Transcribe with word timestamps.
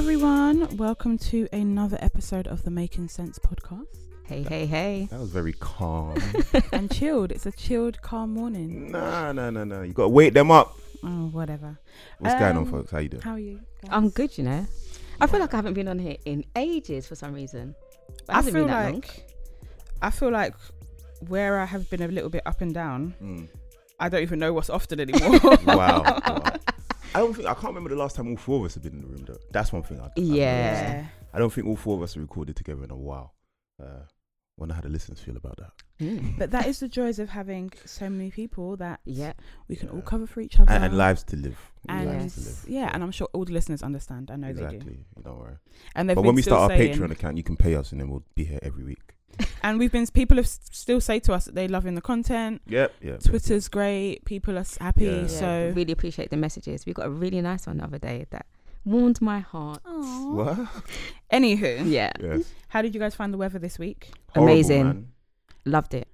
everyone. 0.00 0.76
Welcome 0.76 1.16
to 1.18 1.48
another 1.54 1.96
episode 2.02 2.46
of 2.48 2.62
the 2.64 2.70
Making 2.70 3.08
Cents 3.08 3.38
podcast. 3.38 3.86
Hey, 4.26 4.42
hey, 4.42 4.66
hey. 4.66 5.08
That 5.10 5.18
was 5.20 5.30
very 5.30 5.54
calm. 5.54 6.18
and 6.72 6.92
chilled. 6.92 7.32
It's 7.32 7.46
a 7.46 7.52
chilled, 7.52 8.02
calm 8.02 8.34
morning. 8.34 8.90
nah, 8.92 9.32
no, 9.32 9.48
no, 9.48 9.64
no. 9.64 9.80
You 9.80 9.94
gotta 9.94 10.10
wake 10.10 10.34
them 10.34 10.50
up. 10.50 10.76
Oh, 11.02 11.28
whatever. 11.32 11.78
What's 12.18 12.34
going 12.34 12.56
on, 12.58 12.64
Um, 12.64 12.70
folks? 12.70 12.90
How 12.90 12.98
you 12.98 13.08
doing? 13.08 13.22
How 13.22 13.32
are 13.32 13.38
you? 13.38 13.60
guys? 13.82 13.90
I'm 13.90 14.10
good, 14.10 14.36
you 14.36 14.44
know. 14.44 14.66
I 15.20 15.26
feel 15.26 15.40
like 15.40 15.54
I 15.54 15.56
haven't 15.56 15.72
been 15.74 15.88
on 15.88 15.98
here 15.98 16.16
in 16.26 16.44
ages 16.56 17.06
for 17.06 17.14
some 17.14 17.32
reason. 17.32 17.74
It 18.10 18.22
I 18.28 18.34
hasn't 18.34 18.54
feel 18.54 18.64
been 18.64 18.72
that 18.74 18.84
long. 18.84 18.94
like 18.96 19.30
I 20.02 20.10
feel 20.10 20.30
like 20.30 20.54
where 21.28 21.58
I 21.58 21.64
have 21.64 21.88
been 21.88 22.02
a 22.02 22.08
little 22.08 22.28
bit 22.30 22.42
up 22.44 22.60
and 22.60 22.74
down, 22.74 23.14
Mm. 23.22 23.48
I 23.98 24.10
don't 24.10 24.20
even 24.20 24.38
know 24.40 24.52
what's 24.52 24.68
often 24.68 25.00
anymore. 25.08 25.40
Wow. 25.64 26.02
wow. 26.02 26.52
I 27.16 27.20
don't 27.20 27.32
think 27.32 27.48
I 27.48 27.54
can't 27.54 27.68
remember 27.68 27.88
the 27.88 27.96
last 27.96 28.14
time 28.14 28.28
all 28.28 28.36
four 28.36 28.58
of 28.60 28.66
us 28.66 28.74
have 28.74 28.82
been 28.82 28.92
in 28.92 29.00
the 29.00 29.06
room 29.06 29.24
though. 29.26 29.38
That's 29.50 29.72
one 29.72 29.82
thing. 29.82 30.00
I, 30.00 30.04
I 30.04 30.10
Yeah. 30.16 30.82
realised. 30.84 31.08
I 31.32 31.38
don't 31.38 31.50
think 31.50 31.66
all 31.66 31.76
four 31.76 31.96
of 31.96 32.02
us 32.02 32.12
have 32.12 32.22
recorded 32.22 32.56
together 32.56 32.84
in 32.84 32.90
a 32.90 32.96
while. 32.96 33.32
Uh, 33.82 34.02
wonder 34.58 34.74
how 34.74 34.82
the 34.82 34.90
listeners 34.90 35.20
feel 35.20 35.36
about 35.36 35.56
that. 35.56 35.72
Mm. 35.98 36.36
But 36.38 36.50
that 36.50 36.66
is 36.66 36.80
the 36.80 36.88
joys 36.88 37.18
of 37.18 37.30
having 37.30 37.72
so 37.86 38.10
many 38.10 38.30
people 38.30 38.76
that 38.76 39.00
yeah. 39.06 39.32
we 39.66 39.76
can 39.76 39.88
all 39.88 40.02
cover 40.02 40.26
for 40.26 40.42
each 40.42 40.60
other. 40.60 40.70
And, 40.70 40.84
and 40.84 40.98
lives 40.98 41.22
to 41.24 41.36
live. 41.36 41.58
And 41.88 42.06
lives 42.06 42.34
to 42.34 42.40
live. 42.40 42.64
yeah, 42.68 42.90
and 42.92 43.02
I'm 43.02 43.12
sure 43.12 43.28
all 43.32 43.46
the 43.46 43.52
listeners 43.54 43.82
understand. 43.82 44.30
I 44.30 44.36
know 44.36 44.48
exactly. 44.48 44.78
they 44.78 44.84
do. 44.84 44.90
You 45.16 45.22
don't 45.22 45.38
worry. 45.38 45.56
And 45.94 46.08
But 46.14 46.22
when 46.22 46.34
we 46.34 46.42
start 46.42 46.70
our 46.70 46.76
saying, 46.76 46.98
Patreon 46.98 47.12
account, 47.12 47.38
you 47.38 47.42
can 47.42 47.56
pay 47.56 47.76
us, 47.76 47.92
and 47.92 48.00
then 48.00 48.10
we'll 48.10 48.24
be 48.34 48.44
here 48.44 48.58
every 48.62 48.84
week. 48.84 49.15
And 49.62 49.78
we've 49.78 49.92
been 49.92 50.06
people 50.06 50.36
have 50.36 50.46
s- 50.46 50.60
still 50.70 51.00
say 51.00 51.18
to 51.20 51.32
us 51.32 51.44
that 51.46 51.54
they 51.54 51.68
loving 51.68 51.94
the 51.94 52.00
content. 52.00 52.62
Yep. 52.66 52.94
Yeah. 53.02 53.16
Twitter's 53.18 53.68
great. 53.68 54.24
People 54.24 54.58
are 54.58 54.64
happy. 54.80 55.04
Yeah. 55.06 55.20
Yeah, 55.22 55.26
So 55.26 55.72
really 55.74 55.92
appreciate 55.92 56.30
the 56.30 56.36
messages. 56.36 56.86
We 56.86 56.92
got 56.92 57.06
a 57.06 57.10
really 57.10 57.40
nice 57.40 57.66
one 57.66 57.78
the 57.78 57.84
other 57.84 57.98
day 57.98 58.26
that 58.30 58.46
warmed 58.84 59.20
my 59.20 59.40
heart. 59.40 59.80
What? 59.84 60.58
Anywho, 61.32 61.90
Yeah. 61.90 62.12
Yes. 62.20 62.52
how 62.68 62.82
did 62.82 62.94
you 62.94 63.00
guys 63.00 63.14
find 63.14 63.32
the 63.32 63.38
weather 63.38 63.58
this 63.58 63.78
week? 63.78 64.10
Horrible, 64.34 64.52
Amazing. 64.52 64.84
man. 64.84 65.08
Loved 65.64 65.94
it. 65.94 66.08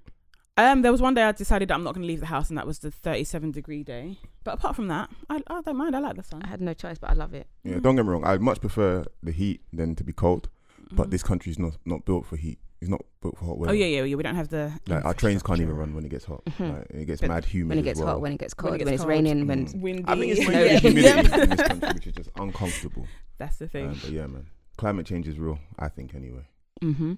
Um, 0.55 0.83
there 0.83 0.91
was 0.91 1.01
one 1.01 1.15
day 1.15 1.23
I 1.23 1.31
decided 1.31 1.69
that 1.69 1.73
I'm 1.73 1.83
not 1.83 1.95
going 1.95 2.03
to 2.03 2.07
leave 2.07 2.19
the 2.19 2.27
house, 2.27 2.49
and 2.49 2.57
that 2.59 2.67
was 2.67 2.79
the 2.79 2.91
37 2.91 3.51
degree 3.51 3.83
day. 3.83 4.19
But 4.43 4.53
apart 4.55 4.75
from 4.75 4.87
that, 4.87 5.09
I, 5.29 5.41
I 5.47 5.61
don't 5.61 5.77
mind. 5.77 5.95
I 5.95 5.99
like 5.99 6.15
the 6.15 6.21
sun. 6.23 6.43
I 6.43 6.47
had 6.47 6.61
no 6.61 6.73
choice, 6.75 6.99
but 6.99 7.09
I 7.09 7.13
love 7.13 7.33
it. 7.33 7.47
Yeah. 7.63 7.79
Don't 7.79 7.95
get 7.95 8.05
me 8.05 8.11
wrong. 8.11 8.23
I 8.23 8.37
much 8.37 8.59
prefer 8.61 9.03
the 9.23 9.31
heat 9.31 9.61
than 9.73 9.95
to 9.95 10.03
be 10.03 10.13
cold. 10.13 10.49
But 10.91 11.07
Mhm. 11.07 11.11
this 11.11 11.23
country's 11.23 11.57
not 11.57 11.77
not 11.85 12.05
built 12.05 12.25
for 12.27 12.35
heat. 12.37 12.59
It's 12.83 12.89
not 12.89 13.01
built 13.21 13.37
for 13.37 13.45
hot 13.45 13.51
Oh 13.53 13.55
weather. 13.59 13.73
yeah, 13.75 13.85
yeah, 13.85 14.03
yeah. 14.03 14.15
We 14.15 14.23
don't 14.23 14.35
have 14.35 14.49
the 14.49 14.71
Like 14.87 15.05
our 15.05 15.13
trains 15.13 15.41
can't 15.41 15.61
even 15.61 15.75
run 15.75 15.95
when 15.95 16.03
it 16.05 16.09
gets 16.09 16.25
hot. 16.25 16.43
Mhm. 16.45 16.77
Like, 16.77 16.87
it 17.01 17.05
gets 17.05 17.21
But 17.21 17.29
mad 17.29 17.45
humid. 17.45 17.69
When 17.69 17.77
it 17.77 17.81
as 17.81 17.85
gets 17.85 17.99
well. 18.01 18.07
hot, 18.09 18.21
when 18.21 18.31
it 18.33 18.39
gets 18.39 18.53
cold, 18.53 18.71
when, 18.71 18.79
gets 18.79 18.91
it's 18.91 19.01
cold. 19.01 19.09
raining, 19.09 19.47
when 19.47 19.65
Mm. 19.67 19.81
windy. 19.81 20.03
I 20.05 20.15
think 20.19 20.31
it's 20.37 20.41
No, 20.41 20.47
mainly 20.53 20.67
yeah. 20.73 20.79
the 20.79 20.89
humidity 20.89 21.41
in 21.41 21.49
this 21.49 21.61
country, 21.67 21.89
which 21.93 22.07
is 22.07 22.13
just 22.13 22.29
uncomfortable. 22.35 23.07
That's 23.37 23.55
the 23.57 23.67
thing. 23.69 23.87
Um, 23.89 23.99
but 24.01 24.11
yeah, 24.11 24.27
man, 24.27 24.47
climate 24.77 25.05
change 25.05 25.27
is 25.29 25.39
real. 25.39 25.59
I 25.79 25.87
think 25.87 26.13
anyway. 26.13 26.43
mm-hmm. 26.83 27.13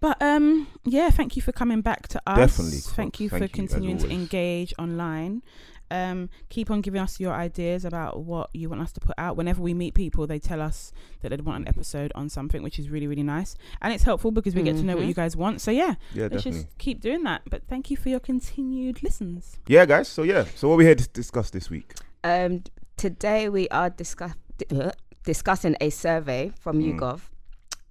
But 0.00 0.16
um, 0.22 0.66
yeah, 0.86 1.10
thank 1.10 1.36
you 1.36 1.42
for 1.42 1.52
coming 1.52 1.82
back 1.82 2.08
to 2.08 2.22
us. 2.26 2.38
Definitely, 2.38 2.78
Thank 2.78 3.12
folks. 3.16 3.20
you 3.20 3.28
for 3.28 3.36
you, 3.38 3.44
as 3.44 3.50
continuing 3.52 3.98
to 3.98 4.04
always. 4.04 4.18
engage 4.18 4.72
online. 4.78 5.42
Um, 5.90 6.30
keep 6.50 6.70
on 6.70 6.80
giving 6.82 7.00
us 7.00 7.18
your 7.18 7.32
ideas 7.32 7.84
about 7.84 8.20
what 8.20 8.50
you 8.54 8.68
want 8.68 8.80
us 8.82 8.92
to 8.92 9.00
put 9.00 9.14
out. 9.18 9.36
Whenever 9.36 9.60
we 9.60 9.74
meet 9.74 9.94
people, 9.94 10.26
they 10.26 10.38
tell 10.38 10.60
us 10.62 10.92
that 11.20 11.30
they'd 11.30 11.40
want 11.40 11.62
an 11.62 11.68
episode 11.68 12.12
on 12.14 12.28
something, 12.28 12.62
which 12.62 12.78
is 12.78 12.88
really, 12.90 13.06
really 13.08 13.22
nice, 13.24 13.56
and 13.82 13.92
it's 13.92 14.04
helpful 14.04 14.30
because 14.30 14.54
we 14.54 14.62
get 14.62 14.76
to 14.76 14.82
know 14.84 14.94
what 14.96 15.04
Mhm. 15.04 15.08
you 15.08 15.14
guys 15.14 15.36
want. 15.36 15.60
So 15.60 15.70
yeah, 15.70 15.96
Yeah, 16.14 16.24
let's 16.30 16.44
definitely. 16.44 16.62
just 16.62 16.78
keep 16.78 17.00
doing 17.00 17.24
that. 17.24 17.42
But 17.50 17.66
thank 17.66 17.90
you 17.90 17.96
for 17.96 18.08
your 18.08 18.20
continued 18.20 19.02
listens. 19.02 19.56
Yeah, 19.66 19.84
guys. 19.84 20.06
So 20.08 20.22
yeah. 20.22 20.44
So 20.54 20.68
what 20.68 20.78
we 20.78 20.84
here 20.84 20.94
to 20.94 21.08
discuss 21.08 21.50
this 21.50 21.68
week? 21.70 21.94
Um, 22.22 22.62
today 22.96 23.48
we 23.48 23.68
are 23.70 23.90
discuss- 23.90 24.34
uh, 24.70 24.92
discussing 25.24 25.76
a 25.80 25.90
survey 25.90 26.52
from 26.60 26.80
Mm. 26.80 26.98
YouGov. 26.98 27.20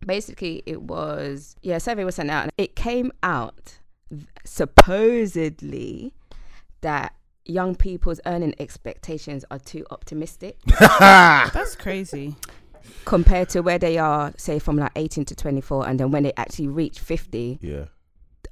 Basically, 0.05 0.63
it 0.65 0.81
was 0.83 1.55
yeah, 1.61 1.75
a 1.75 1.79
survey 1.81 2.05
was 2.05 2.15
sent 2.15 2.29
out, 2.31 2.43
and 2.43 2.51
it 2.57 2.75
came 2.75 3.11
out 3.21 3.79
supposedly 4.45 6.13
that 6.81 7.13
young 7.49 7.75
people's 7.75 8.19
earning 8.25 8.53
expectations 8.59 9.43
are 9.51 9.59
too 9.59 9.85
optimistic 9.91 10.57
That's 10.79 11.75
crazy. 11.75 12.35
compared 13.05 13.49
to 13.49 13.61
where 13.61 13.79
they 13.79 13.97
are, 13.97 14.33
say, 14.37 14.59
from 14.59 14.77
like 14.77 14.91
18 14.95 15.25
to 15.25 15.35
24, 15.35 15.87
and 15.87 15.99
then 15.99 16.11
when 16.11 16.23
they 16.23 16.33
actually 16.37 16.67
reach 16.67 16.99
50, 16.99 17.59
Yeah. 17.61 17.85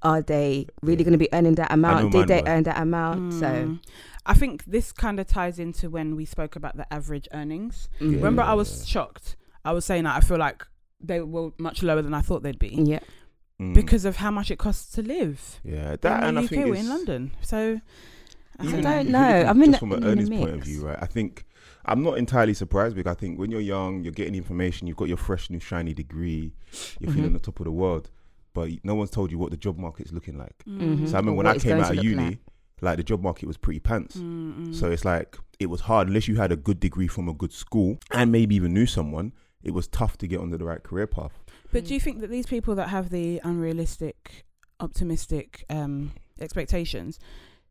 are 0.02 0.22
they 0.22 0.68
really 0.82 1.00
Yeah. 1.00 1.04
going 1.06 1.12
to 1.14 1.18
be 1.18 1.30
earning 1.34 1.56
that 1.56 1.72
amount? 1.72 2.12
Did 2.12 2.28
they 2.28 2.42
were. 2.42 2.48
earn 2.50 2.64
that 2.64 2.80
amount? 2.82 3.34
So. 3.34 3.46
Mm. 3.48 3.80
I 4.26 4.34
think 4.34 4.66
this 4.66 4.92
kind 4.92 5.20
of 5.22 5.28
ties 5.28 5.58
into 5.58 5.90
when 5.90 6.16
we 6.18 6.26
spoke 6.26 6.56
about 6.58 6.76
the 6.76 6.92
average 6.94 7.28
earnings. 7.34 7.88
mhm. 8.02 8.16
Remember, 8.16 8.42
I 8.42 8.48
Yeah. 8.50 8.54
was 8.56 8.88
shocked. 8.88 9.38
I 9.64 9.72
was 9.72 9.86
saying 9.86 10.04
that 10.04 10.16
I 10.18 10.20
feel 10.20 10.38
like 10.38 10.66
they 11.00 11.22
were 11.22 11.52
much 11.58 11.82
lower 11.84 12.02
than 12.02 12.14
I 12.14 12.22
thought 12.22 12.44
they'd 12.44 12.60
be 12.60 12.70
Yeah. 12.94 13.00
Mm. 13.62 13.74
because 13.74 14.04
of 14.06 14.18
how 14.18 14.30
much 14.32 14.52
it 14.52 14.58
costs 14.60 14.92
to 14.96 15.02
live. 15.02 15.62
yeah, 15.64 15.96
that 16.02 16.24
in 16.24 16.28
and 16.30 16.38
the 16.38 16.42
I 16.42 16.44
UK, 16.46 16.50
think 16.50 16.66
we're 16.66 16.76
in 16.76 16.90
London, 16.90 17.32
so 17.42 17.80
I 18.60 18.64
I 18.64 18.72
don't 18.72 18.82
don't 18.82 18.84
know. 18.84 18.98
if 19.00 19.04
you're 19.06 19.12
know. 19.12 19.28
looking 19.38 19.48
I'm 19.50 19.64
just 19.66 19.80
from 19.80 19.92
an 19.94 20.04
in 20.04 20.10
earnings 20.10 20.30
point 20.30 20.50
of 20.54 20.62
view, 20.64 20.86
right? 20.88 20.98
I 21.02 21.06
think 21.06 21.46
I'm 21.86 22.04
not 22.04 22.18
entirely 22.18 22.54
surprised 22.54 22.96
because 22.96 23.12
I 23.12 23.16
think 23.20 23.40
when 23.40 23.50
you're 23.52 23.62
young, 23.62 24.04
you're 24.04 24.12
getting 24.14 24.36
information, 24.36 24.88
you've 24.88 24.98
got 24.98 25.08
your 25.08 25.18
fresh 25.18 25.50
new 25.50 25.60
shiny 25.60 25.94
degree, 25.94 26.54
you're 27.00 27.12
Mhm. 27.12 27.16
feeling 27.16 27.34
the 27.34 27.40
top 27.40 27.60
of 27.60 27.66
the 27.66 27.72
world, 27.72 28.10
but 28.54 28.70
no 28.84 28.96
one's 28.96 29.10
told 29.12 29.32
you 29.32 29.38
what 29.38 29.52
the 29.52 29.58
job 29.58 29.78
market's 29.78 30.12
looking 30.12 30.38
like. 30.38 30.64
Mhm. 30.68 31.08
So 31.08 31.16
I 31.16 31.20
remember 31.20 31.32
Or 31.32 31.36
when 31.36 31.46
what 31.46 31.56
I 31.56 31.60
came 31.60 31.80
out 31.80 31.98
of 31.98 32.04
uni, 32.04 32.24
like. 32.26 32.40
like 32.82 32.98
the 32.98 33.04
job 33.04 33.22
market 33.24 33.46
was 33.48 33.58
pretty 33.58 33.80
pants. 33.80 34.18
Mm-mm. 34.18 34.74
So 34.76 34.90
it's 34.92 35.06
like 35.06 35.38
it 35.60 35.68
was 35.68 35.82
hard 35.82 36.08
unless 36.08 36.28
you 36.28 36.36
had 36.36 36.52
a 36.52 36.56
good 36.58 36.80
degree 36.80 37.08
from 37.08 37.28
a 37.30 37.34
good 37.34 37.52
school 37.54 37.98
and 38.12 38.32
maybe 38.32 38.56
even 38.56 38.74
knew 38.74 38.86
someone. 38.86 39.34
It 39.64 39.72
was 39.74 39.88
tough 39.88 40.18
to 40.20 40.28
get 40.28 40.40
onto 40.40 40.58
the 40.58 40.66
right 40.66 40.82
career 40.84 41.08
path. 41.08 41.44
but 41.72 41.84
do 41.86 41.94
you 41.94 42.00
think 42.00 42.22
that 42.22 42.30
these 42.30 42.46
people 42.46 42.76
that 42.76 42.90
have 42.90 43.10
the 43.10 43.40
unrealistic, 43.44 44.46
optimistic 44.80 45.66
um, 45.70 46.12
expectations, 46.40 47.20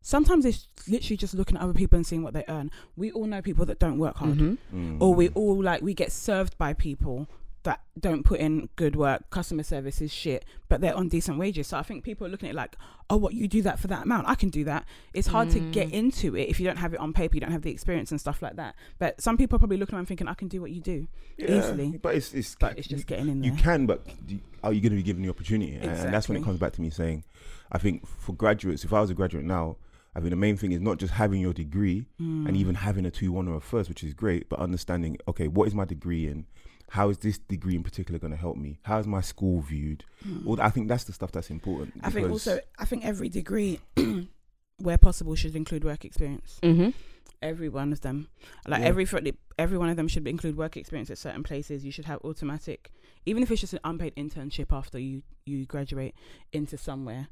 sometimes 0.01 0.45
it's 0.45 0.67
literally 0.87 1.17
just 1.17 1.33
looking 1.33 1.57
at 1.57 1.63
other 1.63 1.73
people 1.73 1.97
and 1.97 2.05
seeing 2.05 2.23
what 2.23 2.33
they 2.33 2.43
earn. 2.47 2.71
We 2.95 3.11
all 3.11 3.25
know 3.25 3.41
people 3.41 3.65
that 3.65 3.79
don't 3.79 3.97
work 3.97 4.17
hard, 4.17 4.37
Mhm. 4.37 4.57
Mm. 4.73 4.97
or 5.01 5.13
we 5.13 5.29
all 5.29 5.61
like 5.61 5.81
we 5.81 5.93
get 5.93 6.11
served 6.11 6.57
by 6.57 6.73
people 6.73 7.27
that 7.63 7.81
don't 7.99 8.23
put 8.23 8.39
in 8.39 8.69
good 8.77 8.95
work. 8.95 9.29
Customer 9.29 9.61
service 9.63 9.99
is 9.99 10.09
shit, 10.13 10.45
but 10.69 10.79
they're 10.79 10.95
on 10.95 11.09
decent 11.09 11.37
wages. 11.37 11.67
So 11.67 11.77
I 11.77 11.83
think 11.83 12.05
people 12.05 12.25
are 12.25 12.29
looking 12.29 12.47
at 12.47 12.53
it 12.53 12.55
like, 12.55 12.77
oh, 13.09 13.17
what 13.17 13.33
you 13.33 13.45
do 13.49 13.61
that 13.63 13.77
for 13.77 13.87
that 13.87 14.03
amount? 14.03 14.25
I 14.29 14.35
can 14.35 14.47
do 14.47 14.63
that. 14.63 14.85
It's 15.13 15.27
hard 15.27 15.49
to 15.49 15.59
get 15.59 15.89
Mm. 15.89 15.93
into 15.93 16.37
it 16.37 16.47
if 16.47 16.61
you 16.61 16.65
don't 16.65 16.77
have 16.77 16.93
it 16.93 16.99
on 17.01 17.11
paper. 17.11 17.35
You 17.35 17.41
don't 17.41 17.51
have 17.51 17.63
the 17.63 17.71
experience 17.71 18.09
and 18.11 18.21
stuff 18.21 18.41
like 18.41 18.55
that. 18.55 18.75
But 18.99 19.19
some 19.19 19.35
people 19.35 19.57
are 19.57 19.59
probably 19.59 19.75
looking 19.75 19.95
around 19.95 20.05
thinking, 20.05 20.29
I 20.29 20.33
can 20.33 20.47
do 20.47 20.61
what 20.61 20.71
you 20.71 20.79
do. 20.79 21.07
Yeah, 21.37 21.57
easily. 21.59 21.97
But 22.01 22.15
it's 22.15 22.33
it's, 22.33 22.55
But 22.57 22.77
it's 22.77 22.87
just 22.87 23.05
getting 23.05 23.27
in 23.27 23.43
you 23.43 23.51
can, 23.51 23.85
but 23.85 24.05
do- 24.25 24.39
are 24.63 24.71
you 24.71 24.79
going 24.79 24.91
to 24.91 24.97
be 24.97 25.03
given 25.03 25.21
the 25.23 25.29
opportunity? 25.29 25.73
And- 25.75 25.91
And 25.91 26.13
that's 26.13 26.29
when 26.29 26.37
it 26.37 26.43
comes 26.45 26.59
back 26.59 26.71
to 26.73 26.81
me 26.81 26.89
saying, 26.89 27.25
I 27.69 27.79
think 27.79 28.07
for 28.07 28.31
graduates, 28.33 28.85
if 28.85 28.93
I 28.93 29.01
was 29.01 29.09
a 29.09 29.13
graduate 29.13 29.43
now, 29.43 29.75
I 30.17 30.19
think 30.19 30.31
the 30.31 30.35
main 30.35 30.57
thing 30.57 30.71
is 30.71 30.81
not 30.81 30.97
just 30.97 31.13
having 31.13 31.39
your 31.39 31.53
degree 31.53 32.07
Mm. 32.19 32.47
and 32.47 32.57
even 32.57 32.73
having 32.73 33.05
a 33.05 33.11
two 33.11 33.31
one 33.31 33.47
or 33.47 33.55
a 33.57 33.61
first, 33.61 33.87
which 33.87 34.03
is 34.03 34.15
great, 34.15 34.49
but 34.49 34.57
understanding, 34.59 35.17
okay, 35.27 35.47
what 35.47 35.67
is 35.67 35.75
my 35.75 35.85
degree 35.85 36.27
in? 36.27 36.47
How 36.89 37.09
is 37.09 37.19
this 37.19 37.37
degree 37.37 37.75
in 37.75 37.83
particular 37.83 38.17
going 38.17 38.31
to 38.31 38.37
help 38.37 38.57
me? 38.57 38.79
How 38.83 38.97
is 38.97 39.05
my 39.05 39.21
school 39.21 39.61
viewed? 39.61 40.03
Mm. 40.27 40.47
All 40.47 40.59
I 40.59 40.69
think 40.71 40.87
that's 40.87 41.03
the 41.03 41.13
stuff 41.13 41.31
that's 41.31 41.51
important. 41.51 41.93
I 42.01 42.09
think 42.09 42.29
also, 42.31 42.59
I 42.79 42.85
think 42.85 43.05
every 43.05 43.29
degree, 43.29 43.79
where 44.79 44.97
possible, 44.97 45.35
should 45.35 45.55
include 45.55 45.83
work 45.83 46.03
experience. 46.03 46.59
Mhm. 46.63 46.93
Every 47.39 47.69
one 47.69 47.91
of 47.93 48.01
them, 48.01 48.29
like 48.67 48.79
Yeah. 48.81 48.87
every 48.87 49.05
fr- 49.05 49.19
every 49.59 49.77
one 49.77 49.89
of 49.89 49.97
them 49.97 50.07
should 50.07 50.27
include 50.27 50.57
work 50.57 50.75
experience 50.75 51.11
at 51.11 51.19
certain 51.19 51.43
places. 51.43 51.85
You 51.85 51.91
should 51.91 52.05
have 52.05 52.19
automatic, 52.23 52.91
even 53.27 53.43
if 53.43 53.51
it's 53.51 53.61
just 53.61 53.73
an 53.73 53.79
unpaid 53.83 54.15
internship 54.15 54.71
after 54.75 54.97
you 54.97 55.21
you 55.45 55.65
graduate 55.67 56.15
into 56.51 56.77
somewhere, 56.77 57.27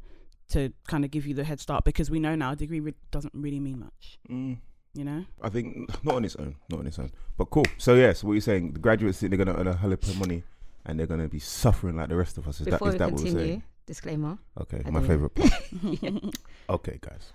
to 0.49 0.71
kind 0.87 1.03
of 1.05 1.11
give 1.11 1.25
you 1.25 1.33
the 1.33 1.43
head 1.43 1.59
start. 1.59 1.83
Because 1.83 2.09
we 2.09 2.19
know 2.19 2.35
now 2.35 2.51
a 2.51 2.55
degree 2.55 2.79
re- 2.79 2.93
doesn't 3.11 3.33
really 3.33 3.59
mean 3.59 3.79
much. 3.79 4.19
Mm, 4.29 4.57
You 4.93 5.03
know, 5.03 5.25
I 5.41 5.49
think 5.49 5.89
not 6.05 6.15
on 6.15 6.25
its 6.25 6.35
own, 6.37 6.55
not 6.69 6.79
on 6.79 6.87
its 6.87 6.99
own. 6.99 7.11
But 7.37 7.45
cool. 7.49 7.65
So 7.77 7.95
yeah, 7.95 8.13
so 8.13 8.27
what 8.27 8.33
you're 8.33 8.41
saying, 8.41 8.73
the 8.73 8.79
graduates 8.79 9.19
think 9.19 9.31
they're 9.31 9.43
going 9.43 9.53
to 9.55 9.59
earn 9.59 9.67
a 9.67 9.75
hell 9.75 9.91
of 9.91 9.99
a 10.09 10.13
money, 10.15 10.43
and 10.85 10.97
they're 10.99 11.07
going 11.07 11.21
to 11.21 11.27
be 11.27 11.39
suffering 11.39 11.95
like 11.97 12.09
the 12.09 12.15
rest 12.15 12.37
of 12.37 12.47
us. 12.47 12.61
Is 12.61 12.65
Before 12.67 12.79
that 12.79 12.85
is 12.87 12.93
we 12.93 12.97
that 12.99 13.11
what 13.11 13.19
we're 13.19 13.25
continue, 13.25 13.47
saying? 13.47 13.63
disclaimer. 13.85 14.37
Okay, 14.61 14.81
I 14.85 14.89
my 14.89 15.01
favorite 15.01 15.35
part. 15.35 15.51
Okay, 16.69 16.97
guys. 17.01 17.31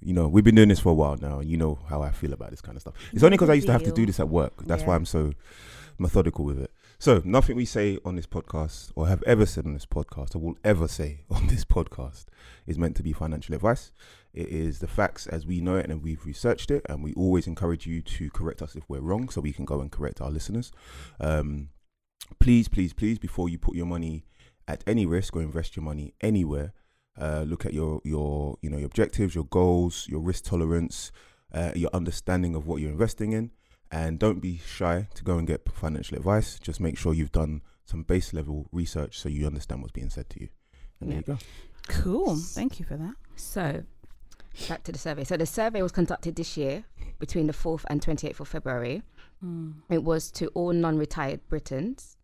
You 0.00 0.12
know, 0.12 0.28
we've 0.28 0.44
been 0.44 0.54
doing 0.56 0.68
this 0.68 0.80
for 0.80 0.90
a 0.90 0.94
while 0.94 1.16
now, 1.16 1.38
and 1.38 1.48
you 1.48 1.56
know 1.56 1.78
how 1.88 2.02
I 2.02 2.10
feel 2.10 2.32
about 2.34 2.50
this 2.50 2.60
kind 2.60 2.76
of 2.76 2.82
stuff. 2.82 2.94
It's 3.12 3.22
only 3.22 3.36
because 3.36 3.48
I 3.48 3.54
used 3.54 3.66
to 3.68 3.72
have 3.72 3.84
to 3.84 3.92
do 3.92 4.04
this 4.04 4.20
at 4.20 4.28
work. 4.28 4.52
That's 4.66 4.82
why 4.82 4.94
I'm 4.96 5.06
so 5.06 5.32
methodical 5.98 6.44
with 6.44 6.60
it. 6.60 6.70
So, 6.98 7.20
nothing 7.24 7.56
we 7.56 7.64
say 7.64 7.98
on 8.04 8.16
this 8.16 8.26
podcast, 8.26 8.92
or 8.94 9.08
have 9.08 9.22
ever 9.24 9.46
said 9.46 9.66
on 9.66 9.74
this 9.74 9.86
podcast, 9.86 10.34
or 10.34 10.38
will 10.38 10.58
ever 10.62 10.88
say 10.88 11.24
on 11.30 11.48
this 11.48 11.64
podcast, 11.64 12.26
is 12.66 12.78
meant 12.78 12.96
to 12.96 13.02
be 13.02 13.12
financial 13.12 13.54
advice. 13.54 13.92
It 14.32 14.48
is 14.48 14.78
the 14.78 14.86
facts 14.86 15.26
as 15.26 15.46
we 15.46 15.60
know 15.60 15.76
it, 15.76 15.90
and 15.90 16.02
we've 16.02 16.24
researched 16.24 16.70
it, 16.70 16.86
and 16.88 17.02
we 17.02 17.12
always 17.14 17.46
encourage 17.46 17.86
you 17.86 18.00
to 18.02 18.30
correct 18.30 18.62
us 18.62 18.76
if 18.76 18.84
we're 18.88 19.00
wrong, 19.00 19.28
so 19.28 19.40
we 19.40 19.52
can 19.52 19.64
go 19.64 19.80
and 19.80 19.90
correct 19.90 20.20
our 20.20 20.30
listeners. 20.30 20.72
Um, 21.20 21.70
please, 22.38 22.68
please, 22.68 22.92
please, 22.92 23.18
before 23.18 23.48
you 23.48 23.58
put 23.58 23.74
your 23.74 23.86
money 23.86 24.24
at 24.66 24.82
any 24.86 25.04
risk 25.04 25.36
or 25.36 25.42
invest 25.42 25.76
your 25.76 25.84
money 25.84 26.14
anywhere, 26.20 26.72
uh, 27.20 27.44
look 27.46 27.66
at 27.66 27.74
your 27.74 28.00
your 28.04 28.56
you 28.62 28.70
know 28.70 28.78
your 28.78 28.86
objectives, 28.86 29.34
your 29.34 29.44
goals, 29.44 30.06
your 30.08 30.20
risk 30.20 30.44
tolerance, 30.44 31.12
uh, 31.52 31.72
your 31.74 31.90
understanding 31.92 32.54
of 32.54 32.66
what 32.66 32.80
you're 32.80 32.90
investing 32.90 33.32
in, 33.32 33.50
And 33.94 34.18
don't 34.18 34.40
be 34.40 34.60
shy 34.66 35.06
to 35.14 35.22
go 35.22 35.38
and 35.38 35.46
get 35.46 35.70
financial 35.72 36.18
advice. 36.18 36.58
Just 36.58 36.80
make 36.80 36.98
sure 36.98 37.14
you've 37.14 37.30
done 37.30 37.62
some 37.84 38.02
base 38.02 38.34
level 38.34 38.66
research 38.72 39.20
so 39.20 39.28
you 39.28 39.46
understand 39.46 39.82
what's 39.82 39.92
being 39.92 40.10
said 40.10 40.28
to 40.30 40.40
you. 40.40 40.48
And 41.00 41.10
there 41.10 41.18
you 41.18 41.22
go. 41.22 41.38
Cool. 41.86 42.34
Thank 42.34 42.80
you 42.80 42.84
for 42.84 42.96
that. 42.96 43.14
So, 43.36 43.84
back 44.68 44.82
to 44.82 44.90
the 44.90 44.98
survey. 44.98 45.22
So, 45.22 45.36
the 45.36 45.46
survey 45.46 45.80
was 45.80 45.92
conducted 45.92 46.34
this 46.34 46.56
year 46.56 46.82
between 47.20 47.46
the 47.46 47.52
4th 47.52 47.84
and 47.88 48.00
28th 48.04 48.40
of 48.40 48.48
February. 48.48 49.02
Mm. 49.44 49.74
It 49.88 50.02
was 50.02 50.32
to 50.32 50.48
all 50.48 50.72
non 50.72 50.98
retired 50.98 51.46
Britons. 51.48 52.16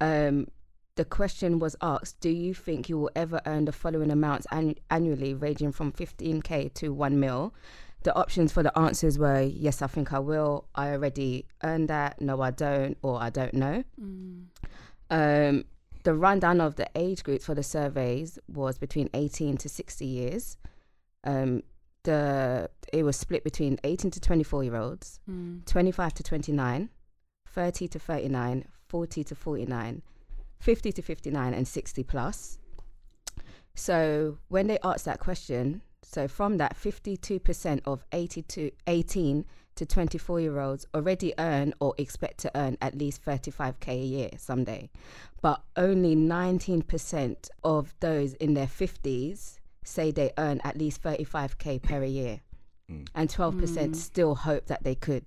Um, 0.00 0.46
the 0.94 1.04
question 1.04 1.58
was 1.58 1.74
asked 1.82 2.20
Do 2.20 2.30
you 2.30 2.54
think 2.54 2.88
you 2.88 2.96
will 2.96 3.10
ever 3.16 3.40
earn 3.44 3.64
the 3.64 3.72
following 3.72 4.12
amounts 4.12 4.46
annu- 4.52 4.78
annually, 4.88 5.34
ranging 5.34 5.72
from 5.72 5.90
15k 5.90 6.72
to 6.74 6.92
1 6.92 7.18
mil? 7.18 7.52
The 8.02 8.14
options 8.16 8.52
for 8.52 8.62
the 8.62 8.76
answers 8.76 9.18
were 9.18 9.40
yes, 9.40 9.80
I 9.82 9.86
think 9.86 10.12
I 10.12 10.18
will, 10.18 10.66
I 10.74 10.90
already 10.90 11.46
earned 11.62 11.88
that, 11.88 12.20
no, 12.20 12.40
I 12.40 12.50
don't, 12.50 12.96
or 13.02 13.22
I 13.22 13.30
don't 13.30 13.54
know. 13.54 13.84
Mm. 14.00 14.44
Um, 15.10 15.64
the 16.02 16.14
rundown 16.14 16.60
of 16.60 16.74
the 16.76 16.88
age 16.96 17.22
groups 17.22 17.44
for 17.44 17.54
the 17.54 17.62
surveys 17.62 18.38
was 18.48 18.76
between 18.78 19.08
18 19.14 19.56
to 19.58 19.68
60 19.68 20.04
years. 20.04 20.56
Um, 21.24 21.62
the 22.04 22.68
it 22.92 23.04
was 23.04 23.16
split 23.16 23.44
between 23.44 23.78
18 23.84 24.10
to 24.10 24.20
24 24.20 24.64
year 24.64 24.76
olds, 24.76 25.20
Mm. 25.30 25.64
25 25.66 26.14
to 26.14 26.22
29, 26.24 26.88
30 27.46 27.88
to 27.88 27.98
39, 28.00 28.64
40 28.88 29.24
to 29.24 29.34
49, 29.36 30.02
50 30.58 30.92
to 30.92 31.02
59, 31.02 31.54
and 31.54 31.68
60 31.68 32.02
plus. 32.02 32.58
So 33.74 34.38
when 34.48 34.66
they 34.66 34.78
asked 34.82 35.04
that 35.04 35.20
question, 35.20 35.82
so 36.12 36.28
from 36.28 36.58
that, 36.58 36.76
52% 36.76 37.80
of 37.86 38.04
80 38.12 38.42
to 38.42 38.70
18 38.86 39.44
to 39.74 39.86
24 39.86 40.40
year 40.40 40.60
olds 40.60 40.86
already 40.94 41.32
earn 41.38 41.72
or 41.80 41.94
expect 41.96 42.38
to 42.40 42.50
earn 42.54 42.76
at 42.82 42.94
least 42.96 43.24
35k 43.24 43.88
a 43.88 43.94
year 44.04 44.30
someday. 44.36 44.90
But 45.40 45.62
only 45.76 46.14
19% 46.14 47.48
of 47.64 47.94
those 48.00 48.34
in 48.34 48.54
their 48.54 48.66
50s 48.66 49.58
say 49.84 50.10
they 50.10 50.32
earn 50.38 50.60
at 50.64 50.76
least 50.76 51.02
35k 51.02 51.82
per 51.82 52.04
year. 52.04 52.40
Mm. 52.90 53.08
And 53.14 53.28
12% 53.28 53.92
Mm. 53.92 53.96
still 53.96 54.34
hope 54.34 54.66
that 54.66 54.84
they 54.84 54.94
could, 54.94 55.24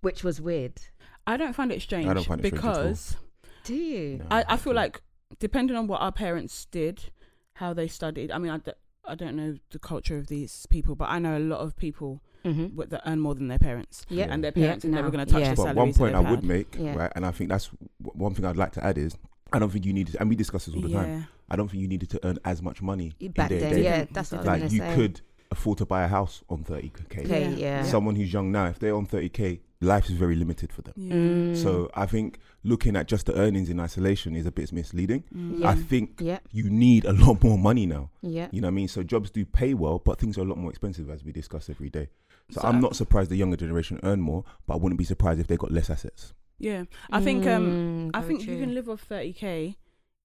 which 0.00 0.24
was 0.24 0.40
weird. 0.40 0.80
I 1.26 1.36
don't 1.36 1.52
find 1.52 1.70
it 1.70 1.82
strange. 1.82 2.08
I 2.08 2.14
don't 2.14 2.24
find 2.26 2.40
it 2.44 2.46
strange 2.48 2.62
because 2.62 3.16
Do 3.64 3.74
you? 3.74 4.18
No, 4.18 4.24
I, 4.30 4.44
I 4.48 4.56
feel 4.56 4.72
like 4.74 5.02
depending 5.38 5.76
on 5.76 5.86
what 5.86 6.00
our 6.00 6.12
parents 6.12 6.64
did, 6.70 7.10
how 7.54 7.74
they 7.74 7.86
studied. 7.88 8.30
I 8.32 8.38
mean, 8.38 8.50
I, 8.50 8.58
d- 8.58 8.72
I 9.08 9.14
don't 9.14 9.36
know 9.36 9.56
the 9.70 9.78
culture 9.78 10.16
of 10.18 10.26
these 10.28 10.66
people, 10.70 10.94
but 10.94 11.08
I 11.08 11.18
know 11.18 11.36
a 11.36 11.40
lot 11.40 11.60
of 11.60 11.76
people 11.76 12.20
Mm-hmm. 12.44 12.76
with, 12.76 12.90
that 12.90 13.02
earn 13.04 13.18
more 13.18 13.34
than 13.34 13.48
their 13.48 13.58
parents, 13.58 14.06
Yeah. 14.08 14.28
and 14.30 14.42
their 14.44 14.52
Yeah, 14.54 14.66
parents 14.66 14.84
are 14.84 14.88
never 14.88 15.10
going 15.10 15.26
to 15.26 15.30
touch 15.30 15.42
yeah. 15.42 15.54
the 15.54 15.64
But 15.64 15.74
one 15.74 15.92
point 15.92 16.12
that 16.12 16.18
I 16.24 16.30
would 16.30 16.38
had. 16.40 16.44
make, 16.44 16.76
Yeah. 16.78 16.94
right, 16.94 17.12
and 17.16 17.26
I 17.26 17.32
think 17.32 17.50
that's 17.50 17.68
w- 18.00 18.16
one 18.24 18.32
thing 18.32 18.44
I'd 18.44 18.56
like 18.56 18.70
to 18.72 18.84
add 18.86 18.96
is 18.96 19.18
I 19.52 19.58
don't 19.58 19.70
think 19.70 19.84
you 19.84 19.92
needed, 19.92 20.16
and 20.20 20.30
we 20.30 20.36
discuss 20.36 20.66
this 20.66 20.74
all 20.74 20.80
the 20.80 20.88
yeah. 20.88 21.02
time. 21.02 21.26
I 21.50 21.56
don't 21.56 21.68
think 21.68 21.82
you 21.82 21.88
needed 21.88 22.08
to 22.10 22.20
earn 22.24 22.38
as 22.44 22.62
much 22.62 22.80
money 22.80 23.12
Back 23.34 23.50
then, 23.50 23.72
day. 23.72 23.82
yeah, 23.82 24.04
that's 24.12 24.30
what 24.30 24.38
I 24.38 24.40
was 24.42 24.46
Like 24.46 24.60
gonna 24.60 24.72
you 24.72 24.78
say. 24.78 24.94
could 24.94 25.20
afford 25.50 25.78
to 25.78 25.84
buy 25.84 26.04
a 26.04 26.08
house 26.08 26.44
on 26.48 26.62
30k. 26.62 27.24
Okay, 27.24 27.50
Yeah. 27.50 27.56
yeah. 27.56 27.82
Someone 27.82 28.14
who's 28.14 28.32
young 28.32 28.52
now, 28.52 28.66
if 28.66 28.78
they're 28.78 28.94
on 28.94 29.06
30k, 29.06 29.58
life 29.80 30.06
is 30.10 30.16
very 30.16 30.34
limited 30.34 30.72
for 30.72 30.82
them. 30.82 30.94
Yeah. 30.96 31.14
Mm. 31.14 31.56
So 31.56 31.90
I 31.94 32.06
think 32.06 32.38
looking 32.64 32.96
at 32.96 33.06
just 33.06 33.26
the 33.26 33.34
earnings 33.38 33.70
in 33.70 33.78
isolation 33.78 34.34
is 34.34 34.44
a 34.46 34.50
bit 34.50 34.72
misleading. 34.72 35.24
Mm. 35.34 35.60
Yeah. 35.60 35.68
I 35.70 35.74
think 35.76 36.20
yeah, 36.20 36.38
you 36.50 36.68
need 36.68 37.04
a 37.04 37.12
lot 37.24 37.42
more 37.42 37.58
money 37.58 37.86
now. 37.86 38.10
yeah. 38.22 38.48
You 38.50 38.60
know 38.60 38.66
what 38.68 38.72
I 38.72 38.74
mean? 38.74 38.88
So 38.88 39.02
jobs 39.02 39.30
do 39.30 39.44
pay 39.44 39.74
well, 39.74 39.98
but 39.98 40.18
things 40.18 40.36
are 40.38 40.42
a 40.42 40.44
lot 40.44 40.58
more 40.58 40.70
expensive 40.70 41.08
as 41.10 41.24
we 41.24 41.32
discuss 41.32 41.70
every 41.70 41.90
day. 41.90 42.08
So, 42.50 42.60
So 42.60 42.68
I'm 42.68 42.80
not 42.80 42.96
surprised 42.96 43.30
the 43.30 43.36
younger 43.36 43.56
generation 43.56 44.00
earn 44.02 44.20
more, 44.20 44.44
but 44.66 44.74
I 44.74 44.76
wouldn't 44.78 44.98
be 44.98 45.04
surprised 45.04 45.38
if 45.38 45.46
they 45.46 45.56
got 45.56 45.70
less 45.70 45.90
assets. 45.90 46.34
Yeah, 46.58 46.84
I 47.10 47.20
think 47.20 47.46
um, 47.46 48.10
Mm, 48.10 48.10
I 48.14 48.20
very 48.20 48.34
think 48.36 48.48
you 48.48 48.58
can 48.58 48.74
live 48.74 48.88
off 48.88 49.02
thirty 49.02 49.32
k 49.32 49.76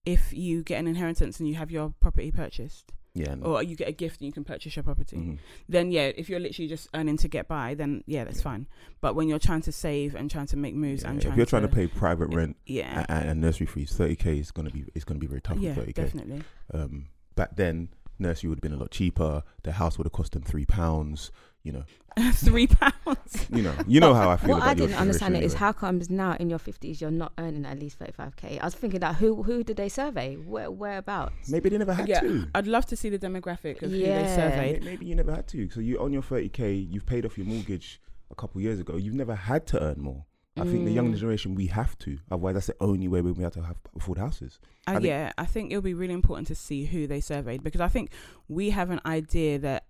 if 0.05 0.33
you 0.33 0.63
get 0.63 0.79
an 0.79 0.87
inheritance 0.87 1.39
and 1.39 1.47
you 1.47 1.55
have 1.55 1.69
your 1.69 1.93
property 1.99 2.31
purchased, 2.31 2.91
Yeah. 3.15 3.35
No. 3.35 3.45
or 3.45 3.63
you 3.63 3.75
get 3.75 3.87
a 3.87 3.91
gift 3.91 4.21
and 4.21 4.25
you 4.25 4.31
can 4.33 4.43
purchase 4.43 4.75
your 4.75 4.81
property. 4.83 5.17
Mhm. 5.17 5.37
Then 5.69 5.91
yeah, 5.91 6.11
if 6.15 6.29
you're 6.29 6.39
literally 6.39 6.67
just 6.67 6.89
earning 6.95 7.17
to 7.17 7.27
get 7.27 7.47
by, 7.47 7.75
then 7.75 8.03
yeah, 8.07 8.23
that's 8.23 8.39
Yeah. 8.39 8.43
fine. 8.43 8.67
But 9.01 9.15
when 9.15 9.27
you're 9.27 9.37
trying 9.39 9.61
to 9.61 9.71
save 9.71 10.15
and 10.15 10.31
trying 10.31 10.47
to 10.47 10.57
make 10.57 10.73
moves 10.73 11.03
Yeah, 11.03 11.11
and 11.11 11.23
if 11.23 11.35
you're 11.35 11.45
trying 11.45 11.61
to, 11.61 11.67
to 11.67 11.75
pay 11.75 11.87
private 11.87 12.33
rent 12.33 12.57
yeah, 12.65 13.05
and, 13.09 13.29
and 13.29 13.41
nursery 13.41 13.67
fees, 13.67 13.91
30k 13.95 14.39
is 14.39 14.49
gonna 14.51 14.71
be 14.71 14.85
it's 14.95 15.05
gonna 15.05 15.19
be 15.19 15.27
very 15.27 15.41
tough. 15.41 15.59
yeah, 15.59 15.75
30k. 15.75 15.93
definitely. 15.93 16.41
Um, 16.73 17.05
back 17.35 17.55
then, 17.55 17.89
nursery 18.17 18.49
would 18.49 18.57
have 18.57 18.63
been 18.63 18.73
a 18.73 18.77
lot 18.77 18.89
cheaper. 18.89 19.43
The 19.63 19.73
house 19.73 19.97
would 19.99 20.05
have 20.05 20.11
cost 20.13 20.31
them 20.33 20.41
three 20.41 20.65
pounds. 20.65 21.31
You 21.63 21.71
know, 21.71 21.83
Three 22.33 22.67
pounds. 22.67 23.47
you 23.49 23.63
know, 23.63 23.73
you 23.87 24.01
know 24.01 24.13
how 24.13 24.29
I 24.29 24.35
feel 24.37 24.49
What 24.49 24.57
about 24.57 24.67
I 24.67 24.73
your 24.73 24.87
didn't 24.87 24.99
understand 24.99 25.33
generation 25.33 25.43
it 25.43 25.45
is 25.45 25.53
how 25.53 25.71
comes 25.71 26.09
now 26.09 26.33
in 26.37 26.49
your 26.49 26.59
fifties 26.59 26.99
you're 26.99 27.09
not 27.09 27.31
earning 27.37 27.65
at 27.65 27.79
least 27.79 27.97
thirty 27.99 28.11
five 28.11 28.35
k. 28.35 28.59
I 28.59 28.65
was 28.65 28.75
thinking 28.75 28.99
that 28.99 29.15
who 29.15 29.43
who 29.43 29.63
did 29.63 29.77
they 29.77 29.87
survey? 29.87 30.35
Where 30.35 30.69
whereabouts? 30.69 31.49
maybe 31.49 31.69
they 31.69 31.77
never 31.77 31.93
had 31.93 32.09
Yeah, 32.09 32.19
to. 32.19 32.47
I'd 32.53 32.67
love 32.67 32.85
to 32.87 32.97
see 32.97 33.07
the 33.09 33.17
demographic 33.17 33.81
of 33.81 33.91
who 33.91 33.97
they 33.97 34.25
surveyed. 34.27 34.83
Maybe 34.83 35.05
you 35.05 35.15
never 35.15 35.33
had 35.33 35.47
to. 35.49 35.69
So 35.69 35.79
you 35.79 35.99
on 35.99 36.11
your 36.11 36.21
30k, 36.21 36.91
you've 36.91 37.05
paid 37.05 37.25
off 37.25 37.37
your 37.37 37.47
mortgage 37.47 38.01
a 38.29 38.35
couple 38.35 38.59
years 38.59 38.79
ago. 38.81 38.97
You've 38.97 39.13
never 39.15 39.33
had 39.35 39.65
to 39.67 39.81
earn 39.81 40.01
more. 40.01 40.25
I 40.55 40.65
think 40.65 40.85
the 40.85 40.91
young 40.91 41.11
Mm. 41.11 41.17
generation 41.17 41.55
we 41.55 41.65
have 41.67 41.97
to. 41.99 42.19
Otherwise, 42.29 42.53
that's 42.55 42.67
the 42.67 42.75
only 42.79 43.07
way 43.07 43.21
we 43.21 43.41
have 43.41 43.53
to 43.53 43.63
have 43.63 43.77
afford 43.95 44.19
houses. 44.19 44.59
Uh, 44.85 44.91
I 44.91 44.97
yeah, 44.99 45.31
I 45.37 45.45
think 45.45 45.71
it'll 45.71 45.81
be 45.81 45.95
really 45.95 46.13
important 46.13 46.47
to 46.49 46.55
see 46.55 46.85
who 46.85 47.07
they 47.07 47.21
surveyed 47.21 47.63
because 47.63 47.81
I 47.81 47.87
think 47.87 48.11
we 48.49 48.69
have 48.71 48.91
an 48.91 48.99
idea 49.05 49.57
that 49.59 49.85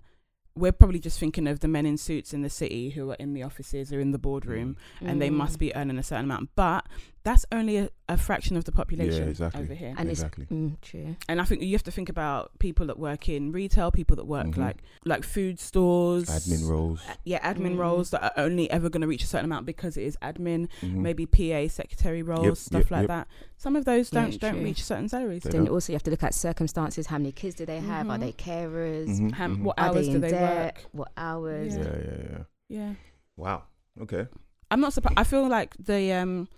we're 0.56 0.72
probably 0.72 1.00
just 1.00 1.20
thinking 1.20 1.48
of 1.48 1.62
the 1.62 1.68
men 1.68 1.86
in 1.86 1.98
suits 1.98 2.34
in 2.34 2.42
the 2.44 2.50
city 2.50 2.92
who 2.92 3.10
are 3.12 3.16
in 3.16 3.34
the 3.34 3.42
offices 3.44 3.92
or 3.92 4.00
in 4.00 4.12
the 4.12 4.20
boardroom 4.20 4.78
and 5.02 5.22
they 5.22 5.30
must 5.32 5.56
Mm. 5.56 5.60
be 5.60 5.76
earning 5.76 5.98
a 5.98 6.04
certain 6.04 6.26
amount. 6.26 6.50
But 6.56 6.86
that's 7.24 7.46
only 7.54 7.78
a, 7.78 7.90
a 8.10 8.18
fraction 8.18 8.58
of 8.58 8.66
the 8.66 8.72
population 8.74 9.30
exactly. 9.30 9.62
over 9.62 9.74
here. 9.74 9.94
And 9.98 10.10
exactly. 10.10 10.44
it's 10.44 10.52
mm, 10.52 10.81
true. 10.81 11.16
And 11.30 11.40
I 11.40 11.46
think 11.46 11.62
you 11.62 11.72
have 11.72 11.84
to 11.84 11.92
think 11.92 12.10
about 12.10 12.52
people 12.60 12.86
that 12.88 13.00
work 13.00 13.30
in 13.30 13.54
retail, 13.54 13.92
people 13.92 14.18
that 14.18 14.25
work 14.25 14.48
Mhm. 14.48 14.58
like 14.58 14.78
like 15.06 15.24
food 15.24 15.58
stores, 15.60 16.25
Admin 16.28 16.68
roles. 16.70 17.02
uh, 17.08 17.14
yeah, 17.24 17.40
admin 17.54 17.75
Mm. 17.75 17.80
roles 17.80 18.10
that 18.10 18.24
are 18.24 18.34
only 18.36 18.70
ever 18.70 18.90
going 18.90 19.02
to 19.02 19.08
reach 19.08 19.24
a 19.24 19.28
certain 19.28 19.46
amount 19.46 19.66
because 19.66 19.96
it 19.96 20.04
is 20.04 20.18
admin. 20.22 20.68
Mhm. 20.81 20.96
Maybe 20.96 21.25
PA, 21.25 21.68
secretary 21.70 22.22
roles, 22.24 22.60
stuff 22.60 22.84
yep, 22.86 22.92
like 22.92 23.02
yep. 23.04 23.08
that. 23.08 23.28
Some 23.58 23.78
of 23.78 23.86
those 23.86 24.10
don't 24.10 24.28
it's 24.28 24.38
don't 24.38 24.56
true. 24.56 24.64
reach 24.64 24.84
certain 24.84 25.08
salaries. 25.08 25.44
They 25.44 25.52
Then 25.52 25.66
don't. 25.66 25.74
also 25.74 25.94
you 25.94 25.96
have 25.96 26.04
to 26.04 26.12
look 26.12 26.24
at 26.24 26.34
circumstances. 26.34 27.08
How 27.08 27.18
many 27.20 27.31
kids 27.31 27.56
do 27.56 27.66
they 27.66 27.80
have? 27.80 28.10
Are 28.10 28.18
Mhm. 28.18 28.20
they 28.20 28.32
carers? 28.34 29.08
Mhm, 29.08 29.32
How, 29.32 29.48
mhm. 29.48 29.62
What 29.63 29.80
Are 29.80 29.88
hours 29.88 30.08
they 30.08 30.13
do 30.13 30.20
they 30.20 30.30
debt? 30.32 30.65
work? 30.75 30.86
What 30.92 31.12
hours? 31.15 31.77
Yeah, 31.77 31.84
yeah, 31.84 32.18
yeah. 32.32 32.44
Yeah. 32.68 32.94
Wow. 33.38 33.63
Okay. 34.01 34.27
I'm 34.70 34.82
not 34.82 34.92
surprised. 34.92 35.18
I 35.20 35.24
feel 35.24 35.48
like 35.48 35.74
the 35.80 36.12
um 36.13 36.50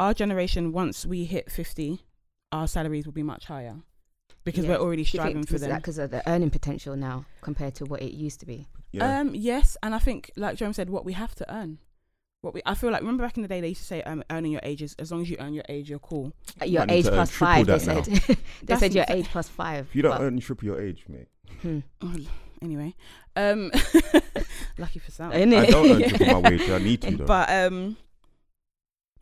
our 0.00 0.14
generation 0.14 0.72
once 0.72 1.06
we 1.06 1.24
hit 1.24 1.50
50, 1.50 2.00
our 2.52 2.66
salaries 2.66 3.06
will 3.06 3.12
be 3.12 3.22
much 3.22 3.46
higher 3.46 3.76
because 4.44 4.64
Yeah. 4.64 4.72
we're 4.72 4.78
already 4.80 5.02
Do 5.04 5.08
striving 5.08 5.34
think 5.44 5.48
for 5.48 5.58
them. 5.58 5.70
that 5.70 5.82
because 5.82 5.98
of 5.98 6.10
the 6.10 6.28
earning 6.28 6.50
potential 6.50 6.96
now 6.96 7.24
compared 7.40 7.74
to 7.76 7.84
what 7.84 8.02
it 8.02 8.12
used 8.12 8.40
to 8.40 8.46
be? 8.46 8.66
Yeah. 8.92 9.20
Um 9.20 9.34
yes, 9.34 9.76
and 9.82 9.94
I 9.94 9.98
think 9.98 10.30
like 10.36 10.56
Jerome 10.56 10.72
said 10.72 10.90
what 10.90 11.04
we 11.04 11.12
have 11.14 11.34
to 11.36 11.54
earn. 11.54 11.78
What 12.42 12.52
we 12.54 12.60
I 12.66 12.74
feel 12.74 12.90
like 12.90 13.00
remember 13.00 13.22
back 13.24 13.36
in 13.38 13.42
the 13.42 13.48
day 13.48 13.60
they 13.60 13.68
used 13.68 13.80
to 13.80 13.86
say 13.86 14.02
um 14.02 14.22
earning 14.30 14.52
your 14.52 14.60
ages 14.64 14.94
as 14.98 15.10
long 15.10 15.22
as 15.22 15.30
you 15.30 15.36
earn 15.40 15.54
your 15.54 15.64
age 15.68 15.88
you're 15.88 15.98
cool. 15.98 16.32
Uh, 16.60 16.66
Your 16.66 16.84
age 16.88 17.04
to 17.06 17.10
earn 17.10 17.16
plus 17.16 17.30
triple 17.30 17.46
five. 17.46 17.66
They 17.66 17.72
now. 17.72 18.02
said. 18.02 18.04
they 18.28 18.36
That's 18.64 18.80
said 18.80 18.94
your 18.94 19.04
insane. 19.04 19.18
age 19.18 19.28
plus 19.28 19.48
five. 19.48 19.86
if 19.88 19.96
you 19.96 20.02
don't 20.02 20.20
earn 20.20 20.38
triple 20.40 20.66
your 20.66 20.80
age, 20.80 21.04
mate. 21.08 21.28
Hmm. 21.62 21.78
Well, 22.02 22.16
anyway, 22.62 22.94
um 23.36 23.70
lucky 24.78 24.98
for 24.98 25.10
some. 25.10 25.32
Innit? 25.32 25.66
I 25.68 25.70
don't 25.70 26.02
earn 26.02 26.08
triple 26.08 26.40
my 26.42 26.50
wage. 26.50 26.70
I 26.70 26.78
need 26.78 27.02
to 27.02 27.16
though. 27.16 27.24
But 27.24 27.50
um 27.50 27.96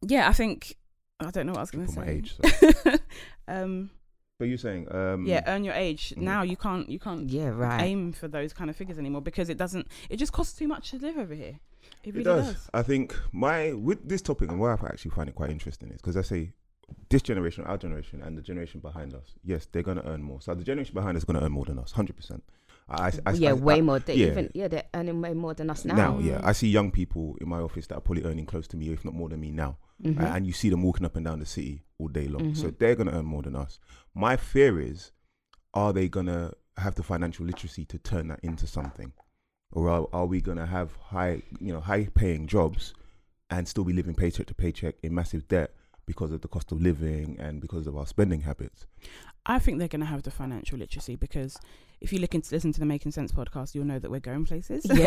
yeah, 0.07 0.29
I 0.29 0.33
think 0.33 0.77
I 1.21 1.31
don't 1.31 1.47
know 1.47 1.53
what 1.53 1.59
I 1.59 1.63
was 1.63 1.71
going 1.71 1.87
to 1.87 1.93
triple 1.93 2.13
say. 2.13 2.13
my 2.13 2.17
age. 2.19 2.75
So. 2.83 2.97
um 3.49 3.91
But 4.39 4.49
you're 4.49 4.59
saying, 4.59 4.89
um, 4.93 5.25
yeah, 5.27 5.43
earn 5.47 5.63
your 5.65 5.75
age. 5.75 6.13
mhm. 6.17 6.23
Now 6.23 6.43
you 6.43 6.57
can't 6.57 6.89
you 6.89 6.99
can't 6.99 7.29
Yeah, 7.31 7.51
right. 7.51 7.83
aim 7.83 8.13
for 8.13 8.29
those 8.29 8.53
kind 8.53 8.69
of 8.71 8.77
figures 8.77 8.99
anymore 8.99 9.23
because 9.23 9.49
it 9.49 9.59
doesn't 9.59 9.87
it 10.11 10.17
just 10.17 10.33
costs 10.33 10.59
too 10.59 10.69
much 10.69 10.91
to 10.91 10.99
live 10.99 11.17
over 11.19 11.35
here. 11.35 11.61
It 12.05 12.09
It 12.09 12.13
really 12.15 12.25
does. 12.25 12.47
does. 12.55 12.71
I 12.75 12.83
think 12.83 13.15
my 13.33 13.73
with 13.73 14.09
this 14.09 14.23
topic 14.23 14.51
and 14.51 14.59
why 14.61 14.71
I 14.73 14.75
actually 14.87 15.13
find 15.13 15.29
it 15.29 15.35
quite 15.35 15.51
interesting 15.51 15.91
is 15.91 16.01
because 16.01 16.17
I 16.17 16.23
say 16.23 16.53
this 17.09 17.23
generation, 17.23 17.65
our 17.65 17.79
generation, 17.79 18.21
and 18.23 18.37
the 18.37 18.43
generation 18.43 18.81
behind 18.81 19.15
us, 19.15 19.35
yes, 19.45 19.67
they're 19.71 19.83
gonna 19.83 20.03
earn 20.05 20.23
more. 20.23 20.41
So 20.43 20.55
the 20.55 20.65
generation 20.65 20.95
behind 20.95 21.17
us 21.17 21.23
is 21.23 21.25
gonna 21.25 21.41
earn 21.45 21.53
more 21.53 21.65
than 21.65 21.79
us, 21.79 21.93
hundred 21.93 22.17
percent. 22.17 22.43
I, 22.89 23.13
I, 23.27 23.33
yeah, 23.33 23.51
I- 23.51 23.53
way 23.55 23.77
I- 23.79 23.81
more. 23.81 23.99
They 23.99 24.15
yeah. 24.17 24.27
even 24.29 24.51
yeah, 24.55 24.69
they're 24.69 24.85
earning 24.95 25.21
way 25.21 25.35
more 25.35 25.55
than 25.55 25.71
us 25.71 25.85
now. 25.85 25.95
now. 25.95 26.19
yeah. 26.19 26.41
I 26.43 26.53
see 26.53 26.69
young 26.69 26.91
people 26.91 27.37
in 27.41 27.49
my 27.49 27.61
office 27.61 27.87
that 27.89 27.97
are 27.97 28.01
probably 28.01 28.25
earning 28.25 28.47
close 28.47 28.67
to 28.69 28.77
me, 28.77 28.91
if 28.91 29.05
not 29.05 29.15
more 29.15 29.29
than 29.29 29.41
me 29.41 29.51
now, 29.51 29.79
Mhm. 30.03 30.19
right? 30.19 30.37
and 30.37 30.47
you 30.47 30.53
see 30.53 30.69
them 30.69 30.83
walking 30.83 31.07
up 31.07 31.17
and 31.17 31.25
down 31.25 31.39
the 31.39 31.47
city 31.47 31.85
all 31.99 32.09
day 32.09 32.29
long. 32.29 32.55
So 32.55 32.69
Mhm. 32.69 32.79
they're 32.79 32.95
gonna 32.97 33.13
earn 33.13 33.25
more 33.27 33.43
than 33.43 33.57
us. 33.57 33.79
My 34.15 34.37
fear 34.37 34.81
is, 34.81 35.13
are 35.75 35.93
they 35.93 36.09
gonna 36.09 36.53
have 36.77 36.95
the 36.97 37.03
financial 37.03 37.47
literacy 37.47 37.85
to 37.87 37.99
turn 37.99 38.29
that 38.29 38.41
into 38.43 38.67
something, 38.67 39.13
or 39.71 39.89
are, 39.89 40.07
are 40.13 40.27
we 40.27 40.41
gonna 40.41 40.67
have 40.67 40.97
high, 40.97 41.43
you 41.61 41.73
know, 41.73 41.81
high 41.81 42.07
paying 42.15 42.47
jobs 42.47 42.93
and 43.49 43.69
still 43.69 43.85
be 43.85 43.93
living 43.93 44.15
paycheck 44.15 44.47
to 44.47 44.55
paycheck 44.55 44.97
in 45.03 45.15
massive 45.15 45.47
debt 45.49 45.75
because 46.07 46.33
of 46.33 46.41
the 46.41 46.49
cost 46.49 46.73
of 46.73 46.81
living 46.83 47.37
and 47.39 47.61
because 47.61 47.87
of 47.87 47.97
our 47.97 48.07
spending 48.07 48.41
habits. 48.41 48.87
I 49.45 49.59
think 49.59 49.79
they're 49.79 49.89
going 49.89 50.01
to 50.01 50.07
have 50.07 50.23
the 50.23 50.31
financial 50.31 50.79
literacy 50.79 51.17
because 51.17 51.57
if 52.01 52.13
you 52.13 52.19
look 52.21 52.35
into 52.35 52.53
listen 52.55 52.73
to 52.73 52.81
the 52.81 52.87
Making 52.87 53.13
Cents 53.13 53.33
podcast, 53.33 53.75
you'll 53.75 53.85
know 53.85 53.99
that 53.99 54.11
we're 54.11 54.21
going 54.21 54.45
places. 54.45 54.85
Yeah. 54.93 55.07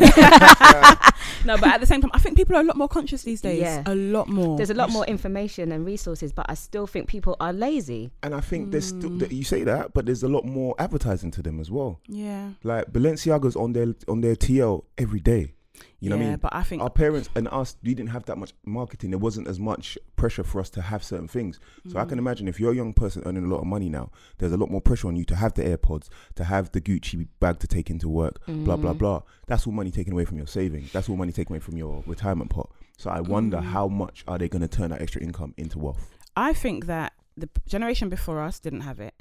no, 1.46 1.58
but 1.58 1.68
at 1.70 1.80
the 1.82 1.86
same 1.86 2.01
time, 2.01 2.12
I 2.13 2.20
think 2.20 2.38
people 2.38 2.56
are 2.56 2.62
a 2.62 2.63
lot 2.63 2.77
more 2.77 2.88
conscious 2.88 3.24
these 3.24 3.42
days. 3.42 3.60
Yeah. 3.62 3.84
A 3.86 3.96
lot 3.96 4.27
more. 4.27 4.58
There's 4.58 4.70
a 4.70 4.74
lot 4.75 4.89
more 4.89 5.06
information 5.06 5.72
and 5.72 5.86
resources, 5.86 6.32
but 6.32 6.46
I 6.50 6.54
still 6.54 6.88
think 6.88 7.08
people 7.08 7.36
are 7.39 7.54
lazy. 7.54 8.12
And 8.24 8.34
I 8.34 8.42
think 8.42 8.72
there's 8.72 8.88
still, 8.88 9.10
Mm. 9.10 9.32
you 9.32 9.44
say 9.44 9.63
that, 9.63 9.94
but 9.94 10.06
there's 10.06 10.24
a 10.24 10.30
lot 10.30 10.46
more 10.46 10.75
advertising 10.80 11.32
to 11.32 11.42
them 11.42 11.60
as 11.60 11.70
well. 11.72 12.00
Yeah. 12.08 12.51
Like 12.63 12.92
Balenciaga's 12.92 13.56
on 13.56 13.74
their 13.74 13.94
on 14.08 14.22
their 14.22 14.36
TL 14.36 14.84
every 14.98 15.20
day. 15.20 15.54
You 16.00 16.10
know 16.10 16.15
yeah, 16.15 16.22
what 16.22 16.25
I 16.25 16.29
mean? 16.32 16.39
But 16.41 16.55
I 16.55 16.63
think 16.63 16.82
Our 16.82 16.89
parents 16.89 17.29
and 17.36 17.48
us, 17.50 17.75
we 17.84 17.94
didn't 17.96 18.10
have 18.12 18.25
that 18.25 18.38
much 18.38 18.53
marketing. 18.65 19.10
There 19.12 19.20
wasn't 19.20 19.48
as 19.48 19.60
much 19.60 19.98
pressure 20.15 20.44
for 20.44 20.60
us 20.60 20.70
to 20.72 20.82
have 20.82 21.03
certain 21.03 21.27
things. 21.27 21.60
So 21.88 22.00
I 22.00 22.05
can 22.05 22.17
Mm. 22.17 22.22
imagine 22.22 22.48
if 22.48 22.60
you're 22.60 22.72
a 22.72 22.75
young 22.75 22.94
person 22.94 23.24
earning 23.25 23.44
a 23.46 23.48
lot 23.48 23.60
of 23.60 23.65
money 23.67 23.89
now, 23.89 24.12
there's 24.38 24.51
a 24.51 24.58
lot 24.58 24.70
more 24.72 24.82
pressure 24.82 25.08
on 25.08 25.15
you 25.15 25.25
to 25.25 25.36
have 25.36 25.53
the 25.53 25.63
AirPods, 25.63 26.10
to 26.36 26.44
have 26.46 26.72
the 26.72 26.82
Gucci 26.82 27.27
bag 27.39 27.60
to 27.60 27.67
take 27.67 27.89
into 27.89 28.08
work, 28.08 28.39
blah 28.48 28.77
blah 28.77 28.94
Mm. 28.94 28.98
blah. 29.00 29.22
That's 29.48 29.65
all 29.67 29.74
money 29.74 29.91
taken 29.91 30.13
away 30.13 30.25
from 30.25 30.38
your 30.38 30.48
savings. 30.48 30.91
That's 30.91 31.10
all 31.10 31.17
money 31.17 31.32
taken 31.32 31.53
away 31.53 31.60
from 31.60 31.77
your 31.77 32.03
retirement 32.05 32.50
pot. 32.51 32.70
So 32.98 33.10
I 33.10 33.22
wonder 33.22 33.58
Mm. 33.58 33.63
how 33.63 33.88
much 33.88 34.24
are 34.27 34.38
they 34.38 34.48
going 34.50 34.62
to 34.62 34.67
turn 34.67 34.89
that 34.91 35.01
extra 35.01 35.22
income 35.22 35.53
into 35.58 35.79
wealth? 35.79 36.10
I 36.36 36.53
think 36.53 36.86
that 36.86 37.13
the 37.36 37.50
generation 37.67 38.10
before 38.10 38.41
us 38.41 38.60
didn't 38.60 38.82
have 38.82 39.00
it. 39.00 39.13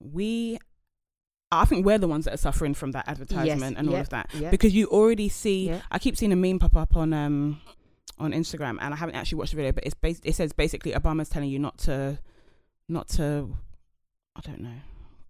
We, 0.00 0.58
I 1.52 1.64
think 1.64 1.86
we're 1.86 1.98
the 1.98 2.08
ones 2.08 2.24
that 2.24 2.34
are 2.34 2.38
suffering 2.38 2.74
from 2.74 2.90
that 2.92 3.06
advertisement 3.08 3.76
and 3.78 3.88
all 3.88 3.96
of 3.96 4.08
that 4.10 4.28
Yeah. 4.34 4.50
because 4.50 4.74
you 4.74 4.86
already 4.88 5.28
see. 5.28 5.68
Yeah. 5.68 5.80
I 5.90 5.98
keep 5.98 6.16
seeing 6.16 6.32
a 6.32 6.36
meme 6.36 6.58
pop 6.58 6.74
up 6.76 6.96
on 6.96 7.12
um 7.12 7.60
on 8.18 8.32
Instagram, 8.32 8.78
and 8.80 8.94
I 8.94 8.96
haven't 8.96 9.14
actually 9.14 9.38
watched 9.38 9.50
the 9.52 9.56
video, 9.56 9.72
but 9.72 9.84
it's 9.84 9.94
bas- 9.94 10.20
it 10.24 10.34
says 10.34 10.52
basically 10.52 10.92
Obama's 10.92 11.28
telling 11.28 11.50
you 11.50 11.58
not 11.58 11.76
to, 11.80 12.18
not 12.88 13.08
to, 13.10 13.54
I 14.34 14.40
don't 14.40 14.60
know, 14.60 14.72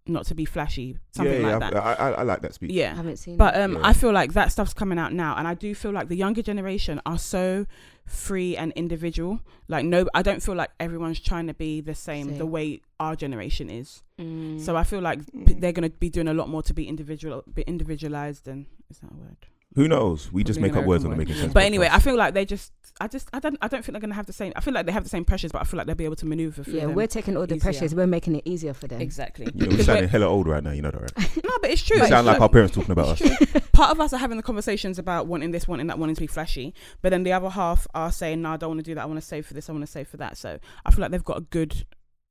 not 0.06 0.25
to 0.26 0.37
be 0.37 0.44
flashy, 0.44 0.96
something 1.11 1.40
yeah, 1.42 1.56
like 1.56 1.62
yeah, 1.62 1.70
that. 1.70 1.76
I, 1.85 1.92
I, 1.94 2.11
I 2.12 2.23
like 2.23 2.42
that 2.42 2.54
speech. 2.54 2.70
Yeah, 2.70 2.85
I 2.85 2.88
yeah. 2.90 2.94
haven't 2.94 3.16
seen 3.16 3.37
But 3.37 3.56
it. 3.56 3.61
um, 3.62 3.73
Yeah. 3.75 3.80
I 3.82 3.92
feel 3.92 4.12
like 4.12 4.35
that 4.35 4.52
stuff's 4.52 4.73
coming 4.73 4.99
out 5.00 5.12
now, 5.12 5.35
and 5.37 5.49
I 5.49 5.54
do 5.54 5.75
feel 5.75 5.90
like 5.90 6.06
the 6.08 6.14
younger 6.16 6.42
generation 6.42 7.00
are 7.04 7.18
so 7.18 7.66
free 8.06 8.56
and 8.56 8.72
individual. 8.72 9.40
Like 9.68 9.84
no, 9.84 10.06
I 10.14 10.22
don't 10.22 10.42
feel 10.42 10.54
like 10.54 10.70
everyone's 10.80 11.20
trying 11.20 11.46
to 11.48 11.54
be 11.54 11.80
the 11.80 11.94
same, 11.94 12.38
the 12.38 12.46
way 12.46 12.80
our 13.00 13.14
generation 13.16 13.68
is. 13.68 14.02
Mm. 14.18 14.60
So 14.60 14.76
I 14.76 14.84
feel 14.84 15.00
like 15.00 15.20
p- 15.26 15.54
Mm. 15.54 15.60
they're 15.60 15.72
going 15.72 15.90
to 15.90 15.96
be 15.98 16.08
doing 16.08 16.28
a 16.28 16.34
lot 16.34 16.48
more 16.48 16.62
to 16.62 16.72
be 16.75 16.86
individual, 16.88 17.42
be 17.52 17.62
individualized, 17.62 18.48
and 18.48 18.66
is 18.90 18.98
that 19.00 19.10
a 19.12 19.14
word? 19.16 19.36
Who 19.76 19.87
knows? 19.88 20.33
We 20.33 20.42
just 20.42 20.59
make 20.59 20.73
an 20.73 20.78
up 20.78 20.85
words 20.87 21.04
on 21.04 21.12
American 21.12 21.12
the 21.12 21.18
making 21.35 21.37
word. 21.37 21.40
sense. 21.45 21.54
But 21.54 21.62
anyway, 21.64 21.88
I 21.92 21.99
feel 22.00 22.16
like 22.16 22.35
they 22.35 22.45
just, 22.45 22.73
I 23.00 23.09
just, 23.09 23.28
I 23.33 23.38
don't, 23.40 23.56
I 23.61 23.68
don't 23.68 23.85
think 23.85 23.92
they're 23.92 24.00
going 24.00 24.11
to 24.11 24.16
have 24.16 24.26
the 24.26 24.33
same. 24.33 24.52
I 24.56 24.61
feel 24.61 24.73
like 24.75 24.87
they 24.87 24.92
have 24.92 25.04
the 25.04 25.11
same 25.11 25.25
pressures, 25.25 25.52
but 25.52 25.61
I 25.61 25.64
feel 25.64 25.76
like 25.78 25.87
they'll 25.87 25.95
be 25.95 26.06
able 26.06 26.16
to 26.16 26.26
maneuver 26.26 26.64
through 26.64 26.73
yeah, 26.75 26.80
them. 26.87 26.95
we're 26.95 27.06
taking 27.06 27.37
all 27.37 27.47
the 27.47 27.54
easier. 27.56 27.62
pressures. 27.62 27.95
We're 27.95 28.06
making 28.06 28.37
it 28.37 28.42
easier 28.47 28.73
for 28.73 28.88
them. 28.88 29.00
exactly. 29.02 29.47
you 29.47 29.52
know, 29.52 29.64
we're 29.66 29.71
Because 29.73 29.87
sounding 29.87 30.09
hella 30.09 30.26
old 30.26 30.49
right 30.49 30.64
now. 30.64 30.71
You 30.73 30.83
know 30.83 30.90
that, 30.90 31.00
right? 31.00 31.37
no, 31.45 31.50
but 31.61 31.71
it's 31.71 31.83
true. 31.83 31.97
We 31.99 32.00
It's 32.02 32.11
sound 32.11 32.26
like 32.26 32.37
true. 32.37 32.42
our 32.45 32.49
parents 32.49 32.75
talking 32.75 32.90
about 32.92 33.21
us. 33.21 33.61
Part 33.73 33.90
of 33.90 34.00
us 34.00 34.12
are 34.14 34.18
having 34.18 34.38
the 34.38 34.42
conversations 34.42 34.99
about 34.99 35.26
wanting 35.26 35.50
this, 35.50 35.68
wanting 35.68 35.88
that, 35.88 35.99
wanting 35.99 36.14
to 36.16 36.21
be 36.23 36.26
flashy, 36.26 36.73
but 37.02 37.11
then 37.11 37.23
the 37.23 37.33
other 37.35 37.50
half 37.50 37.87
are 37.95 38.11
saying, 38.11 38.40
"No, 38.40 38.50
I 38.52 38.56
don't 38.56 38.71
want 38.71 38.78
to 38.78 38.85
do 38.90 38.95
that. 38.95 39.02
I 39.02 39.06
want 39.06 39.21
to 39.21 39.26
save 39.26 39.45
for 39.47 39.52
this. 39.52 39.68
I 39.68 39.73
want 39.73 39.85
to 39.85 39.92
save 39.92 40.09
for 40.09 40.16
that." 40.16 40.38
So 40.38 40.59
I 40.87 40.90
feel 40.90 41.02
like 41.02 41.11
they've 41.11 41.23
got 41.23 41.37
a 41.37 41.42
good 41.42 41.85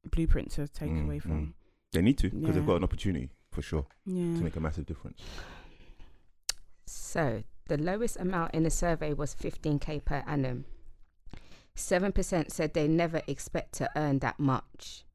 blueprint 0.10 0.50
to 0.54 0.68
take 0.68 0.90
Mm, 0.90 1.06
away 1.06 1.20
from. 1.20 1.54
They 1.94 2.02
need 2.02 2.18
to 2.18 2.30
because 2.32 2.56
they've 2.56 2.66
got 2.66 2.78
an 2.78 2.84
opportunity 2.84 3.30
for 3.52 3.62
sure 3.62 3.86
Yeah. 4.06 4.38
to 4.38 4.44
make 4.44 4.56
a 4.56 4.60
massive 4.60 4.86
difference. 4.88 5.22
So 7.16 7.44
the 7.68 7.78
lowest 7.78 8.18
amount 8.18 8.54
in 8.54 8.64
the 8.64 8.70
survey 8.70 9.14
was 9.14 9.34
15k 9.34 10.04
per 10.04 10.22
annum. 10.28 10.66
Seven 11.74 12.12
percent 12.12 12.52
said 12.52 12.74
they 12.74 12.90
never 12.90 13.22
expect 13.26 13.72
to 13.76 13.90
earn 13.96 14.20
that 14.20 14.38
much, 14.38 15.06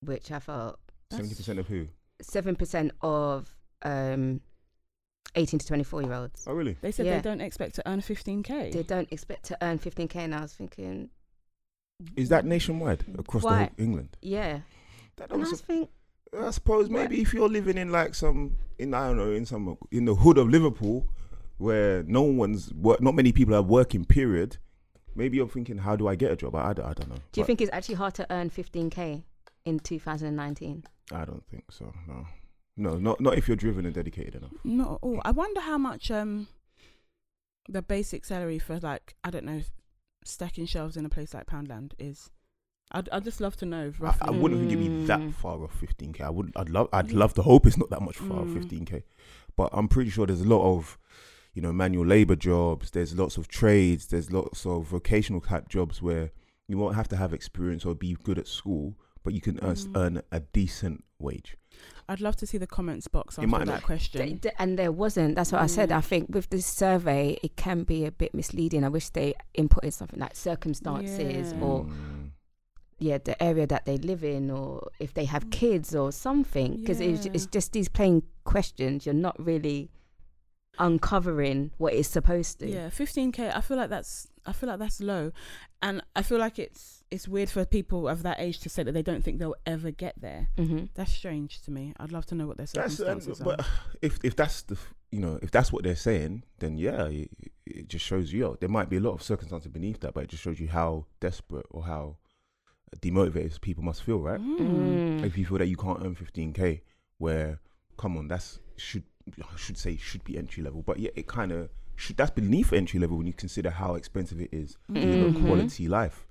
which 0.00 0.32
I 0.32 0.40
thought. 0.40 0.80
That's- 1.10 1.18
Seventy 1.28 1.34
percent 1.36 1.58
of 1.60 1.68
who? 1.68 1.86
seven 2.20 2.56
percent 2.56 2.90
of 3.02 3.56
um, 3.82 4.40
18 5.36 5.60
to 5.60 5.66
24 5.66 6.02
year 6.02 6.12
olds. 6.12 6.44
Oh, 6.48 6.52
really? 6.54 6.76
They 6.82 6.90
said 6.92 7.06
Yeah. 7.06 7.16
they 7.16 7.22
don't 7.22 7.40
expect 7.40 7.76
to 7.76 7.88
earn 7.88 8.00
15k. 8.00 8.72
They 8.72 8.82
don't 8.82 9.10
expect 9.12 9.44
to 9.46 9.58
earn 9.62 9.78
15k, 9.78 10.16
and 10.16 10.34
I 10.34 10.40
was 10.42 10.52
thinking, 10.52 11.08
Is 12.16 12.28
that 12.30 12.44
nationwide 12.44 13.04
across 13.16 13.42
the 13.42 13.48
Why? 13.48 13.58
whole 13.58 13.70
England? 13.78 14.16
yeah. 14.22 14.60
That 15.16 15.30
And 15.30 15.40
I 15.40 15.44
don't 15.44 15.50
was 15.50 15.60
thinking, 15.60 15.88
I 16.38 16.50
suppose 16.50 16.88
maybe 16.88 17.20
if 17.20 17.34
you're 17.34 17.48
living 17.48 17.76
in 17.76 17.90
like 17.90 18.14
some 18.14 18.56
in 18.78 18.94
I 18.94 19.08
don't 19.08 19.16
know 19.16 19.32
in 19.32 19.44
some 19.46 19.76
in 19.90 20.04
the 20.04 20.14
hood 20.14 20.38
of 20.38 20.48
Liverpool 20.48 21.06
where 21.58 22.02
no 22.04 22.22
one's 22.22 22.72
work, 22.72 23.00
not 23.02 23.14
many 23.14 23.32
people 23.32 23.54
are 23.54 23.62
working. 23.62 24.04
Period. 24.04 24.56
Maybe 25.14 25.36
you're 25.36 25.48
thinking, 25.48 25.78
how 25.78 25.96
do 25.96 26.06
I 26.06 26.14
get 26.14 26.30
a 26.30 26.36
job? 26.36 26.54
I, 26.54 26.70
I, 26.70 26.72
don't, 26.72 26.86
I 26.86 26.92
don't 26.94 27.08
know. 27.08 27.16
do 27.32 27.40
you 27.40 27.42
But 27.42 27.46
think 27.48 27.60
it's 27.60 27.70
actually 27.72 27.96
hard 27.96 28.14
to 28.14 28.26
earn 28.32 28.48
15k 28.48 29.24
in 29.64 29.80
2019? 29.80 30.84
I 31.12 31.24
don't 31.24 31.44
think 31.50 31.64
so. 31.72 31.92
No, 32.06 32.26
no, 32.76 32.96
not 32.96 33.20
not 33.20 33.36
if 33.36 33.48
you're 33.48 33.56
driven 33.56 33.84
and 33.84 33.94
dedicated 33.94 34.36
enough. 34.36 34.52
Not 34.64 34.92
at 34.92 34.98
all. 35.02 35.20
I 35.24 35.32
wonder 35.32 35.60
how 35.60 35.78
much 35.78 36.10
um 36.10 36.46
the 37.68 37.82
basic 37.82 38.24
salary 38.24 38.58
for 38.58 38.78
like 38.78 39.14
I 39.24 39.30
don't 39.30 39.44
know 39.44 39.62
stacking 40.24 40.66
shelves 40.66 40.96
in 40.96 41.04
a 41.04 41.08
place 41.08 41.34
like 41.34 41.46
Poundland 41.46 41.92
is. 41.98 42.30
I'd 42.92 43.08
I'd 43.10 43.24
just 43.24 43.40
love 43.40 43.56
to 43.58 43.66
know 43.66 43.92
I, 44.00 44.02
roughly. 44.02 44.28
I 44.28 44.30
wouldn't 44.30 44.60
think 44.60 44.72
it'd 44.72 44.84
be 45.00 45.06
that 45.06 45.20
Mm. 45.20 45.34
far 45.34 45.62
off 45.62 45.80
15k. 45.80 46.20
I 46.22 46.30
would. 46.30 46.52
I'd 46.56 46.68
love. 46.68 46.88
I'd 46.92 47.12
love 47.12 47.34
to 47.34 47.42
hope 47.42 47.66
it's 47.66 47.76
not 47.78 47.90
that 47.90 48.02
much 48.02 48.16
far 48.16 48.40
off 48.40 48.48
Mm. 48.48 48.54
15k. 48.62 49.02
But 49.56 49.70
I'm 49.72 49.88
pretty 49.88 50.10
sure 50.10 50.26
there's 50.26 50.40
a 50.40 50.48
lot 50.48 50.62
of, 50.76 50.98
you 51.54 51.62
know, 51.62 51.72
manual 51.72 52.06
labor 52.06 52.36
jobs. 52.36 52.90
There's 52.90 53.14
lots 53.14 53.36
of 53.36 53.48
trades. 53.48 54.06
There's 54.06 54.32
lots 54.32 54.66
of 54.66 54.86
vocational 54.86 55.40
type 55.40 55.68
jobs 55.68 56.02
where 56.02 56.30
you 56.66 56.78
won't 56.78 56.94
have 56.96 57.08
to 57.08 57.16
have 57.16 57.32
experience 57.32 57.84
or 57.84 57.94
be 57.94 58.16
good 58.22 58.38
at 58.38 58.46
school, 58.48 58.96
but 59.24 59.34
you 59.34 59.40
can 59.40 59.58
earn, 59.62 59.74
Mm. 59.76 59.96
earn 59.96 60.22
a 60.32 60.40
decent 60.40 61.04
wage. 61.18 61.56
I'd 62.08 62.20
love 62.20 62.34
to 62.36 62.46
see 62.46 62.58
the 62.58 62.66
comments 62.66 63.06
box 63.06 63.38
It 63.38 63.42
after 63.44 63.58
that 63.58 63.64
not- 63.66 63.72
Th- 63.74 63.82
question. 63.84 64.38
th- 64.40 64.54
and 64.58 64.76
there 64.78 64.90
wasn't. 64.92 65.36
That's 65.36 65.52
what 65.52 65.62
I 65.62 65.66
said. 65.66 65.92
I 65.92 66.00
think 66.00 66.28
with 66.34 66.50
this 66.50 66.66
survey, 66.66 67.38
it 67.42 67.56
can 67.56 67.84
be 67.84 68.04
a 68.04 68.10
bit 68.10 68.34
misleading. 68.34 68.82
I 68.84 68.88
wish 68.88 69.10
they 69.10 69.34
inputted 69.56 69.92
something 69.92 70.18
like 70.18 70.34
circumstances 70.34 71.52
Yeah. 71.52 71.60
or 71.60 71.84
Mm. 71.84 72.19
Yeah, 73.00 73.18
the 73.18 73.40
area 73.42 73.66
that 73.66 73.84
they 73.86 73.96
live 73.96 74.22
in, 74.22 74.50
or 74.50 74.90
if 75.00 75.14
they 75.14 75.24
have 75.24 75.50
kids 75.50 75.94
or 75.94 76.12
something. 76.12 76.76
Because 76.76 77.00
it's, 77.00 77.26
Yeah. 77.26 77.32
it's 77.34 77.46
just 77.46 77.72
these 77.72 77.88
plain 77.88 78.22
questions. 78.44 79.06
You're 79.06 79.14
not 79.14 79.36
really 79.44 79.90
uncovering 80.78 81.70
what 81.78 81.92
it's 81.94 82.08
supposed 82.08 82.60
to. 82.60 82.68
Yeah, 82.68 82.88
15k. 82.90 83.54
I 83.54 83.60
feel 83.60 83.76
like 83.76 83.90
that's 83.90 84.26
I 84.46 84.52
feel 84.52 84.68
like 84.68 84.78
that's 84.78 85.00
low, 85.00 85.32
and 85.82 86.02
I 86.16 86.22
feel 86.22 86.38
like 86.38 86.58
it's 86.58 87.02
it's 87.10 87.26
weird 87.28 87.50
for 87.50 87.64
people 87.64 88.08
of 88.08 88.22
that 88.22 88.38
age 88.40 88.60
to 88.60 88.68
say 88.68 88.82
that 88.84 88.92
they 88.92 89.02
don't 89.02 89.22
think 89.22 89.38
they'll 89.38 89.56
ever 89.66 89.90
get 89.90 90.14
there. 90.20 90.48
hmm 90.56 90.84
That's 90.94 91.12
strange 91.12 91.60
to 91.62 91.70
me. 91.70 91.92
I'd 91.98 92.12
love 92.12 92.24
to 92.26 92.34
know 92.34 92.46
what 92.46 92.56
their 92.56 92.66
That's 92.72 92.96
circumstances 92.96 93.40
um, 93.40 93.48
are. 93.48 93.56
but 93.56 93.66
if 94.00 94.18
if 94.22 94.36
that's 94.36 94.62
the 94.62 94.78
you 95.10 95.18
know 95.20 95.38
if 95.42 95.50
that's 95.50 95.72
what 95.72 95.82
they're 95.84 95.96
saying, 95.96 96.44
then 96.60 96.78
yeah, 96.78 97.06
it, 97.08 97.30
it 97.66 97.88
just 97.88 98.04
shows 98.04 98.32
you. 98.32 98.56
There 98.60 98.68
might 98.68 98.88
be 98.88 98.96
a 98.96 99.00
lot 99.00 99.12
of 99.12 99.22
circumstances 99.22 99.70
beneath 99.70 100.00
that, 100.00 100.14
but 100.14 100.24
it 100.24 100.30
just 100.30 100.42
shows 100.42 100.60
you 100.60 100.68
how 100.68 101.06
desperate 101.20 101.66
or 101.70 101.84
how 101.84 102.16
demotivated 102.98 103.60
people 103.60 103.84
must 103.84 104.02
feel, 104.02 104.18
right? 104.20 104.40
Mm. 104.58 105.24
If 105.24 105.36
you 105.38 105.46
feel 105.46 105.58
that 105.58 105.68
you 105.68 105.76
can't 105.76 106.00
earn 106.02 106.14
15k, 106.14 106.80
where 107.18 107.60
come 107.96 108.16
on, 108.16 108.28
that's 108.28 108.60
should 108.76 109.04
I 109.38 109.56
should 109.56 109.76
say 109.78 109.96
should 109.96 110.24
be 110.24 110.36
entry 110.38 110.62
level, 110.62 110.82
but 110.82 110.98
yeah, 110.98 111.10
it 111.14 111.26
kind 111.26 111.52
of 111.52 111.68
should 111.96 112.16
that's 112.16 112.30
beneath 112.30 112.72
entry 112.72 112.98
level 112.98 113.18
when 113.18 113.26
you 113.26 113.32
consider 113.32 113.70
how 113.70 113.94
expensive 113.94 114.40
it 114.40 114.48
is 114.52 114.76
to 114.88 115.06
live 115.06 115.20
Mhm. 115.20 115.36
a 115.36 115.40
quality 115.40 115.86
life. 115.88 116.26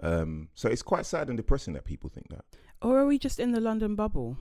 Um, 0.00 0.48
so 0.54 0.68
it's 0.68 0.82
quite 0.82 1.06
sad 1.06 1.28
and 1.28 1.36
depressing 1.38 1.72
that 1.74 1.84
people 1.84 2.10
think 2.10 2.28
that. 2.28 2.44
Or 2.82 2.98
are 2.98 3.06
we 3.06 3.18
just 3.18 3.40
in 3.40 3.52
the 3.52 3.60
London 3.60 3.94
bubble? 3.94 4.36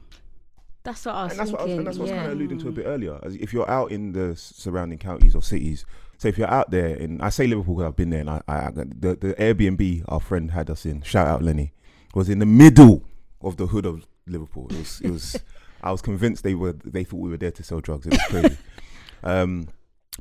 That's 0.86 1.04
what 1.04 1.16
I 1.16 1.24
was 1.24 1.32
and 1.32 1.40
that's 1.40 1.52
what 1.52 1.62
I 1.62 1.64
was, 1.64 1.74
and 1.74 1.88
that's 1.88 1.98
what 1.98 2.10
I 2.10 2.12
was 2.12 2.20
kind 2.20 2.32
of 2.32 2.38
alluding 2.38 2.60
to 2.60 2.68
a 2.70 2.72
bit 2.72 2.86
earlier. 2.86 3.20
As 3.24 3.36
if 3.36 3.52
you're 3.52 3.70
out 3.70 3.92
in 3.92 4.12
the 4.14 4.36
surrounding 4.36 5.00
counties 5.00 5.36
or 5.36 5.42
cities, 5.42 5.86
so 6.18 6.28
if 6.28 6.38
you're 6.38 6.50
out 6.50 6.70
there 6.70 6.96
in, 6.96 7.20
I 7.22 7.30
say 7.30 7.48
Liverpool 7.48 7.76
because 7.76 7.88
I've 7.90 7.96
been 7.96 8.12
there, 8.12 8.22
and 8.22 8.30
I, 8.30 8.42
I 8.48 8.70
the 8.72 9.16
the 9.16 9.34
Airbnb 9.40 10.06
our 10.08 10.20
friend 10.20 10.52
had 10.52 10.70
us 10.70 10.86
in, 10.86 11.02
shout 11.02 11.28
out 11.28 11.42
Lenny, 11.42 11.74
was 12.14 12.30
in 12.30 12.38
the 12.38 12.46
middle 12.46 13.04
of 13.42 13.58
the 13.58 13.68
hood 13.68 13.86
of 13.86 14.06
Liverpool. 14.28 14.68
It 14.70 14.78
was, 14.78 15.02
it 15.02 15.10
was 15.10 15.38
I 15.82 15.92
was 15.92 16.02
convinced 16.02 16.44
they 16.44 16.56
were 16.56 16.74
they 16.74 17.04
thought 17.04 17.18
we 17.18 17.30
were 17.30 17.38
there 17.38 17.52
to 17.52 17.64
sell 17.64 17.80
drugs. 17.80 18.06
It 18.06 18.14
was 18.14 18.22
crazy. 18.30 18.58
um, 19.24 19.68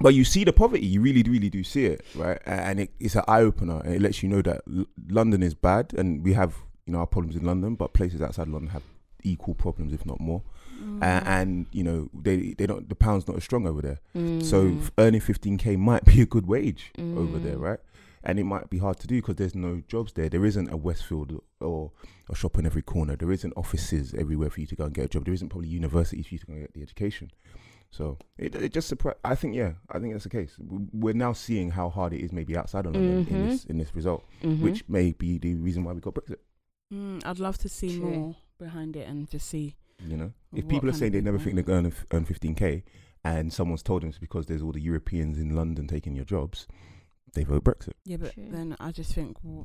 but 0.00 0.14
you 0.14 0.24
see 0.24 0.44
the 0.44 0.52
poverty, 0.52 0.86
you 0.86 1.00
really, 1.00 1.22
really 1.22 1.50
do 1.50 1.62
see 1.62 1.84
it, 1.84 2.04
right? 2.16 2.40
And 2.46 2.80
it, 2.80 2.90
it's 2.98 3.14
an 3.14 3.22
eye 3.28 3.42
opener, 3.42 3.80
and 3.84 3.94
it 3.94 4.02
lets 4.02 4.22
you 4.22 4.28
know 4.28 4.42
that 4.42 4.62
L- 4.66 4.86
London 5.08 5.42
is 5.42 5.54
bad, 5.54 5.92
and 5.94 6.24
we 6.24 6.32
have 6.32 6.56
you 6.86 6.94
know 6.94 7.00
our 7.00 7.06
problems 7.06 7.36
in 7.36 7.44
London, 7.44 7.74
but 7.74 7.92
places 7.92 8.20
outside 8.20 8.48
London 8.48 8.70
have 8.70 8.82
equal 9.22 9.54
problems, 9.54 9.92
if 9.92 10.04
not 10.04 10.20
more. 10.20 10.42
Mm. 10.84 11.02
A- 11.02 11.28
and 11.28 11.66
you 11.72 11.82
know 11.82 12.10
they 12.12 12.54
they 12.58 12.66
don't 12.66 12.88
the 12.88 12.94
pound's 12.94 13.26
not 13.26 13.36
as 13.38 13.44
strong 13.44 13.66
over 13.66 13.80
there, 13.80 14.00
so 14.42 14.64
Mm. 14.68 14.82
f- 14.82 14.92
earning 14.98 15.20
15k 15.20 15.76
might 15.78 16.04
be 16.12 16.20
a 16.20 16.26
good 16.26 16.46
wage 16.46 16.92
over 16.98 17.38
there, 17.38 17.56
Mm. 17.56 17.60
right? 17.60 17.78
And 18.26 18.38
it 18.38 18.44
might 18.44 18.70
be 18.70 18.78
hard 18.78 18.98
to 19.00 19.06
do 19.06 19.16
because 19.20 19.36
there's 19.36 19.54
no 19.54 19.82
jobs 19.86 20.12
there. 20.14 20.28
There 20.30 20.46
isn't 20.46 20.70
a 20.72 20.76
Westfield 20.78 21.42
or 21.60 21.92
a 22.30 22.34
shop 22.34 22.58
in 22.58 22.64
every 22.64 22.80
corner. 22.82 23.16
There 23.16 23.30
isn't 23.30 23.52
offices 23.54 24.14
everywhere 24.14 24.48
for 24.50 24.60
you 24.62 24.66
to 24.68 24.76
go 24.76 24.84
and 24.84 24.94
get 24.94 25.04
a 25.04 25.08
job. 25.08 25.24
There 25.26 25.34
isn't 25.34 25.50
probably 25.50 25.68
universities 25.68 26.26
for 26.26 26.34
you 26.34 26.38
to 26.38 26.46
go 26.46 26.52
and 26.54 26.62
get 26.62 26.72
the 26.74 26.82
education. 26.82 27.30
So 27.90 28.16
it, 28.38 28.54
it 28.54 28.72
just 28.72 28.88
surprised. 28.88 29.18
I 29.24 29.34
think 29.34 29.54
yeah, 29.54 29.72
I 29.90 29.98
think 29.98 30.12
that's 30.14 30.24
the 30.24 30.30
case. 30.30 30.56
We're 30.58 31.14
now 31.14 31.32
seeing 31.34 31.70
how 31.72 31.90
hard 31.90 32.12
it 32.14 32.20
is 32.24 32.32
maybe 32.32 32.56
outside 32.56 32.86
of 32.86 32.94
London 32.94 33.26
in 33.28 33.42
Mhm. 33.44 33.50
this 33.50 33.64
in 33.66 33.78
this 33.78 33.94
result, 33.94 34.24
Mhm. 34.42 34.60
which 34.60 34.88
may 34.88 35.12
be 35.12 35.38
the 35.38 35.54
reason 35.56 35.84
why 35.84 35.92
we 35.92 36.00
got 36.00 36.14
Brexit. 36.14 36.38
Mm, 36.92 37.24
I'd 37.26 37.38
love 37.38 37.58
to 37.58 37.68
see 37.68 37.98
True. 37.98 38.10
more 38.10 38.36
behind 38.58 38.96
it 38.96 39.06
and 39.08 39.28
just 39.30 39.48
see. 39.48 39.76
You 40.06 40.16
know, 40.16 40.32
if 40.52 40.64
What 40.64 40.68
people 40.68 40.88
are 40.90 40.92
saying 40.92 41.12
they 41.12 41.20
never 41.20 41.38
think 41.38 41.54
they're 41.54 41.62
going 41.64 41.90
to 41.90 41.96
earn 42.12 42.26
15k, 42.26 42.82
and 43.24 43.52
someone's 43.52 43.82
told 43.82 44.02
them 44.02 44.08
it's 44.10 44.18
because 44.18 44.46
there's 44.46 44.62
all 44.62 44.72
the 44.72 44.80
Europeans 44.80 45.38
in 45.38 45.54
London 45.54 45.86
taking 45.86 46.14
your 46.14 46.24
jobs, 46.24 46.66
they 47.34 47.44
vote 47.44 47.64
Brexit. 47.64 47.92
Yeah, 48.04 48.18
but 48.18 48.34
True. 48.34 48.48
then 48.50 48.76
I 48.80 48.92
just 48.92 49.14
think, 49.14 49.36
w 49.42 49.64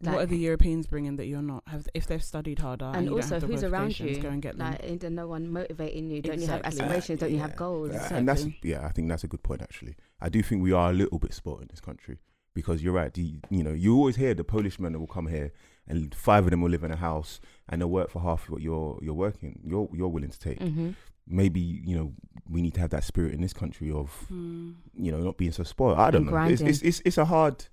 Like- 0.00 0.14
what 0.14 0.22
are 0.24 0.26
the 0.26 0.36
Europeans 0.38 0.86
bringing 0.88 1.16
that 1.16 1.26
you're 1.26 1.42
not? 1.42 1.62
Have 1.68 1.86
if 1.94 2.06
they've 2.06 2.22
studied 2.22 2.58
harder 2.58 2.86
and 2.86 3.04
you 3.04 3.10
don't 3.10 3.18
also 3.20 3.34
have 3.36 3.42
the 3.42 3.46
who's 3.46 3.62
around 3.62 3.98
you? 4.00 4.20
Go 4.20 4.28
and 4.30 4.42
get 4.42 4.58
them. 4.58 4.72
Like, 4.72 4.80
ain't 4.82 5.02
no 5.12 5.28
one 5.28 5.48
motivating 5.52 6.10
you? 6.10 6.20
Don't 6.20 6.40
you 6.40 6.48
have 6.48 6.60
Exactly. 6.60 6.80
aspirations? 6.82 7.20
Don't 7.20 7.30
you 7.32 7.38
have 7.38 7.54
goals? 7.56 7.92
Uh, 7.92 8.08
And 8.10 8.28
that's 8.28 8.46
yeah, 8.62 8.84
I 8.84 8.90
think 8.90 9.08
that's 9.08 9.22
a 9.24 9.28
good 9.28 9.42
point 9.44 9.62
actually. 9.62 9.94
I 10.20 10.28
do 10.28 10.42
think 10.42 10.62
we 10.62 10.72
are 10.72 10.90
a 10.90 10.92
little 10.92 11.18
bit 11.20 11.32
spoiled 11.34 11.62
in 11.62 11.68
this 11.70 11.80
country 11.80 12.18
because 12.52 12.82
you're 12.82 12.92
right. 12.94 13.14
The, 13.14 13.40
you 13.48 13.62
know, 13.62 13.72
you 13.72 13.94
always 13.96 14.16
hear 14.16 14.34
the 14.34 14.44
Polish 14.44 14.78
men 14.80 14.92
that 14.92 14.98
will 14.98 15.06
come 15.06 15.28
here 15.28 15.52
and 15.88 16.14
five 16.14 16.44
of 16.44 16.50
them 16.50 16.60
will 16.60 16.70
live 16.70 16.84
in 16.84 16.90
a 16.92 16.96
house 16.96 17.40
and 17.68 17.80
they'll 17.80 17.88
work 17.90 18.10
for 18.10 18.20
half 18.22 18.48
what 18.48 18.62
you're 18.62 18.98
you're 19.02 19.14
working 19.14 19.60
you're 19.64 19.88
you're 19.92 20.08
willing 20.08 20.30
to 20.30 20.38
take. 20.38 20.58
Mm-hmm. 20.60 20.90
Maybe 21.26 21.60
you 21.60 21.96
know 21.96 22.12
we 22.48 22.60
need 22.62 22.74
to 22.74 22.80
have 22.80 22.90
that 22.90 23.04
spirit 23.04 23.32
in 23.34 23.40
this 23.40 23.52
country 23.52 23.90
of 23.90 24.26
Mm. 24.30 24.74
you 24.94 25.10
know 25.12 25.18
not 25.18 25.36
being 25.36 25.52
so 25.52 25.62
spoiled. 25.62 25.98
I 25.98 26.10
don't 26.10 26.22
And 26.28 26.30
know. 26.30 26.44
It's, 26.44 26.60
it's 26.62 26.82
it's 26.82 27.02
it's 27.04 27.18
a 27.18 27.24
hard 27.24 27.66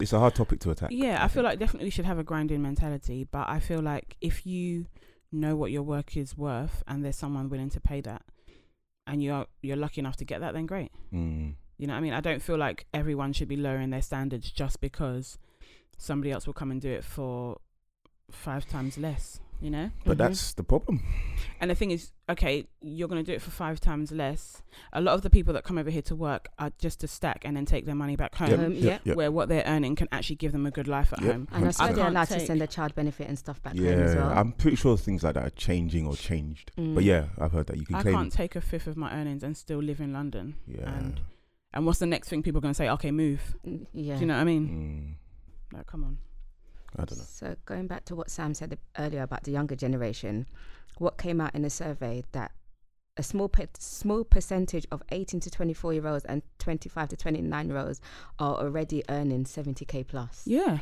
it's 0.00 0.12
a 0.12 0.18
hard 0.18 0.34
topic 0.34 0.58
to 0.60 0.70
attack. 0.70 0.90
Yeah, 0.92 1.22
I 1.24 1.28
feel 1.28 1.42
think. 1.42 1.44
like 1.52 1.58
definitely 1.60 1.86
we 1.86 1.90
should 1.90 2.04
have 2.04 2.18
a 2.18 2.24
grinding 2.24 2.62
mentality, 2.62 3.24
but 3.30 3.48
I 3.48 3.60
feel 3.60 3.80
like 3.80 4.16
if 4.20 4.44
you 4.44 4.86
know 5.30 5.54
what 5.56 5.70
your 5.70 5.82
work 5.82 6.16
is 6.16 6.36
worth 6.36 6.82
and 6.86 7.04
there's 7.04 7.16
someone 7.16 7.48
willing 7.48 7.70
to 7.70 7.80
pay 7.80 8.00
that, 8.00 8.22
and 9.06 9.22
you're 9.22 9.46
you're 9.62 9.76
lucky 9.76 10.00
enough 10.00 10.16
to 10.16 10.24
get 10.24 10.40
that, 10.40 10.54
then 10.54 10.66
great. 10.66 10.90
Mm. 11.12 11.54
You 11.78 11.86
know, 11.88 11.94
what 11.94 11.98
I 11.98 12.02
mean, 12.02 12.12
I 12.12 12.20
don't 12.20 12.40
feel 12.42 12.56
like 12.58 12.86
everyone 12.94 13.32
should 13.32 13.48
be 13.48 13.56
lowering 13.56 13.90
their 13.90 14.02
standards 14.02 14.50
just 14.50 14.80
because 14.80 15.38
somebody 15.98 16.30
else 16.32 16.46
will 16.46 16.54
come 16.54 16.70
and 16.70 16.80
do 16.80 16.90
it 16.90 17.04
for 17.04 17.58
five 18.30 18.66
times 18.68 18.98
less. 18.98 19.40
You 19.60 19.70
know, 19.70 19.90
But 20.04 20.16
Mhm. 20.16 20.18
that's 20.18 20.52
the 20.54 20.64
problem. 20.64 21.00
and 21.60 21.70
the 21.70 21.74
thing 21.74 21.90
is, 21.92 22.12
okay, 22.28 22.66
you're 22.82 23.08
gonna 23.08 23.22
do 23.22 23.32
it 23.32 23.40
for 23.40 23.50
five 23.52 23.80
times 23.80 24.10
less. 24.12 24.62
A 24.92 25.00
lot 25.00 25.14
of 25.14 25.22
the 25.22 25.30
people 25.30 25.54
that 25.54 25.62
come 25.64 25.78
over 25.78 25.88
here 25.90 26.02
to 26.02 26.14
work 26.16 26.48
are 26.58 26.70
just 26.78 27.00
to 27.00 27.06
stack 27.08 27.42
and 27.46 27.56
then 27.56 27.64
take 27.64 27.86
their 27.86 27.94
money 27.94 28.14
back 28.16 28.34
home. 28.34 28.50
Yep, 28.50 28.58
Um, 28.60 28.72
yep, 28.74 29.00
yep. 29.04 29.16
Where 29.16 29.30
what 29.32 29.48
they're 29.48 29.62
earning 29.64 29.94
can 29.94 30.08
actually 30.12 30.36
give 30.36 30.52
them 30.52 30.66
a 30.66 30.70
good 30.70 30.88
life 30.88 31.12
at 31.14 31.22
Yep. 31.22 31.32
home. 31.32 31.48
And 31.52 31.66
I 31.66 31.70
swear 31.70 31.88
I 31.88 31.92
they're 31.92 32.04
can't 32.04 32.14
allowed 32.16 32.24
to 32.28 32.34
take- 32.34 32.46
send 32.48 32.60
their 32.60 32.66
child 32.68 32.94
benefit 32.94 33.28
and 33.28 33.38
stuff 33.38 33.62
back 33.62 33.74
yeah, 33.74 33.92
home 33.92 34.00
as 34.02 34.16
well. 34.16 34.30
I'm 34.32 34.52
pretty 34.52 34.76
sure 34.76 34.98
things 34.98 35.22
like 35.22 35.34
that 35.34 35.46
are 35.46 35.50
changing 35.50 36.06
or 36.06 36.16
changed. 36.16 36.72
Mm. 36.76 36.94
But 36.96 37.04
yeah, 37.04 37.28
I've 37.38 37.52
heard 37.52 37.68
that 37.68 37.78
you 37.78 37.86
can 37.86 37.94
I 37.94 38.02
claim. 38.02 38.14
can't 38.16 38.32
take 38.32 38.56
a 38.56 38.60
fifth 38.60 38.88
of 38.88 38.96
my 38.98 39.12
earnings 39.14 39.42
and 39.42 39.56
still 39.56 39.78
live 39.78 40.00
in 40.00 40.12
London. 40.12 40.56
yeah. 40.66 40.92
And 40.92 41.20
and 41.72 41.86
what's 41.86 42.00
the 42.00 42.06
next 42.06 42.28
thing 42.28 42.42
people 42.42 42.58
are 42.58 42.62
going 42.62 42.74
to 42.74 42.76
say? 42.78 42.88
Okay, 42.90 43.10
move. 43.10 43.56
Mm, 43.66 43.86
yeah. 43.94 44.14
Do 44.14 44.20
you 44.20 44.26
know 44.26 44.34
what 44.34 44.40
I 44.42 44.44
mean? 44.44 44.68
Mm, 44.68 45.14
Like, 45.74 45.86
come 45.86 46.04
on. 46.04 46.18
I 46.96 47.04
don't 47.04 47.18
know. 47.18 47.24
So 47.26 47.56
going 47.66 47.86
back 47.88 48.04
to 48.06 48.14
what 48.14 48.30
Sam 48.30 48.54
said 48.54 48.78
earlier 48.98 49.22
about 49.22 49.42
the 49.44 49.50
younger 49.50 49.74
generation, 49.74 50.46
what 50.98 51.18
came 51.18 51.40
out 51.40 51.54
in 51.54 51.62
the 51.62 51.70
survey 51.70 52.22
that 52.32 52.52
a 53.16 53.22
small 53.22 53.48
pe- 53.48 53.66
small 53.78 54.24
percentage 54.24 54.86
of 54.90 55.02
18 55.10 55.40
to 55.40 55.50
24 55.50 55.92
year 55.94 56.06
olds 56.06 56.24
and 56.24 56.42
25 56.58 57.08
to 57.10 57.16
29 57.16 57.68
year 57.68 57.78
olds 57.78 58.00
are 58.38 58.56
already 58.56 59.02
earning 59.08 59.44
70k 59.44 60.06
plus. 60.06 60.42
Yeah, 60.46 60.78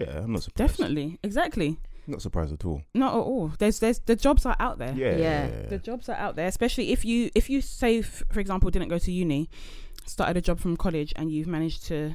Yeah, 0.00 0.22
I'm 0.22 0.32
not 0.32 0.42
surprised. 0.44 0.72
definitely, 0.72 1.18
exactly. 1.22 1.78
Not 2.08 2.22
surprised 2.22 2.52
at 2.52 2.64
all. 2.64 2.82
Not 2.94 3.14
at 3.14 3.18
all. 3.18 3.52
There's 3.58 3.80
there's 3.80 3.98
the 4.00 4.14
jobs 4.14 4.46
are 4.46 4.54
out 4.60 4.78
there. 4.78 4.94
Yeah. 4.96 5.16
Yeah. 5.16 5.66
The 5.68 5.78
jobs 5.78 6.08
are 6.08 6.14
out 6.16 6.36
there, 6.36 6.46
especially 6.46 6.92
if 6.92 7.04
you 7.04 7.30
if 7.34 7.50
you 7.50 7.60
say, 7.60 7.98
f- 7.98 8.22
for 8.30 8.38
example, 8.38 8.70
didn't 8.70 8.88
go 8.88 8.98
to 8.98 9.10
uni, 9.10 9.50
started 10.04 10.36
a 10.36 10.40
job 10.40 10.60
from 10.60 10.76
college, 10.76 11.12
and 11.16 11.32
you've 11.32 11.48
managed 11.48 11.84
to 11.86 12.14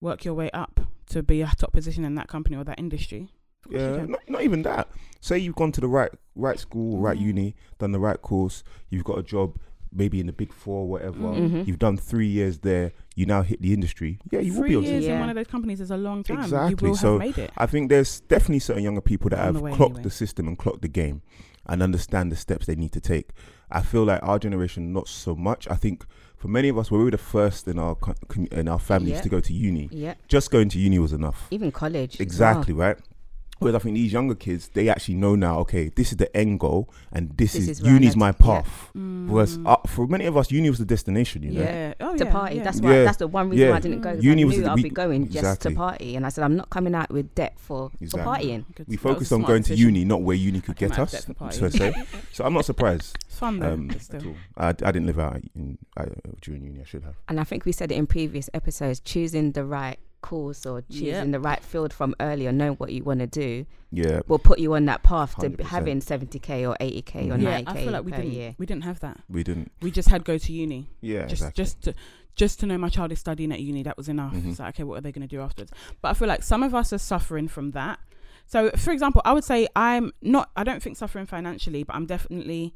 work 0.00 0.24
your 0.24 0.34
way 0.34 0.50
up 0.52 0.80
to 1.06 1.22
be 1.22 1.42
a 1.42 1.50
top 1.56 1.72
position 1.72 2.04
in 2.04 2.14
that 2.16 2.28
company 2.28 2.56
or 2.56 2.64
that 2.64 2.78
industry. 2.78 3.28
of 3.64 3.70
course 3.72 3.82
you 3.82 3.88
Yeah, 3.96 4.04
not, 4.06 4.20
not 4.28 4.42
even 4.42 4.62
that. 4.62 4.88
Say 5.20 5.38
you've 5.38 5.56
gone 5.56 5.72
to 5.72 5.80
the 5.80 5.88
right 5.88 6.10
right 6.36 6.58
school, 6.58 6.98
right 6.98 7.18
Mhm. 7.18 7.22
uni, 7.26 7.56
done 7.78 7.92
the 7.92 7.98
right 7.98 8.20
course, 8.20 8.62
you've 8.90 9.04
got 9.04 9.18
a 9.18 9.22
job 9.22 9.58
maybe 9.90 10.20
in 10.20 10.26
the 10.26 10.32
big 10.34 10.52
four, 10.52 10.86
whatever. 10.86 11.18
Mhm. 11.18 11.50
Mhm. 11.50 11.66
You've 11.66 11.78
done 11.78 11.96
three 11.96 12.26
years 12.26 12.58
there. 12.58 12.92
You 13.16 13.24
now 13.24 13.40
hit 13.42 13.62
the 13.62 13.72
industry. 13.72 14.18
Yeah, 14.30 14.40
you 14.40 14.52
will 14.52 14.60
Three 14.60 14.68
be 14.70 14.76
on. 14.76 14.82
years 14.84 15.06
in 15.06 15.18
one 15.18 15.30
of 15.30 15.34
those 15.34 15.46
companies 15.46 15.80
is 15.80 15.90
a 15.90 15.96
long 15.96 16.22
time. 16.22 16.40
Exactly, 16.40 16.86
You 16.86 16.90
will 16.92 16.96
so 16.96 17.12
have 17.12 17.18
made 17.20 17.38
it. 17.38 17.50
I 17.56 17.64
think 17.66 17.88
there's 17.88 18.20
definitely 18.20 18.58
certain 18.60 18.82
younger 18.84 19.00
people 19.00 19.30
that 19.30 19.38
On 19.40 19.46
have 19.46 19.54
the 19.54 19.70
clocked 19.70 19.92
anyway. 19.96 20.02
the 20.02 20.10
system 20.10 20.46
and 20.46 20.58
clocked 20.58 20.82
the 20.82 20.88
game 20.88 21.22
and 21.66 21.82
understand 21.82 22.30
the 22.30 22.36
steps 22.36 22.66
they 22.66 22.76
need 22.76 22.92
to 22.92 23.00
take. 23.00 23.30
I 23.70 23.80
feel 23.80 24.04
like 24.04 24.20
our 24.22 24.38
generation 24.38 24.92
not 24.92 25.08
so 25.08 25.34
much. 25.34 25.66
I 25.70 25.74
think 25.76 26.04
for 26.38 26.48
many 26.48 26.68
of 26.68 26.78
us, 26.78 26.90
we 26.90 26.98
were 26.98 27.10
the 27.10 27.18
first 27.18 27.66
in 27.68 27.78
our 27.78 27.96
in 28.52 28.68
our 28.68 28.78
families 28.78 29.14
Yeah. 29.16 29.20
to 29.22 29.28
go 29.28 29.40
to 29.40 29.52
uni. 29.52 29.88
Yeah, 29.90 30.14
Just 30.28 30.50
going 30.50 30.68
to 30.70 30.78
uni 30.78 30.98
was 30.98 31.12
enough. 31.12 31.46
even 31.50 31.70
college. 31.72 32.20
Exactly 32.20 32.72
well. 32.74 32.88
right. 32.88 32.98
Whereas 33.58 33.74
I 33.74 33.78
think 33.80 33.94
these 33.96 34.12
younger 34.12 34.34
kids, 34.34 34.68
they 34.72 34.88
actually 34.88 35.14
know 35.16 35.34
now. 35.34 35.58
Okay, 35.60 35.88
this 35.88 36.10
is 36.12 36.16
the 36.18 36.34
end 36.36 36.60
goal, 36.60 36.88
and 37.12 37.36
this, 37.36 37.54
This 37.54 37.62
is, 37.68 37.80
is 37.80 37.86
uni's 37.86 38.16
my 38.16 38.30
to- 38.32 38.38
yeah. 38.44 38.60
path. 38.62 38.90
Whereas 38.94 39.58
Mm. 39.58 39.66
uh, 39.66 39.76
for 39.86 40.06
many 40.06 40.26
of 40.26 40.36
us, 40.36 40.50
uni 40.52 40.70
was 40.70 40.78
the 40.78 40.84
destination. 40.84 41.42
You 41.42 41.50
know. 41.52 41.60
yeah. 41.62 41.94
Oh, 42.00 42.16
To 42.16 42.24
yeah, 42.24 42.30
party. 42.30 42.56
yeah. 42.56 42.62
That's 42.64 42.80
why. 42.80 42.94
Yeah. 42.94 43.04
That's 43.04 43.16
the 43.16 43.26
one 43.26 43.50
reason 43.50 43.64
Yeah. 43.66 43.70
why 43.72 43.76
I 43.76 43.80
didn't 43.80 44.00
go. 44.02 44.14
'cause 44.14 44.22
Uni 44.24 44.42
I 44.42 44.44
was 44.46 44.56
knew 44.56 44.62
the- 44.62 44.70
I'll 44.70 44.76
we- 44.76 44.82
be 44.84 44.90
going 44.90 45.28
just 45.28 45.60
to 45.62 45.70
party, 45.72 46.14
and 46.16 46.24
I 46.24 46.28
said 46.28 46.44
I'm 46.44 46.56
not 46.56 46.70
coming 46.70 46.94
out 46.94 47.10
with 47.10 47.34
debt 47.34 47.54
for 47.58 47.90
Exactly. 48.00 48.22
for 48.22 48.28
partying. 48.38 48.64
Good- 48.74 48.88
We 48.88 48.96
that 48.96 49.04
was 49.04 49.12
a 49.12 49.14
focused 49.14 49.32
on 49.32 49.38
smart 49.40 49.48
going 49.48 49.62
to 49.64 49.74
uni, 49.76 50.04
not 50.04 50.22
where 50.22 50.36
uni 50.36 50.60
could 50.60 50.76
get 50.76 50.98
us. 50.98 51.12
of 51.14 51.26
debt 51.26 51.36
for 51.36 51.50
So, 51.70 51.92
so 52.32 52.44
I'm 52.44 52.54
not 52.54 52.64
surprised 52.64 53.16
It's 53.26 53.38
fun 53.38 53.58
though. 53.58 53.72
um, 53.72 53.88
but 53.88 54.14
at 54.14 54.24
all. 54.26 54.34
I, 54.56 54.68
I 54.68 54.72
didn't 54.92 55.06
live 55.06 55.18
out 55.18 55.40
in, 55.56 55.78
uh, 55.96 56.06
during 56.40 56.62
uni. 56.62 56.80
I 56.80 56.84
should 56.84 57.02
have. 57.02 57.16
And 57.28 57.40
I 57.40 57.44
think 57.44 57.64
we 57.64 57.72
said 57.72 57.90
it 57.92 57.96
in 57.96 58.06
previous 58.06 58.48
episodes: 58.54 59.00
choosing 59.00 59.52
the 59.52 59.64
right 59.64 59.98
course 60.20 60.66
or 60.66 60.82
choosing 60.82 61.06
Yep. 61.06 61.30
the 61.32 61.40
right 61.40 61.62
field 61.62 61.92
from 61.92 62.14
early 62.20 62.46
or 62.46 62.52
knowing 62.52 62.74
what 62.76 62.92
you 62.92 63.04
want 63.04 63.20
to 63.20 63.26
do 63.26 63.66
Yeah. 63.92 64.20
will 64.26 64.38
put 64.38 64.58
you 64.58 64.74
on 64.74 64.84
that 64.86 65.02
path 65.02 65.34
to 65.36 65.48
100%. 65.48 65.68
having 65.68 66.00
70k 66.00 66.66
or 66.66 66.76
80k 66.80 67.30
or 67.30 67.36
Mhm. 67.36 67.42
yeah, 67.42 67.50
90k 67.60 67.68
I 67.80 67.84
feel 67.84 67.92
like 67.92 68.04
we 68.04 68.10
didn't. 68.12 68.32
year. 68.32 68.54
We 68.58 68.66
didn't 68.66 68.84
have 68.84 69.00
that. 69.00 69.20
We 69.28 69.42
didn't. 69.44 69.70
We 69.80 69.90
just 69.90 70.08
had 70.08 70.24
go 70.24 70.36
to 70.38 70.52
uni. 70.52 70.90
Yeah. 71.00 71.22
just 71.26 71.42
exactly. 71.42 71.62
just 71.64 71.82
to 71.82 71.94
just 72.34 72.60
to 72.60 72.66
know 72.66 72.78
my 72.78 72.88
child 72.88 73.10
is 73.10 73.18
studying 73.18 73.50
at 73.50 73.60
uni. 73.60 73.82
That 73.82 73.96
was 73.96 74.08
enough. 74.08 74.32
Mhm. 74.34 74.50
It's 74.50 74.60
like 74.60 74.76
okay, 74.76 74.84
what 74.84 74.98
are 74.98 75.00
they 75.00 75.10
going 75.12 75.26
to 75.26 75.36
do 75.36 75.40
afterwards? 75.40 75.72
But 76.02 76.10
I 76.10 76.14
feel 76.14 76.28
like 76.28 76.42
some 76.44 76.62
of 76.62 76.72
us 76.74 76.92
are 76.92 76.98
suffering 76.98 77.48
from 77.48 77.72
that. 77.72 77.98
So, 78.46 78.70
for 78.70 78.92
example, 78.92 79.20
I 79.24 79.32
would 79.32 79.42
say 79.44 79.66
I'm 79.74 80.12
not. 80.22 80.50
I 80.56 80.62
don't 80.64 80.80
think 80.82 80.96
suffering 80.96 81.26
financially, 81.26 81.82
but 81.82 81.96
I'm 81.96 82.06
definitely. 82.06 82.74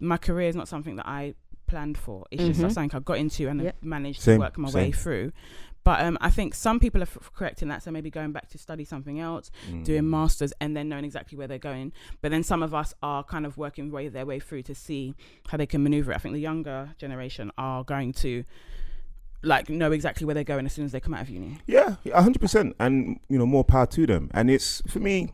My 0.00 0.16
career 0.16 0.48
is 0.48 0.56
not 0.56 0.66
something 0.68 0.96
that 0.96 1.06
I 1.06 1.34
planned 1.68 1.96
for. 1.96 2.26
It's 2.32 2.42
just 2.42 2.60
Mhm. 2.60 2.72
something 2.74 2.90
I 2.96 3.00
got 3.00 3.18
into 3.18 3.48
and 3.48 3.62
Yep. 3.62 3.76
managed 3.82 4.20
Same, 4.20 4.34
to 4.36 4.40
work 4.40 4.58
my 4.58 4.70
way 4.70 4.90
through. 4.92 5.32
But 5.84 6.00
um, 6.00 6.16
I 6.20 6.30
think 6.30 6.54
some 6.54 6.80
people 6.80 7.00
are 7.02 7.10
f- 7.14 7.30
correct 7.34 7.60
in 7.62 7.68
that. 7.68 7.82
So 7.82 7.90
maybe 7.90 8.10
going 8.10 8.32
back 8.32 8.48
to 8.50 8.58
study 8.58 8.84
something 8.84 9.20
else, 9.20 9.50
Mm. 9.70 9.84
doing 9.84 10.08
masters, 10.08 10.52
and 10.60 10.74
then 10.76 10.88
knowing 10.88 11.04
exactly 11.04 11.36
where 11.36 11.46
they're 11.46 11.58
going. 11.58 11.92
But 12.22 12.30
then 12.30 12.42
some 12.42 12.62
of 12.62 12.74
us 12.74 12.94
are 13.02 13.22
kind 13.22 13.44
of 13.46 13.56
working 13.58 13.90
way 13.90 14.08
their 14.08 14.24
way 14.26 14.40
through 14.40 14.62
to 14.62 14.74
see 14.74 15.14
how 15.48 15.58
they 15.58 15.66
can 15.66 15.82
maneuver. 15.82 16.12
it. 16.12 16.16
I 16.16 16.18
think 16.18 16.34
the 16.34 16.40
younger 16.40 16.94
generation 16.98 17.52
are 17.58 17.84
going 17.84 18.12
to 18.14 18.44
like 19.42 19.68
know 19.68 19.92
exactly 19.92 20.24
where 20.24 20.34
they're 20.34 20.42
going 20.42 20.64
as 20.64 20.72
soon 20.72 20.86
as 20.86 20.92
they 20.92 21.00
come 21.00 21.12
out 21.12 21.20
of 21.20 21.28
uni. 21.28 21.58
Yeah, 21.66 21.96
a 22.12 22.22
hundred 22.22 22.40
percent, 22.40 22.74
and 22.80 23.20
you 23.28 23.38
know 23.38 23.44
more 23.46 23.64
power 23.64 23.86
to 23.86 24.06
them. 24.06 24.30
And 24.32 24.50
it's 24.50 24.80
for 24.88 25.00
me, 25.00 25.32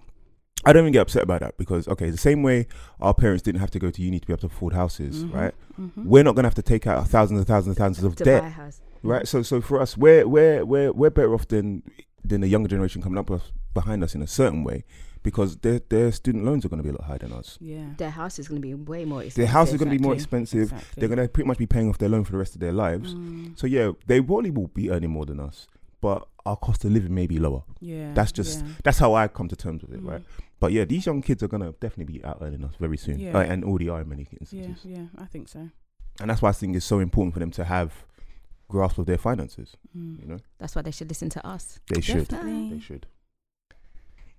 I 0.64 0.72
don't 0.72 0.82
even 0.82 0.92
get 0.92 1.02
upset 1.02 1.22
about 1.22 1.40
that 1.42 1.56
because 1.58 1.86
okay, 1.86 2.10
the 2.10 2.18
same 2.18 2.42
way 2.42 2.66
our 3.00 3.14
parents 3.14 3.42
didn't 3.42 3.60
have 3.60 3.70
to 3.70 3.78
go 3.78 3.90
to 3.90 4.02
uni 4.02 4.18
to 4.18 4.26
be 4.26 4.32
able 4.32 4.40
to 4.40 4.46
afford 4.48 4.72
houses, 4.74 5.22
Mhm. 5.24 5.32
right? 5.32 5.54
Mhm. 5.80 6.04
We're 6.06 6.24
not 6.24 6.34
gonna 6.34 6.48
have 6.48 6.56
to 6.56 6.62
take 6.62 6.88
out 6.88 7.06
thousands 7.06 7.38
and 7.38 7.46
thousands 7.46 7.68
and 7.68 7.76
thousands 7.76 8.04
of 8.04 8.16
to 8.16 8.24
debt, 8.24 8.42
buy 8.42 8.48
a 8.48 8.50
house. 8.50 8.80
Right? 9.02 9.26
So, 9.28 9.42
so 9.42 9.60
for 9.60 9.80
us, 9.80 9.96
we're 9.96 10.26
we're 10.26 10.64
we're 10.64 10.92
we're 10.92 11.10
better 11.10 11.34
off 11.34 11.48
than 11.48 11.82
than 12.24 12.40
the 12.42 12.48
younger 12.48 12.68
generation 12.68 13.02
coming 13.02 13.18
up 13.18 13.30
with, 13.30 13.42
behind 13.74 14.04
us 14.04 14.14
in 14.14 14.22
a 14.22 14.26
certain 14.26 14.62
way 14.64 14.84
because 15.22 15.56
their 15.58 15.80
their 15.88 16.12
student 16.12 16.44
loans 16.44 16.64
are 16.64 16.68
going 16.68 16.78
to 16.78 16.82
be 16.82 16.90
a 16.90 16.92
lot 16.92 17.04
higher 17.04 17.18
than 17.18 17.32
us. 17.32 17.58
Yeah. 17.60 17.86
Their 17.96 18.10
house 18.10 18.38
is 18.38 18.48
going 18.48 18.60
to 18.60 18.66
be 18.66 18.74
way 18.74 19.04
more 19.04 19.22
expensive. 19.22 19.36
Their 19.36 19.52
house 19.52 19.72
is 19.72 19.78
going 19.78 19.90
to 19.90 19.96
be 19.98 20.02
more 20.02 20.14
expensive. 20.14 20.62
Exactly. 20.72 20.88
They're 21.00 21.08
going 21.08 21.18
to 21.26 21.28
pretty 21.28 21.48
much 21.48 21.58
be 21.58 21.66
paying 21.66 21.88
off 21.88 21.98
their 21.98 22.08
loan 22.08 22.24
for 22.24 22.32
the 22.32 22.38
rest 22.38 22.54
of 22.54 22.60
their 22.60 22.72
lives. 22.72 23.14
Mm, 23.14 23.58
So 23.58 23.66
yeah, 23.66 23.92
they 24.06 24.20
probably 24.20 24.50
will 24.50 24.68
be 24.68 24.90
earning 24.90 25.10
more 25.10 25.26
than 25.26 25.40
us, 25.40 25.66
but 26.00 26.26
our 26.46 26.56
cost 26.56 26.84
of 26.84 26.92
living 26.92 27.14
may 27.14 27.26
be 27.26 27.38
lower. 27.38 27.62
yeah. 27.80 28.12
That's 28.14 28.32
just- 28.32 28.60
yeah. 28.64 28.72
That's 28.84 28.98
how 28.98 29.12
I 29.14 29.28
come 29.28 29.48
to 29.48 29.56
terms 29.56 29.82
with 29.82 29.92
it, 29.92 30.02
Mm. 30.02 30.10
right? 30.10 30.22
But 30.58 30.72
yeah, 30.72 30.84
these 30.84 31.04
young 31.06 31.20
kids 31.22 31.42
are 31.42 31.48
gonna 31.48 31.72
definitely 31.80 32.12
be 32.18 32.24
out 32.24 32.38
earning 32.40 32.64
us 32.64 32.74
very 32.78 32.96
soon, 32.98 33.18
Yeah. 33.18 33.36
Uh, 33.36 33.42
and 33.42 33.64
already 33.64 33.88
are 33.88 34.00
in 34.02 34.08
many 34.08 34.26
Yeah, 34.50 34.68
yeah, 34.84 35.06
I 35.18 35.24
think 35.26 35.48
so. 35.48 35.68
And 36.20 36.28
that's 36.30 36.42
why 36.42 36.50
I 36.50 36.52
think 36.52 36.76
it's 36.76 36.84
so 36.86 36.98
important 36.98 37.32
for 37.34 37.40
them 37.40 37.50
to 37.52 37.64
have 37.64 38.04
grasp 38.70 38.98
of 38.98 39.06
their 39.06 39.18
finances. 39.18 39.76
Mm. 39.96 40.20
You 40.22 40.28
know, 40.28 40.38
That's 40.58 40.74
why 40.74 40.82
they 40.82 40.90
should 40.92 41.08
listen 41.08 41.28
to 41.30 41.46
us. 41.46 41.78
they 41.92 42.00
should, 42.00 42.28
Definitely. 42.28 42.70
they 42.76 42.80
should. 42.80 43.06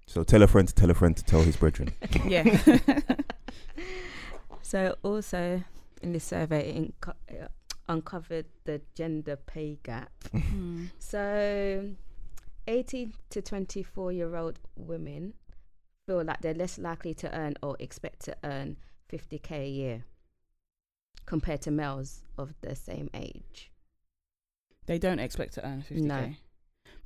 So 0.08 0.24
tell 0.24 0.42
a 0.44 0.48
friend 0.48 0.68
to 0.68 0.74
tell 0.76 0.90
a 0.90 0.94
friend 0.94 1.16
to 1.16 1.24
tell 1.24 1.42
his 1.44 1.56
brethren. 1.58 1.90
Yeah. 2.26 2.44
So 4.64 4.96
also 5.04 5.64
in 6.02 6.14
this 6.14 6.24
survey, 6.24 6.70
it 6.70 6.76
inco- 7.02 7.16
uh, 7.30 7.48
uncovered 7.90 8.46
the 8.64 8.82
gender 8.96 9.36
pay 9.36 9.80
gap. 9.84 10.12
Mm. 10.34 10.90
So 11.00 11.90
18 12.68 13.14
to 13.32 13.42
24 13.42 14.12
year 14.14 14.36
old 14.36 14.60
women 14.76 15.34
feel 16.06 16.24
like 16.24 16.42
they're 16.42 16.54
less 16.54 16.78
likely 16.78 17.14
to 17.16 17.36
earn 17.38 17.56
or 17.62 17.76
expect 17.80 18.22
to 18.26 18.36
earn 18.44 18.78
50k 19.12 19.52
a 19.52 19.68
year. 19.68 20.04
compared 21.26 21.62
to 21.62 21.72
males 21.72 22.22
of 22.38 22.54
the 22.62 22.76
same 22.76 23.10
age. 23.14 23.71
They 24.88 24.98
don't 24.98 25.20
expect 25.20 25.54
to 25.56 25.66
earn 25.66 25.84
50k. 25.88 26.02
No. 26.02 26.30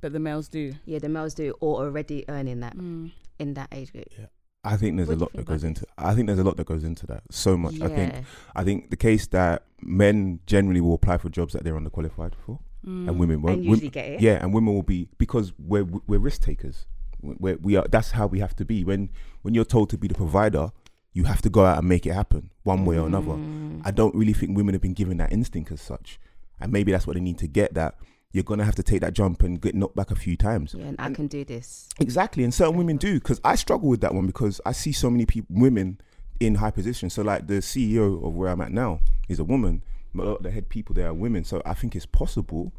But 0.00 0.12
the 0.12 0.18
males 0.20 0.48
do. 0.48 0.74
Yeah, 0.84 0.98
the 0.98 1.08
males 1.08 1.34
do, 1.34 1.54
or 1.60 1.82
already 1.84 2.24
earning 2.28 2.60
that 2.60 2.76
Mm. 2.76 3.12
in 3.38 3.54
that 3.54 3.68
age 3.72 3.92
group. 3.92 4.06
Yeah. 4.18 4.26
I 4.64 4.76
think 4.76 4.96
there's 4.96 5.08
What 5.08 5.16
a 5.18 5.20
lot 5.20 5.32
that 5.34 5.44
goes 5.46 5.62
into. 5.62 5.86
I 5.96 6.14
think 6.14 6.26
there's 6.26 6.38
a 6.40 6.44
lot 6.44 6.56
that 6.56 6.66
goes 6.66 6.82
into 6.82 7.06
that. 7.06 7.22
So 7.30 7.56
much. 7.56 7.74
Yeah. 7.74 7.84
I 7.84 7.88
think. 7.88 8.14
I 8.56 8.64
think 8.64 8.90
the 8.90 8.96
case 8.96 9.26
that 9.28 9.64
men 9.80 10.40
generally 10.46 10.80
will 10.80 10.94
apply 10.94 11.18
for 11.18 11.28
jobs 11.28 11.52
that 11.52 11.62
they're 11.64 11.78
underqualified 11.78 12.34
for, 12.34 12.58
Mm. 12.84 13.08
and 13.08 13.18
women 13.18 13.42
won't. 13.42 13.58
and 13.58 13.66
Wom- 13.66 13.74
usually 13.74 13.90
get 13.90 14.06
it. 14.12 14.20
yeah, 14.20 14.38
and 14.42 14.52
women 14.52 14.74
will 14.74 14.82
be 14.82 15.08
because 15.18 15.52
we're 15.58 15.84
we're 15.84 16.18
risk 16.18 16.42
takers. 16.42 16.86
We're, 17.22 17.56
we 17.56 17.76
are. 17.76 17.86
That's 17.90 18.10
how 18.12 18.26
we 18.26 18.40
have 18.40 18.54
to 18.56 18.64
be. 18.64 18.82
When 18.84 19.10
when 19.42 19.54
you're 19.54 19.64
told 19.64 19.88
to 19.90 19.98
be 19.98 20.08
the 20.08 20.14
provider, 20.14 20.70
you 21.12 21.24
have 21.24 21.40
to 21.42 21.48
go 21.50 21.64
out 21.64 21.78
and 21.78 21.88
make 21.88 22.04
it 22.04 22.12
happen 22.12 22.50
one 22.64 22.84
way 22.84 22.98
or 22.98 23.06
another. 23.06 23.32
Mm. 23.34 23.82
I 23.84 23.90
don't 23.92 24.14
really 24.14 24.32
think 24.34 24.56
women 24.56 24.74
have 24.74 24.82
been 24.82 24.94
given 24.94 25.16
that 25.18 25.32
instinct 25.32 25.70
as 25.72 25.80
such, 25.80 26.18
and 26.60 26.72
maybe 26.72 26.92
that's 26.92 27.06
what 27.06 27.14
they 27.14 27.20
need 27.20 27.38
to 27.38 27.46
get. 27.46 27.74
That 27.74 27.94
you're 28.32 28.44
gonna 28.44 28.64
have 28.64 28.74
to 28.76 28.82
take 28.82 29.00
that 29.00 29.12
jump 29.14 29.42
and 29.42 29.60
get 29.60 29.74
knocked 29.74 29.96
back 29.96 30.10
a 30.10 30.14
few 30.16 30.36
times. 30.36 30.74
Yeah, 30.76 30.86
and 30.86 30.96
I 30.98 31.10
can 31.10 31.26
do 31.26 31.44
this. 31.44 31.88
Exactly, 31.98 32.44
and 32.44 32.52
certain 32.52 32.76
women 32.76 32.96
do 32.96 33.14
because 33.14 33.40
I 33.44 33.54
struggle 33.54 33.88
with 33.88 34.00
that 34.02 34.14
one 34.14 34.26
because 34.26 34.60
I 34.66 34.72
see 34.72 34.92
so 34.92 35.08
many 35.10 35.26
people, 35.26 35.54
women 35.58 36.00
in 36.40 36.56
high 36.56 36.70
positions. 36.70 37.14
So 37.14 37.22
like 37.22 37.46
the 37.46 37.54
CEO 37.54 38.24
of 38.26 38.34
where 38.34 38.50
I'm 38.50 38.60
at 38.60 38.72
now 38.72 39.00
is 39.28 39.38
a 39.38 39.44
woman, 39.44 39.82
but 40.14 40.24
a 40.24 40.28
lot 40.28 40.36
of 40.38 40.42
the 40.42 40.50
head 40.50 40.68
people 40.68 40.94
there 40.94 41.06
are 41.08 41.14
women. 41.14 41.44
So 41.44 41.62
I 41.64 41.72
think 41.74 41.96
it's 41.96 42.04
possible. 42.06 42.72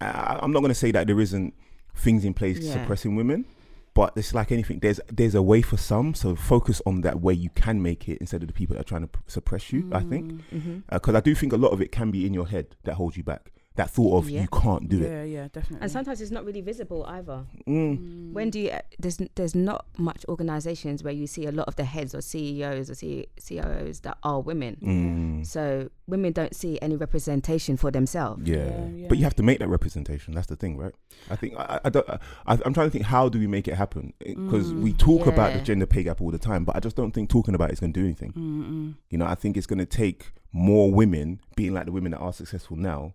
I, 0.00 0.38
I'm 0.40 0.52
not 0.52 0.60
going 0.60 0.70
to 0.70 0.74
say 0.74 0.90
that 0.92 1.06
there 1.06 1.20
isn't 1.20 1.52
things 1.96 2.24
in 2.24 2.32
place 2.34 2.58
Yeah. 2.58 2.72
suppressing 2.72 3.14
women, 3.14 3.44
but 3.94 4.12
it's 4.16 4.34
like 4.34 4.50
anything. 4.52 4.80
There's 4.80 5.00
there's 5.08 5.34
a 5.34 5.42
way 5.42 5.62
for 5.62 5.76
some. 5.76 6.14
So 6.14 6.34
focus 6.34 6.82
on 6.84 7.00
that 7.02 7.20
way 7.20 7.32
you 7.34 7.50
can 7.54 7.80
make 7.82 8.08
it 8.08 8.18
instead 8.18 8.42
of 8.42 8.48
the 8.48 8.54
people 8.54 8.74
that 8.74 8.80
are 8.80 8.84
trying 8.88 9.02
to 9.02 9.06
p- 9.08 9.20
suppress 9.26 9.72
you. 9.72 9.88
I 9.92 10.00
think 10.00 10.32
Mm. 10.32 10.62
hmm 10.62 10.78
because 10.92 11.14
I 11.14 11.20
do 11.20 11.34
think 11.34 11.52
a 11.52 11.56
lot 11.56 11.68
of 11.72 11.80
it 11.80 11.90
can 11.92 12.10
be 12.10 12.26
in 12.26 12.34
your 12.34 12.48
head 12.48 12.76
that 12.84 12.94
holds 12.94 13.16
you 13.16 13.22
back. 13.24 13.52
That 13.76 13.90
thought 13.90 14.18
of 14.18 14.30
Yeah. 14.30 14.42
you 14.42 14.48
can't 14.48 14.88
do 14.88 15.02
it. 15.02 15.10
Yeah, 15.10 15.22
yeah, 15.24 15.48
definitely. 15.52 15.78
And 15.82 15.90
sometimes 15.90 16.20
it's 16.20 16.30
not 16.30 16.44
really 16.44 16.60
visible 16.60 17.04
either. 17.08 17.44
Mm. 17.66 18.32
When 18.32 18.50
do 18.50 18.60
you? 18.60 18.70
There's 19.00 19.18
there's 19.34 19.54
not 19.56 19.86
much 19.98 20.24
organisations 20.28 21.02
where 21.02 21.12
you 21.12 21.26
see 21.26 21.46
a 21.46 21.50
lot 21.52 21.66
of 21.66 21.74
the 21.74 21.84
heads 21.84 22.14
or 22.14 22.20
CEOs 22.20 22.88
or 22.88 22.94
C, 22.94 23.26
COOs 23.48 24.00
that 24.00 24.16
are 24.22 24.40
women. 24.40 24.76
Mm. 24.80 25.46
So 25.46 25.90
women 26.06 26.32
don't 26.32 26.54
see 26.54 26.78
any 26.82 26.94
representation 26.94 27.76
for 27.76 27.90
themselves. 27.90 28.46
Yeah. 28.48 28.56
Yeah, 28.64 28.86
yeah. 28.94 29.08
but 29.08 29.18
you 29.18 29.24
have 29.24 29.34
to 29.36 29.42
make 29.42 29.58
that 29.58 29.68
representation. 29.68 30.34
That's 30.34 30.46
the 30.46 30.56
thing, 30.56 30.76
right? 30.76 30.94
I 31.28 31.34
think 31.34 31.56
I, 31.58 31.80
I 31.84 31.88
don't. 31.90 32.08
I, 32.08 32.18
I'm 32.46 32.74
trying 32.74 32.86
to 32.86 32.90
think 32.90 33.06
how 33.06 33.28
do 33.28 33.40
we 33.40 33.48
make 33.48 33.66
it 33.66 33.74
happen? 33.74 34.12
Because 34.20 34.72
we 34.72 34.92
Mm, 34.92 34.98
talk 34.98 35.26
about 35.26 35.52
the 35.52 35.60
gender 35.60 35.86
pay 35.86 36.04
gap 36.04 36.20
all 36.20 36.30
the 36.30 36.38
time, 36.38 36.64
but 36.64 36.76
I 36.76 36.80
just 36.80 36.94
don't 36.94 37.10
think 37.10 37.28
talking 37.28 37.54
about 37.56 37.70
it's 37.70 37.80
going 37.80 37.92
to 37.92 37.98
do 38.00 38.04
anything. 38.04 38.32
Mm-mm. 38.32 38.94
You 39.10 39.18
know, 39.18 39.26
I 39.26 39.34
think 39.34 39.56
it's 39.56 39.66
going 39.66 39.80
to 39.80 39.86
take 39.86 40.32
more 40.52 40.92
women 40.92 41.40
being 41.56 41.74
like 41.74 41.86
the 41.86 41.92
women 41.92 42.12
that 42.12 42.18
are 42.18 42.32
successful 42.32 42.76
now, 42.76 43.14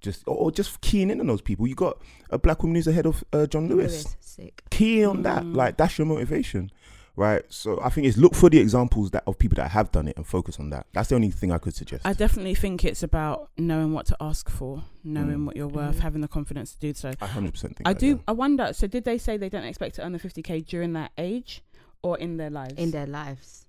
just 0.00 0.22
or, 0.26 0.36
or 0.36 0.50
just 0.52 0.80
keying 0.80 1.10
in 1.10 1.20
on 1.20 1.26
those 1.26 1.40
people. 1.42 1.66
You 1.66 1.74
got 1.74 2.00
a 2.30 2.38
black 2.38 2.62
woman 2.62 2.76
who's 2.76 2.86
ahead 2.86 3.06
of 3.06 3.22
uh, 3.32 3.46
John 3.46 3.68
Lewis. 3.68 4.16
sick. 4.20 4.62
Key 4.70 5.04
on 5.04 5.22
that, 5.22 5.42
Mm. 5.42 5.56
like 5.56 5.76
that's 5.76 5.98
your 5.98 6.06
motivation, 6.06 6.70
right? 7.16 7.42
So 7.48 7.80
I 7.82 7.88
think 7.88 8.06
it's 8.06 8.16
look 8.16 8.34
for 8.36 8.48
the 8.48 8.58
examples 8.58 9.10
that 9.10 9.24
of 9.26 9.38
people 9.38 9.56
that 9.56 9.70
have 9.72 9.90
done 9.90 10.06
it 10.08 10.16
and 10.16 10.24
focus 10.26 10.60
on 10.60 10.70
that. 10.70 10.86
That's 10.92 11.08
the 11.08 11.16
only 11.16 11.30
thing 11.30 11.50
I 11.50 11.58
could 11.58 11.74
suggest. 11.74 12.06
I 12.06 12.12
definitely 12.12 12.54
think 12.54 12.84
it's 12.84 13.02
about 13.02 13.50
knowing 13.58 13.92
what 13.92 14.06
to 14.06 14.16
ask 14.20 14.48
for, 14.48 14.84
knowing 15.02 15.38
Mm. 15.38 15.46
what 15.46 15.56
you're 15.56 15.66
worth, 15.66 15.96
Mhm. 15.96 16.00
having 16.00 16.20
the 16.20 16.28
confidence 16.28 16.72
to 16.74 16.78
do 16.78 16.94
so. 16.94 17.10
I 17.20 17.26
hundred 17.26 17.52
percent 17.54 17.76
think 17.76 17.88
I 17.88 17.92
that, 17.94 17.98
do. 18.00 18.06
yeah. 18.06 18.16
I 18.28 18.32
wonder. 18.32 18.72
So, 18.72 18.86
did 18.86 19.04
they 19.04 19.18
say 19.18 19.36
they 19.36 19.48
don't 19.48 19.64
expect 19.64 19.96
to 19.96 20.04
earn 20.04 20.12
the 20.12 20.18
50k 20.20 20.60
during 20.60 20.92
that 20.92 21.10
age, 21.18 21.62
or 22.02 22.16
in 22.18 22.36
their 22.36 22.50
lives? 22.50 22.74
in 22.76 22.92
their 22.92 23.06
lives. 23.06 23.66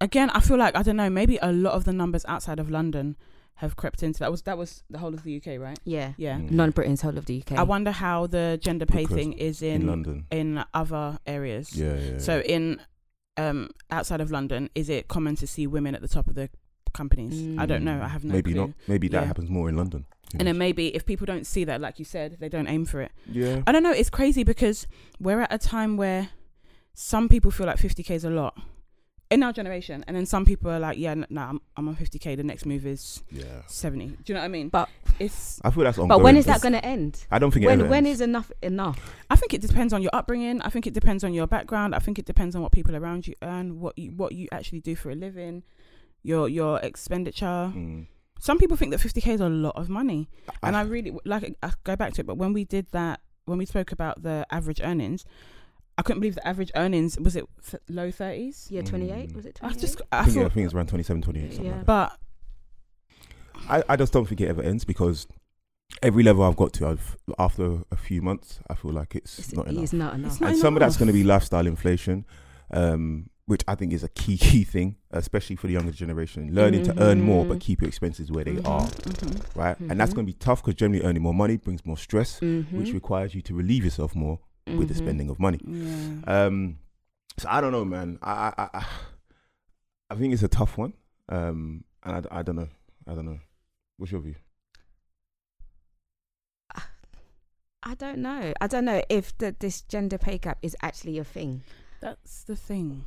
Again, 0.00 0.30
I 0.30 0.40
feel 0.40 0.56
like 0.56 0.76
I 0.76 0.82
don't 0.82 0.96
know. 0.96 1.10
Maybe 1.10 1.38
a 1.42 1.52
lot 1.52 1.74
of 1.74 1.84
the 1.84 1.92
numbers 1.92 2.24
outside 2.26 2.58
of 2.60 2.68
London 2.70 3.16
have 3.56 3.76
crept 3.76 4.02
into 4.02 4.18
that. 4.20 4.30
Was 4.30 4.42
that 4.42 4.58
was 4.58 4.82
the 4.90 4.98
whole 4.98 5.14
of 5.14 5.22
the 5.22 5.36
UK, 5.36 5.58
right? 5.60 5.78
Yeah. 5.84 6.12
Yeah. 6.16 6.36
Mm. 6.38 6.50
Non-Britain's 6.50 7.00
whole 7.02 7.16
of 7.16 7.26
the 7.26 7.42
UK. 7.46 7.58
I 7.58 7.62
wonder 7.62 7.92
how 7.92 8.26
the 8.26 8.58
gender 8.60 8.86
pay 8.86 9.02
Because 9.02 9.16
thing 9.16 9.32
is 9.34 9.62
in 9.62 9.82
in 9.82 9.86
London. 9.86 10.26
in 10.30 10.64
other 10.74 11.18
areas. 11.26 11.76
Yeah, 11.76 11.94
yeah. 11.94 12.18
So 12.18 12.40
in 12.40 12.80
um 13.36 13.70
outside 13.90 14.20
of 14.20 14.30
London, 14.30 14.68
is 14.74 14.88
it 14.88 15.08
common 15.08 15.36
to 15.36 15.46
see 15.46 15.66
women 15.66 15.94
at 15.94 16.02
the 16.02 16.08
top 16.08 16.26
of 16.26 16.34
the 16.34 16.50
companies? 16.92 17.56
I 17.58 17.66
don't 17.66 17.84
know. 17.84 18.00
I 18.02 18.08
have 18.08 18.24
no 18.24 18.34
maybe 18.34 18.52
clue. 18.52 18.60
not. 18.62 18.70
Maybe 18.88 19.08
that 19.08 19.20
Yeah. 19.20 19.26
happens 19.26 19.48
more 19.48 19.68
in 19.68 19.76
London. 19.76 20.06
And 20.38 20.48
then 20.48 20.56
maybe 20.58 20.88
if 20.96 21.04
people 21.04 21.26
don't 21.26 21.46
see 21.46 21.62
that, 21.64 21.80
like 21.80 21.98
you 21.98 22.06
said, 22.06 22.38
they 22.40 22.48
don't 22.48 22.66
aim 22.66 22.84
for 22.86 23.00
it. 23.02 23.12
yeah, 23.30 23.62
I 23.66 23.72
don't 23.72 23.82
know. 23.82 23.92
It's 23.92 24.08
crazy 24.10 24.44
because 24.44 24.86
we're 25.20 25.40
at 25.42 25.52
a 25.52 25.58
time 25.58 25.96
where 25.98 26.30
some 26.94 27.28
people 27.28 27.50
feel 27.50 27.66
like 27.66 27.76
50k 27.78 28.10
is 28.14 28.24
a 28.24 28.30
lot 28.30 28.58
in 29.32 29.42
our 29.42 29.52
generation, 29.52 30.04
and 30.06 30.16
then 30.16 30.26
some 30.26 30.44
people 30.44 30.70
are 30.70 30.78
like, 30.78 30.98
"Yeah, 30.98 31.14
no, 31.14 31.26
nah, 31.30 31.48
I'm, 31.50 31.60
I'm 31.76 31.88
on 31.88 31.96
50k. 31.96 32.36
The 32.36 32.42
next 32.42 32.66
move 32.66 32.86
is 32.86 33.22
yeah. 33.30 33.62
70." 33.66 34.06
Do 34.06 34.14
you 34.26 34.34
know 34.34 34.40
what 34.40 34.44
I 34.44 34.48
mean? 34.48 34.68
But- 34.68 34.88
it's. 35.18 35.60
I 35.64 35.70
feel 35.70 35.84
that's 35.84 35.98
ongoing. 35.98 36.18
but 36.18 36.24
when 36.24 36.36
is 36.36 36.46
that 36.46 36.60
going 36.62 36.72
to 36.72 36.84
end? 36.84 37.26
I 37.30 37.38
don't 37.38 37.50
think 37.50 37.64
it 37.64 37.68
ever 37.68 37.84
when 37.86 38.06
ends. 38.06 38.20
is 38.20 38.20
enough 38.22 38.50
enough? 38.62 39.14
I 39.30 39.36
think 39.36 39.54
it 39.54 39.60
depends 39.60 39.92
on 39.92 40.02
your 40.02 40.10
upbringing. 40.14 40.60
I 40.62 40.68
think 40.70 40.86
it 40.86 40.94
depends 40.94 41.22
on 41.24 41.32
your 41.34 41.46
background. 41.46 41.94
I 41.94 41.98
think 41.98 42.18
it 42.18 42.24
depends 42.24 42.56
on 42.56 42.62
what 42.62 42.72
people 42.72 42.96
around 42.96 43.26
you 43.26 43.34
earn, 43.42 43.80
what 43.80 43.96
you 43.98 44.10
what 44.12 44.32
you 44.32 44.48
actually 44.52 44.80
do 44.80 44.96
for 44.96 45.10
a 45.10 45.14
living, 45.14 45.62
your 46.22 46.48
your 46.48 46.78
expenditure. 46.80 47.72
Mm. 47.74 48.06
Some 48.40 48.58
people 48.58 48.76
think 48.76 48.90
that 48.90 49.00
50k 49.00 49.34
is 49.34 49.40
a 49.40 49.48
lot 49.48 49.76
of 49.76 49.88
money, 49.88 50.28
and 50.62 50.76
I- 50.76 50.80
I 50.80 50.84
really 50.84 51.16
like. 51.24 51.56
I 51.62 51.72
go 51.84 51.94
back 51.94 52.14
to 52.14 52.20
it, 52.22 52.26
but 52.26 52.36
when 52.38 52.52
we 52.52 52.64
did 52.64 52.86
that, 52.92 53.20
when 53.44 53.58
we 53.58 53.66
spoke 53.66 53.92
about 53.92 54.22
the 54.22 54.46
average 54.50 54.80
earnings, 54.82 55.24
I 55.98 56.02
couldn't 56.02 56.20
believe 56.20 56.34
the 56.34 56.46
average 56.46 56.70
earnings 56.74 57.18
was 57.18 57.36
it 57.36 57.44
th- 57.70 57.82
low 57.88 58.10
30s. 58.10 58.70
Yeah, 58.70 58.82
28 58.82 59.30
Mm. 59.30 59.36
was 59.36 59.46
it? 59.46 59.58
I 59.62 59.72
just 59.74 60.00
I 60.10 60.20
I 60.20 60.24
think, 60.24 60.36
yeah, 60.36 60.46
I 60.46 60.48
think 60.48 60.64
it's 60.66 60.74
around 60.74 60.86
27, 60.88 61.22
28, 61.22 61.52
something 61.52 61.64
Yeah. 61.66 61.70
like 61.76 61.86
that. 61.86 61.86
but 61.86 62.18
I, 63.68 63.82
I 63.90 63.96
just 63.96 64.12
don't 64.12 64.26
think 64.26 64.40
it 64.40 64.48
ever 64.48 64.62
ends 64.62 64.84
because 64.84 65.26
every 66.02 66.22
level 66.22 66.42
I've 66.44 66.56
got 66.56 66.72
to, 66.74 66.86
I've 66.88 67.16
after 67.38 67.80
a 67.90 67.96
few 67.96 68.22
months, 68.22 68.60
I 68.68 68.74
feel 68.74 68.92
like 68.92 69.14
it's, 69.14 69.38
it's, 69.38 69.52
not 69.52 69.68
enough. 69.68 69.84
it's 69.84 69.92
not 69.92 70.14
enough. 70.14 70.32
It's 70.32 70.40
not 70.40 70.50
and 70.50 70.58
some 70.58 70.76
of 70.76 70.80
that's 70.80 70.96
going 70.96 71.06
to 71.08 71.12
be 71.12 71.22
lifestyle 71.24 71.66
inflation, 71.66 72.24
um, 72.72 73.28
which 73.46 73.62
I 73.68 73.74
think 73.74 73.92
is 73.92 74.02
a 74.02 74.08
key 74.08 74.36
key 74.46 74.64
thing, 74.64 74.96
especially 75.10 75.56
for 75.56 75.66
the 75.66 75.74
younger 75.74 75.92
generation. 75.92 76.52
Learning 76.54 76.82
to 76.84 76.94
earn 77.02 77.20
more, 77.20 77.44
but 77.44 77.58
Mhm. 77.58 77.60
keep 77.60 77.82
your 77.82 77.88
expenses 77.88 78.32
where 78.32 78.44
they 78.44 78.56
Mhm, 78.56 78.66
are, 78.68 78.86
mhm. 78.86 79.56
right? 79.56 79.78
And 79.78 80.00
that's 80.00 80.12
Mhm. 80.12 80.16
going 80.16 80.26
to 80.26 80.32
be 80.32 80.38
tough 80.38 80.62
because 80.62 80.74
generally 80.74 81.04
earning 81.04 81.22
more 81.22 81.34
money 81.34 81.56
brings 81.58 81.84
more 81.86 81.98
stress, 81.98 82.40
Mhm. 82.40 82.72
which 82.72 82.92
requires 82.94 83.34
you 83.34 83.42
to 83.42 83.54
relieve 83.54 83.84
yourself 83.84 84.14
more 84.16 84.40
with 84.66 84.88
the 84.88 84.94
Mhm. 84.94 84.98
spending 84.98 85.30
of 85.30 85.38
money. 85.40 85.58
yeah. 85.64 86.44
Um, 86.46 86.78
so 87.38 87.48
I 87.50 87.60
don't 87.60 87.72
know, 87.72 87.84
man. 87.84 88.18
I 88.22 88.32
I, 88.32 88.52
I- 88.62 88.70
I 88.74 88.86
I 90.10 90.14
think 90.14 90.34
it's 90.34 90.42
a 90.42 90.48
tough 90.48 90.76
one. 90.76 90.92
Um, 91.28 91.84
and 92.02 92.26
I, 92.30 92.40
I 92.40 92.42
don't 92.42 92.56
know. 92.56 92.68
I 93.06 93.14
don't 93.14 93.24
know. 93.24 93.38
What's 93.96 94.12
your 94.12 94.20
view? 94.20 94.34
I 97.84 97.94
don't 97.96 98.18
know. 98.18 98.52
I 98.60 98.66
don't 98.68 98.84
know 98.84 99.02
if 99.08 99.36
the, 99.38 99.56
this 99.58 99.82
gender 99.82 100.16
pay 100.16 100.38
gap 100.38 100.58
is 100.62 100.76
actually 100.82 101.18
a 101.18 101.24
thing. 101.24 101.64
That's 102.00 102.44
the 102.44 102.54
thing. 102.54 103.06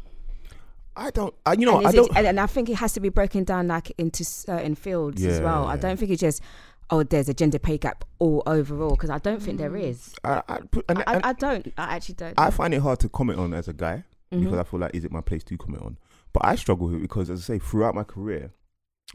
I 0.97 1.11
don't. 1.11 1.33
I, 1.45 1.53
you 1.53 1.65
know, 1.65 1.77
and, 1.77 1.87
I 1.87 1.91
don't. 1.91 2.11
and, 2.15 2.27
and 2.27 2.39
I 2.39 2.45
think 2.47 2.69
it 2.69 2.75
has 2.75 2.91
to 2.93 2.99
be 2.99 3.09
broken 3.09 3.43
down 3.45 3.67
like 3.69 3.91
into 3.97 4.25
certain 4.25 4.75
fields 4.75 5.23
as 5.23 5.39
well. 5.41 5.65
I 5.65 5.77
don't 5.77 5.97
think 5.97 6.11
it's 6.11 6.19
just 6.21 6.41
oh, 6.89 7.03
there's 7.03 7.29
a 7.29 7.33
gender 7.33 7.59
pay 7.59 7.77
gap 7.77 8.03
all 8.19 8.43
overall 8.45 8.91
because 8.91 9.09
I 9.09 9.17
don't 9.19 9.41
think 9.41 9.57
there 9.57 9.69
Mm. 9.71 10.13
I, 10.23 10.41
I, 10.47 10.57
and, 10.89 10.99
I, 10.99 11.13
and 11.15 11.25
I, 11.25 11.29
I 11.29 11.33
don't. 11.33 11.73
I 11.77 11.95
actually 11.95 12.15
don't. 12.15 12.39
I 12.39 12.49
find 12.49 12.73
it 12.73 12.81
hard 12.81 12.99
to 12.99 13.09
comment 13.09 13.39
on 13.39 13.53
as 13.53 13.67
a 13.67 13.73
guy 13.73 14.03
Mhm. 14.31 14.43
because 14.43 14.57
I 14.59 14.63
feel 14.63 14.79
like 14.79 14.95
is 14.95 15.05
it 15.05 15.11
my 15.11 15.21
place 15.21 15.43
to 15.45 15.57
comment 15.57 15.83
on? 15.83 15.97
But 16.33 16.45
I 16.45 16.55
struggle 16.55 16.87
with 16.87 16.97
it 16.97 17.01
because, 17.01 17.29
as 17.29 17.39
I 17.41 17.43
say, 17.55 17.59
throughout 17.59 17.95
my 17.95 18.03
career, 18.03 18.51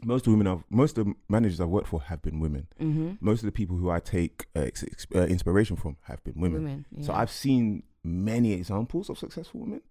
most 0.03 0.21
of 0.21 0.25
the 0.25 0.37
women, 0.37 0.47
I've, 0.47 0.63
most 0.69 0.97
of 0.97 1.05
the 1.05 1.13
managers 1.29 1.59
I've 1.59 1.67
worked 1.67 1.87
for 1.87 2.01
have 2.01 2.21
been 2.21 2.39
women. 2.39 2.67
Mhm. 2.79 3.17
Most 3.21 3.41
of 3.41 3.45
the 3.45 3.51
people 3.51 3.77
who 3.77 3.89
I 3.89 3.99
take 3.99 4.47
uh, 4.55 4.61
ex- 4.61 4.83
ex- 4.83 5.07
uh, 5.13 5.25
inspiration 5.27 5.75
from 5.75 5.97
have 6.03 6.23
been 6.23 6.35
women. 6.39 6.63
Women. 6.63 6.85
So. 7.01 7.13
I've 7.13 7.29
seen 7.31 7.83
many 8.03 8.53
examples 8.53 9.09
of 9.09 9.17
successful 9.19 9.59
women. 9.61 9.81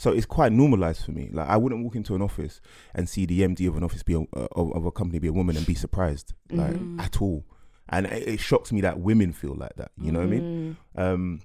So 0.00 0.12
it's 0.12 0.24
quite 0.24 0.50
normalized 0.50 1.04
for 1.04 1.12
me. 1.12 1.28
Like 1.30 1.46
I 1.46 1.58
wouldn't 1.58 1.84
walk 1.84 1.94
into 1.94 2.14
an 2.14 2.22
office 2.22 2.62
and 2.94 3.06
see 3.06 3.26
the 3.26 3.42
MD 3.42 3.68
of 3.68 3.76
an 3.76 3.84
office 3.84 4.02
be 4.02 4.14
a, 4.14 4.20
uh, 4.20 4.48
of, 4.52 4.72
of 4.74 4.86
a 4.86 4.90
company 4.90 5.18
be 5.18 5.28
a 5.28 5.32
woman 5.32 5.58
and 5.58 5.66
be 5.66 5.74
surprised, 5.74 6.32
like 6.50 6.72
Mhm. 6.72 6.98
at 7.00 7.20
all. 7.20 7.44
And 7.90 8.06
it, 8.06 8.26
it 8.26 8.40
shocks 8.40 8.72
me 8.72 8.80
that 8.80 8.98
women 8.98 9.32
feel 9.34 9.54
like 9.54 9.76
that. 9.76 9.90
You 10.00 10.10
know 10.10 10.20
what 10.20 10.28
I 10.28 10.30
mean? 10.30 10.76
Mm. 10.96 11.02
Um, 11.02 11.40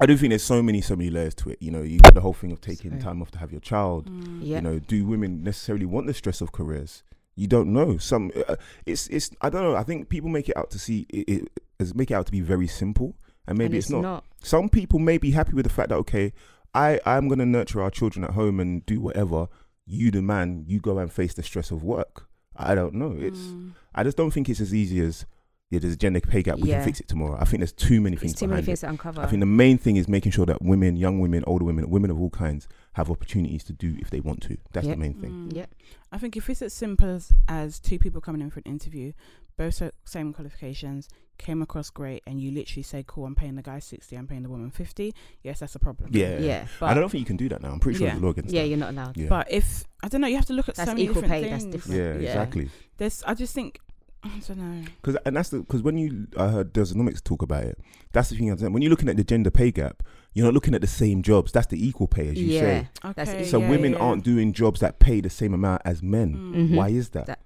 I 0.00 0.06
do 0.06 0.16
think 0.16 0.30
there's 0.30 0.42
so 0.42 0.60
many, 0.64 0.80
so 0.80 0.96
many 0.96 1.10
layers 1.10 1.34
to 1.36 1.50
it. 1.50 1.58
You 1.62 1.70
know, 1.70 1.82
you 1.82 2.00
got 2.00 2.14
the 2.14 2.20
whole 2.22 2.32
thing 2.32 2.50
of 2.50 2.60
taking 2.60 2.90
Sorry. 2.90 3.02
time 3.02 3.22
off 3.22 3.30
to 3.32 3.38
have 3.38 3.52
your 3.52 3.60
child. 3.60 4.10
Mm. 4.10 4.38
Yeah. 4.42 4.56
You 4.56 4.62
know, 4.62 4.78
do 4.80 5.06
women 5.06 5.44
necessarily 5.44 5.86
want 5.86 6.08
the 6.08 6.14
stress 6.14 6.40
of 6.40 6.50
careers? 6.50 7.04
You 7.36 7.46
don't 7.46 7.72
know. 7.72 7.98
Some, 7.98 8.32
uh, 8.48 8.56
it's, 8.84 9.06
it's. 9.08 9.30
I 9.42 9.48
don't 9.48 9.62
know. 9.62 9.76
I 9.76 9.84
think 9.84 10.08
people 10.08 10.28
make 10.28 10.48
it 10.48 10.56
out 10.56 10.70
to 10.72 10.78
see 10.78 11.06
it, 11.08 11.28
it 11.28 11.60
as 11.78 11.94
make 11.94 12.10
it 12.10 12.14
out 12.14 12.26
to 12.26 12.32
be 12.32 12.40
very 12.40 12.66
simple, 12.66 13.14
and 13.46 13.56
maybe 13.56 13.76
And 13.76 13.82
it's, 13.84 13.90
not. 13.90 14.02
not. 14.02 14.24
Some 14.42 14.68
people 14.68 14.98
may 14.98 15.18
be 15.18 15.30
happy 15.30 15.52
with 15.52 15.64
the 15.66 15.70
fact 15.72 15.90
that 15.90 15.96
okay, 15.98 16.32
I 16.74 17.00
I'm 17.04 17.28
gonna 17.28 17.46
nurture 17.46 17.82
our 17.82 17.90
children 17.90 18.24
at 18.24 18.30
home 18.30 18.60
and 18.60 18.84
do 18.86 19.00
whatever. 19.00 19.48
You, 19.84 20.10
the 20.10 20.22
man, 20.22 20.64
you 20.66 20.78
go 20.80 20.98
and 20.98 21.12
face 21.12 21.34
the 21.34 21.42
stress 21.42 21.70
of 21.70 21.82
work. 21.82 22.28
I 22.56 22.74
don't 22.74 22.94
know. 22.94 23.16
It's. 23.18 23.38
Mm. 23.38 23.72
I 23.94 24.04
just 24.04 24.16
don't 24.16 24.30
think 24.30 24.48
it's 24.48 24.60
as 24.60 24.72
easy 24.74 25.00
as 25.00 25.26
yeah. 25.70 25.78
There's 25.80 25.94
a 25.94 25.96
gender 25.96 26.20
pay 26.20 26.42
gap. 26.42 26.58
We 26.58 26.68
Yeah. 26.68 26.76
can 26.76 26.84
fix 26.84 27.00
it 27.00 27.08
tomorrow. 27.08 27.36
I 27.40 27.44
think 27.44 27.60
there's 27.60 27.72
too 27.72 28.00
many 28.00 28.14
things 28.16 28.32
It's 28.32 28.40
too 28.40 28.46
many 28.46 28.62
things 28.62 28.80
it. 28.82 28.86
to 28.86 28.90
uncover. 28.90 29.22
I 29.22 29.26
think 29.26 29.40
the 29.40 29.46
main 29.46 29.78
thing 29.78 29.96
is 29.96 30.06
making 30.06 30.32
sure 30.32 30.44
that 30.46 30.62
women, 30.62 30.96
young 30.96 31.18
women, 31.18 31.42
older 31.46 31.64
women, 31.64 31.88
women 31.90 32.10
of 32.10 32.20
all 32.20 32.30
kinds, 32.30 32.68
have 32.92 33.10
opportunities 33.10 33.64
to 33.64 33.72
do 33.72 33.96
if 33.98 34.10
they 34.10 34.20
want 34.20 34.42
to. 34.42 34.56
That's 34.72 34.86
Yeah. 34.86 34.94
the 34.94 35.00
main 35.00 35.14
thing. 35.14 35.30
Mm. 35.48 35.56
Yep. 35.56 35.74
I 36.12 36.18
think 36.18 36.36
if 36.36 36.48
it's 36.50 36.60
as 36.62 36.74
simple 36.74 37.08
as, 37.08 37.32
as 37.48 37.80
two 37.80 37.98
people 37.98 38.20
coming 38.20 38.42
in 38.42 38.50
for 38.50 38.60
an 38.60 38.70
interview, 38.70 39.12
both 39.56 39.82
same 40.04 40.32
qualifications, 40.32 41.08
came 41.38 41.62
across 41.62 41.90
great, 41.90 42.22
and 42.26 42.40
you 42.40 42.50
literally 42.50 42.82
say, 42.82 43.04
"Cool, 43.06 43.26
I'm 43.26 43.34
paying 43.34 43.56
the 43.56 43.62
guy 43.62 43.78
sixty, 43.78 44.16
I'm 44.16 44.26
paying 44.26 44.42
the 44.42 44.48
woman 44.48 44.70
50 44.70 45.12
Yes, 45.42 45.60
that's 45.60 45.74
a 45.74 45.78
problem. 45.78 46.10
Yeah. 46.12 46.38
Yeah. 46.38 46.66
But 46.78 46.86
I 46.90 46.94
don't 46.94 47.08
think 47.10 47.20
you 47.20 47.26
can 47.26 47.36
do 47.36 47.48
that 47.48 47.62
now. 47.62 47.70
I'm 47.72 47.80
pretty 47.80 47.98
sure 47.98 48.06
Yeah. 48.06 48.12
there's 48.14 48.22
a 48.22 48.26
law 48.26 48.30
against 48.32 48.52
Yeah, 48.54 48.62
that. 48.62 48.68
you're 48.68 48.78
not 48.78 48.90
allowed. 48.90 49.16
Yeah. 49.16 49.28
But 49.28 49.50
if 49.50 49.84
I 50.02 50.08
don't 50.08 50.20
know, 50.20 50.26
you 50.28 50.36
have 50.36 50.46
to 50.46 50.52
look 50.52 50.68
at 50.68 50.76
That's 50.76 50.88
so 50.90 50.94
many 50.94 51.04
equal 51.04 51.22
different 51.22 51.42
pay, 51.44 51.50
that's 51.50 51.64
different. 51.64 51.96
yeah, 51.98 52.12
Yeah. 52.14 52.28
exactly. 52.30 52.70
There's, 52.98 53.22
I 53.24 53.34
just 53.34 53.54
think, 53.54 53.78
I 54.24 54.40
don't 54.46 54.58
know. 54.58 54.84
Because 55.02 55.16
and 55.26 55.34
that's 55.36 55.48
the 55.48 55.58
because 55.60 55.82
when 55.82 55.98
you 55.98 56.28
I 56.36 56.48
heard 56.48 56.72
Desonomics 56.72 57.22
talk 57.24 57.42
about 57.42 57.64
it, 57.64 57.78
that's 58.12 58.28
the 58.30 58.36
thing. 58.36 58.50
I'm 58.50 58.58
saying. 58.58 58.72
When 58.72 58.80
you're 58.82 58.90
looking 58.90 59.08
at 59.08 59.16
the 59.16 59.24
gender 59.24 59.50
pay 59.50 59.72
gap, 59.72 60.04
you're 60.32 60.44
not 60.44 60.54
looking 60.54 60.74
at 60.76 60.80
the 60.80 60.86
same 60.86 61.22
jobs. 61.22 61.50
That's 61.50 61.66
the 61.66 61.84
equal 61.84 62.06
pay, 62.06 62.28
as 62.28 62.38
you 62.38 62.46
yeah. 62.46 62.60
say. 62.60 62.88
That's 63.16 63.30
Okay, 63.30 63.44
So 63.44 63.58
yeah, 63.60 63.68
women 63.68 63.92
yeah. 63.92 63.98
aren't 63.98 64.22
doing 64.22 64.52
jobs 64.52 64.78
that 64.80 65.00
pay 65.00 65.20
the 65.20 65.28
same 65.30 65.52
amount 65.54 65.82
as 65.84 66.02
men. 66.04 66.34
Mm. 66.36 66.54
Mhm. 66.70 66.76
Why 66.76 66.88
is 66.90 67.08
that? 67.10 67.26
That- 67.26 67.40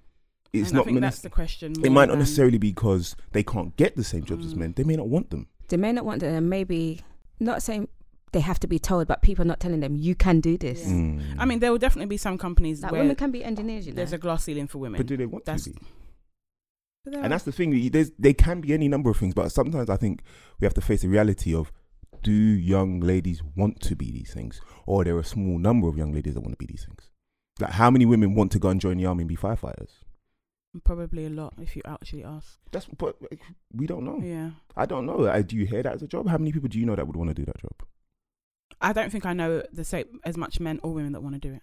it's 0.53 0.69
And 0.71 0.79
I 0.79 0.83
think 0.83 0.93
mon- 0.95 1.01
that's 1.01 1.19
the 1.19 1.29
question. 1.29 1.73
it 1.83 1.91
might 1.91 2.07
not 2.09 2.17
necessarily 2.17 2.57
be 2.57 2.69
because 2.71 3.15
they 3.31 3.43
can't 3.43 3.75
get 3.77 3.95
the 3.95 4.03
same 4.03 4.23
jobs 4.23 4.45
as 4.45 4.53
Mm. 4.53 4.57
men. 4.57 4.73
They 4.75 4.83
may 4.83 4.95
not 4.95 5.07
want 5.09 5.29
them. 5.29 5.47
They 5.69 5.77
may 5.77 5.91
not 5.91 6.05
want 6.05 6.21
them, 6.21 6.33
and 6.33 6.49
maybe 6.49 7.01
not 7.39 7.61
saying 7.61 7.87
they 8.33 8.39
have 8.41 8.59
to 8.59 8.67
be 8.67 8.79
told, 8.79 9.07
but 9.07 9.21
people 9.21 9.43
are 9.43 9.47
not 9.47 9.59
telling 9.59 9.79
them 9.79 9.95
you 9.95 10.13
can 10.15 10.39
do 10.41 10.57
this. 10.57 10.85
Yeah. 10.85 10.93
Mm. 10.93 11.21
I 11.37 11.45
mean, 11.45 11.59
there 11.59 11.71
will 11.71 11.77
definitely 11.79 12.07
be 12.09 12.17
some 12.17 12.37
companies 12.37 12.81
Like 12.81 12.91
where 12.91 13.01
women 13.01 13.15
can 13.15 13.31
be 13.31 13.43
engineers, 13.43 13.85
you 13.85 13.91
know. 13.93 13.97
there's 13.97 14.13
a 14.13 14.17
glass 14.17 14.43
ceiling 14.43 14.67
for 14.67 14.79
women. 14.79 14.97
but 14.99 15.05
do 15.07 15.15
they 15.17 15.25
want 15.25 15.45
That's- 15.45 15.63
to 15.65 15.71
be? 15.71 15.77
And 17.05 17.15
are- 17.25 17.29
that's 17.29 17.45
the 17.45 17.51
thing. 17.53 17.89
There's, 17.89 18.11
they 18.19 18.33
can 18.33 18.59
be 18.61 18.73
any 18.73 18.87
number 18.89 19.09
of 19.09 19.17
things, 19.17 19.33
but 19.33 19.49
sometimes 19.51 19.89
I 19.89 19.95
think 19.95 20.23
we 20.59 20.65
have 20.65 20.73
to 20.73 20.81
face 20.81 21.01
the 21.03 21.07
reality 21.07 21.55
of 21.55 21.71
do 22.21 22.31
young 22.33 22.99
ladies 22.99 23.41
want 23.55 23.79
to 23.81 23.95
be 23.95 24.11
these 24.11 24.33
things, 24.33 24.59
or 24.85 25.01
are 25.01 25.05
there 25.05 25.17
a 25.19 25.23
small 25.23 25.57
number 25.57 25.87
of 25.87 25.97
young 25.97 26.11
ladies 26.11 26.33
that 26.33 26.41
want 26.41 26.51
to 26.51 26.57
be 26.57 26.65
these 26.65 26.83
things? 26.85 27.09
Like, 27.61 27.71
how 27.71 27.89
many 27.89 28.05
women 28.05 28.33
want 28.35 28.51
to 28.53 28.59
go 28.59 28.69
and 28.69 28.81
join 28.81 28.97
the 28.97 29.05
army 29.05 29.21
and 29.21 29.29
be 29.29 29.37
firefighters? 29.37 29.91
Probably 30.83 31.25
a 31.25 31.29
lot 31.29 31.53
if 31.61 31.75
you 31.75 31.81
actually 31.85 32.23
ask. 32.23 32.59
That's 32.71 32.85
but 32.97 33.15
like, 33.21 33.41
we 33.73 33.87
don't 33.87 34.03
know. 34.03 34.19
Yeah. 34.23 34.51
I 34.75 34.85
don't 34.85 35.05
know. 35.05 35.25
Uh, 35.25 35.41
do 35.41 35.55
you 35.55 35.65
hear 35.65 35.83
that 35.83 35.95
as 35.95 36.03
a 36.03 36.07
job? 36.07 36.27
How 36.27 36.37
many 36.37 36.51
people 36.51 36.69
do 36.69 36.79
you 36.79 36.85
know 36.85 36.95
that 36.95 37.07
would 37.07 37.15
want 37.15 37.29
to 37.29 37.33
do 37.33 37.45
that 37.45 37.59
job? 37.59 37.71
I 38.79 38.93
don't 38.93 39.11
think 39.11 39.25
I 39.25 39.33
know 39.33 39.63
the 39.71 39.83
same 39.83 40.19
as 40.23 40.37
much 40.37 40.59
men 40.59 40.79
or 40.83 40.93
women 40.93 41.13
that 41.13 41.21
want 41.21 41.35
to 41.35 41.39
do 41.39 41.53
it. 41.53 41.61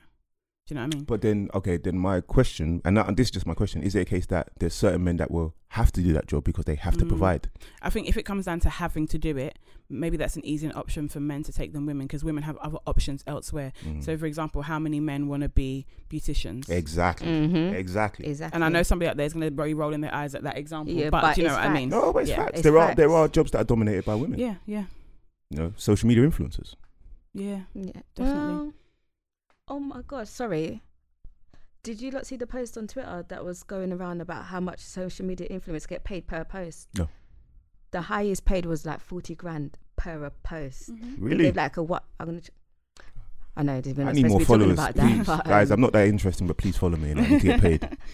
Do 0.66 0.74
you 0.74 0.80
know 0.80 0.86
what 0.86 0.94
I 0.94 0.96
mean? 0.96 1.04
But 1.04 1.20
then, 1.20 1.50
okay, 1.54 1.76
then 1.76 1.98
my 1.98 2.20
question, 2.22 2.80
and, 2.84 2.96
that, 2.96 3.06
and 3.06 3.16
this 3.16 3.26
is 3.26 3.30
just 3.32 3.46
my 3.46 3.52
question: 3.52 3.82
Is 3.82 3.94
it 3.94 4.00
a 4.00 4.04
case 4.06 4.26
that 4.26 4.48
there's 4.58 4.72
certain 4.72 5.04
men 5.04 5.18
that 5.18 5.30
will 5.30 5.54
have 5.74 5.90
to 5.92 6.00
do 6.02 6.12
that 6.12 6.26
job 6.26 6.44
because 6.44 6.64
they 6.64 6.74
have 6.76 6.96
to 6.96 7.04
Mm. 7.04 7.08
provide? 7.08 7.50
I 7.82 7.90
think 7.90 8.08
if 8.08 8.16
it 8.16 8.22
comes 8.24 8.44
down 8.46 8.60
to 8.60 8.70
having 8.70 9.06
to 9.08 9.18
do 9.18 9.36
it, 9.36 9.58
maybe 9.88 10.16
that's 10.16 10.36
an 10.36 10.44
easier 10.46 10.70
option 10.74 11.08
for 11.08 11.20
men 11.20 11.42
to 11.44 11.52
take 11.52 11.72
than 11.72 11.84
women 11.86 12.06
because 12.06 12.22
women 12.24 12.42
have 12.44 12.56
other 12.58 12.78
options 12.86 13.22
elsewhere. 13.26 13.72
Mm. 13.84 14.02
So, 14.04 14.16
for 14.16 14.26
example, 14.26 14.62
how 14.62 14.78
many 14.78 15.00
men 15.00 15.26
want 15.28 15.42
to 15.42 15.48
be 15.48 15.86
beauticians? 16.08 16.68
exactly, 16.70 17.26
Mhm. 17.28 17.72
exactly. 17.74 18.26
Exactly. 18.26 18.54
And 18.56 18.64
I 18.64 18.68
know 18.68 18.82
somebody 18.82 19.08
out 19.08 19.16
there 19.16 19.26
is 19.26 19.32
going 19.34 19.44
to 19.46 19.50
be 19.50 19.74
rolling 19.74 20.00
their 20.00 20.14
eyes 20.14 20.34
at 20.34 20.42
that 20.44 20.56
example, 20.56 20.94
Yeah, 20.94 21.10
but, 21.10 21.22
but 21.22 21.34
do 21.34 21.42
you 21.42 21.48
know 21.48 21.54
it's 21.54 21.62
what 21.62 21.70
I 21.70 21.74
mean? 21.74 21.88
No, 21.88 22.12
but 22.12 22.20
it's 22.20 22.30
Yeah, 22.30 22.36
facts. 22.36 22.50
it's 22.54 22.62
there 22.62 22.78
are 22.78 22.94
there 22.94 23.10
are 23.10 23.26
jobs 23.28 23.50
that 23.52 23.58
are 23.62 23.64
dominated 23.64 24.04
by 24.04 24.14
women. 24.14 24.38
Yeah, 24.38 24.56
yeah, 24.66 24.84
You 25.50 25.58
know, 25.58 25.72
social 25.76 26.06
media 26.08 26.24
influencers. 26.28 26.74
yeah. 27.34 27.62
Yeah, 27.74 28.00
Definitely. 28.14 28.54
Well, 28.54 28.72
oh 29.68 29.80
my 29.80 30.02
god, 30.06 30.28
sorry. 30.28 30.82
Did 31.84 32.00
you 32.00 32.10
not 32.10 32.26
see 32.26 32.36
the 32.36 32.46
post 32.46 32.76
on 32.76 32.86
Twitter 32.88 33.24
that 33.28 33.44
was 33.44 33.62
going 33.62 33.92
around 33.92 34.20
about 34.20 34.46
how 34.46 34.58
much 34.58 34.80
social 34.80 35.24
media 35.24 35.46
influencers 35.48 35.86
get 35.86 36.02
paid 36.02 36.26
per 36.26 36.42
post? 36.42 36.88
No. 36.98 37.08
The 37.92 38.00
highest 38.00 38.44
paid 38.44 38.66
was 38.66 38.84
like 38.84 39.00
forty 39.00 39.34
grand 39.36 39.78
per 39.96 40.24
a 40.24 40.30
post. 40.30 40.90
Mhm. 40.90 41.16
Really? 41.18 41.44
gave 41.44 41.56
like 41.56 41.76
a 41.76 41.82
what? 41.82 42.02
I'm 42.18 42.26
gonna. 42.26 42.40
Ch- 42.40 42.50
I 43.56 43.62
know 43.62 43.74
I 43.74 43.80
need 44.12 44.26
more 44.26 44.40
be 44.40 44.44
followers, 44.44 44.72
about 44.72 44.96
please, 44.96 45.18
that, 45.18 45.26
but, 45.26 45.44
guys. 45.44 45.70
um, 45.70 45.74
I'm 45.76 45.80
not 45.82 45.92
that 45.92 46.08
interesting, 46.08 46.48
but 46.48 46.56
please 46.56 46.76
follow 46.76 46.96
me. 46.96 47.12
And 47.12 47.20
I 47.20 47.28
need 47.28 47.42
get 47.42 47.60
paid. 47.60 47.88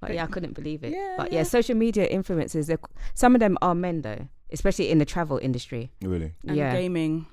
But 0.00 0.14
yeah, 0.14 0.22
I 0.22 0.26
couldn't 0.28 0.52
believe 0.54 0.84
it. 0.84 0.92
Yeah, 0.92 1.16
but 1.18 1.32
yeah, 1.32 1.38
yeah. 1.40 1.42
social 1.42 1.74
media 1.74 2.08
influencers. 2.08 2.72
Some 3.14 3.34
of 3.34 3.40
them 3.40 3.58
are 3.60 3.74
men 3.74 4.02
though, 4.02 4.28
especially 4.52 4.90
in 4.92 4.98
the 4.98 5.04
travel 5.04 5.38
industry. 5.42 5.90
really? 6.00 6.34
And 6.46 6.56
yeah, 6.56 6.72
gaming, 6.72 7.26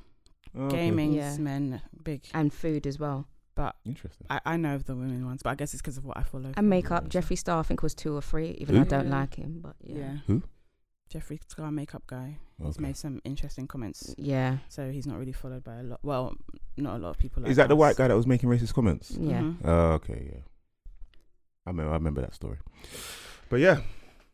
Oh, 0.57 0.63
okay. 0.63 0.77
gaming 0.77 1.13
Yeah. 1.13 1.37
men 1.37 1.81
big, 2.03 2.25
and 2.33 2.51
food 2.51 2.87
as 2.87 2.97
well, 2.97 3.27
but 3.55 3.75
Interesting. 3.85 4.27
I, 4.29 4.39
I 4.45 4.57
know 4.57 4.75
of 4.75 4.85
the 4.85 4.95
women 4.95 5.25
ones, 5.25 5.41
but 5.43 5.49
I 5.51 5.55
guess 5.55 5.73
it's 5.73 5.81
because 5.81 5.97
of 5.97 6.05
what 6.05 6.17
I 6.17 6.23
follow. 6.23 6.51
and 6.55 6.69
makeup. 6.69 7.05
Yeah. 7.05 7.21
Jeffree 7.21 7.37
Star, 7.37 7.59
I 7.59 7.63
think 7.63 7.81
was 7.81 7.93
two 7.95 8.13
or 8.15 8.21
three. 8.21 8.51
Even 8.59 8.75
Who? 8.75 8.83
though 8.85 8.97
I 8.97 9.01
don't 9.01 9.09
Yeah. 9.11 9.19
like 9.19 9.35
him, 9.35 9.59
but 9.61 9.75
yeah, 9.81 9.95
yeah. 9.97 10.17
Who? 10.27 10.43
Jeffree 11.13 11.39
Star 11.49 11.71
makeup 11.71 12.03
guy. 12.07 12.37
He's 12.57 12.75
Okay. 12.77 12.81
made 12.83 12.97
some 12.97 13.21
interesting 13.25 13.67
comments, 13.67 14.15
yeah, 14.17 14.57
so 14.69 14.89
he's 14.91 15.05
not 15.05 15.19
really 15.19 15.33
followed 15.33 15.63
by 15.63 15.75
a 15.77 15.83
lot. 15.83 15.99
Well, 16.03 16.35
not 16.77 16.95
a 16.95 16.99
lot 16.99 17.09
of 17.09 17.17
people. 17.17 17.43
Like 17.43 17.51
Is 17.51 17.57
that 17.57 17.67
the 17.67 17.75
us. 17.75 17.79
white 17.79 17.95
guy 17.97 18.07
that 18.07 18.15
was 18.15 18.25
making 18.27 18.49
racist 18.49 18.73
comments? 18.73 19.11
yeah. 19.19 19.41
Mhm. 19.41 19.55
Oh, 19.65 19.91
okay, 19.93 20.31
yeah. 20.33 20.41
I 21.65 21.71
remember, 21.71 21.91
I 21.91 21.95
remember 21.95 22.21
that 22.21 22.33
story. 22.35 22.57
But 23.49 23.57
yeah. 23.59 23.81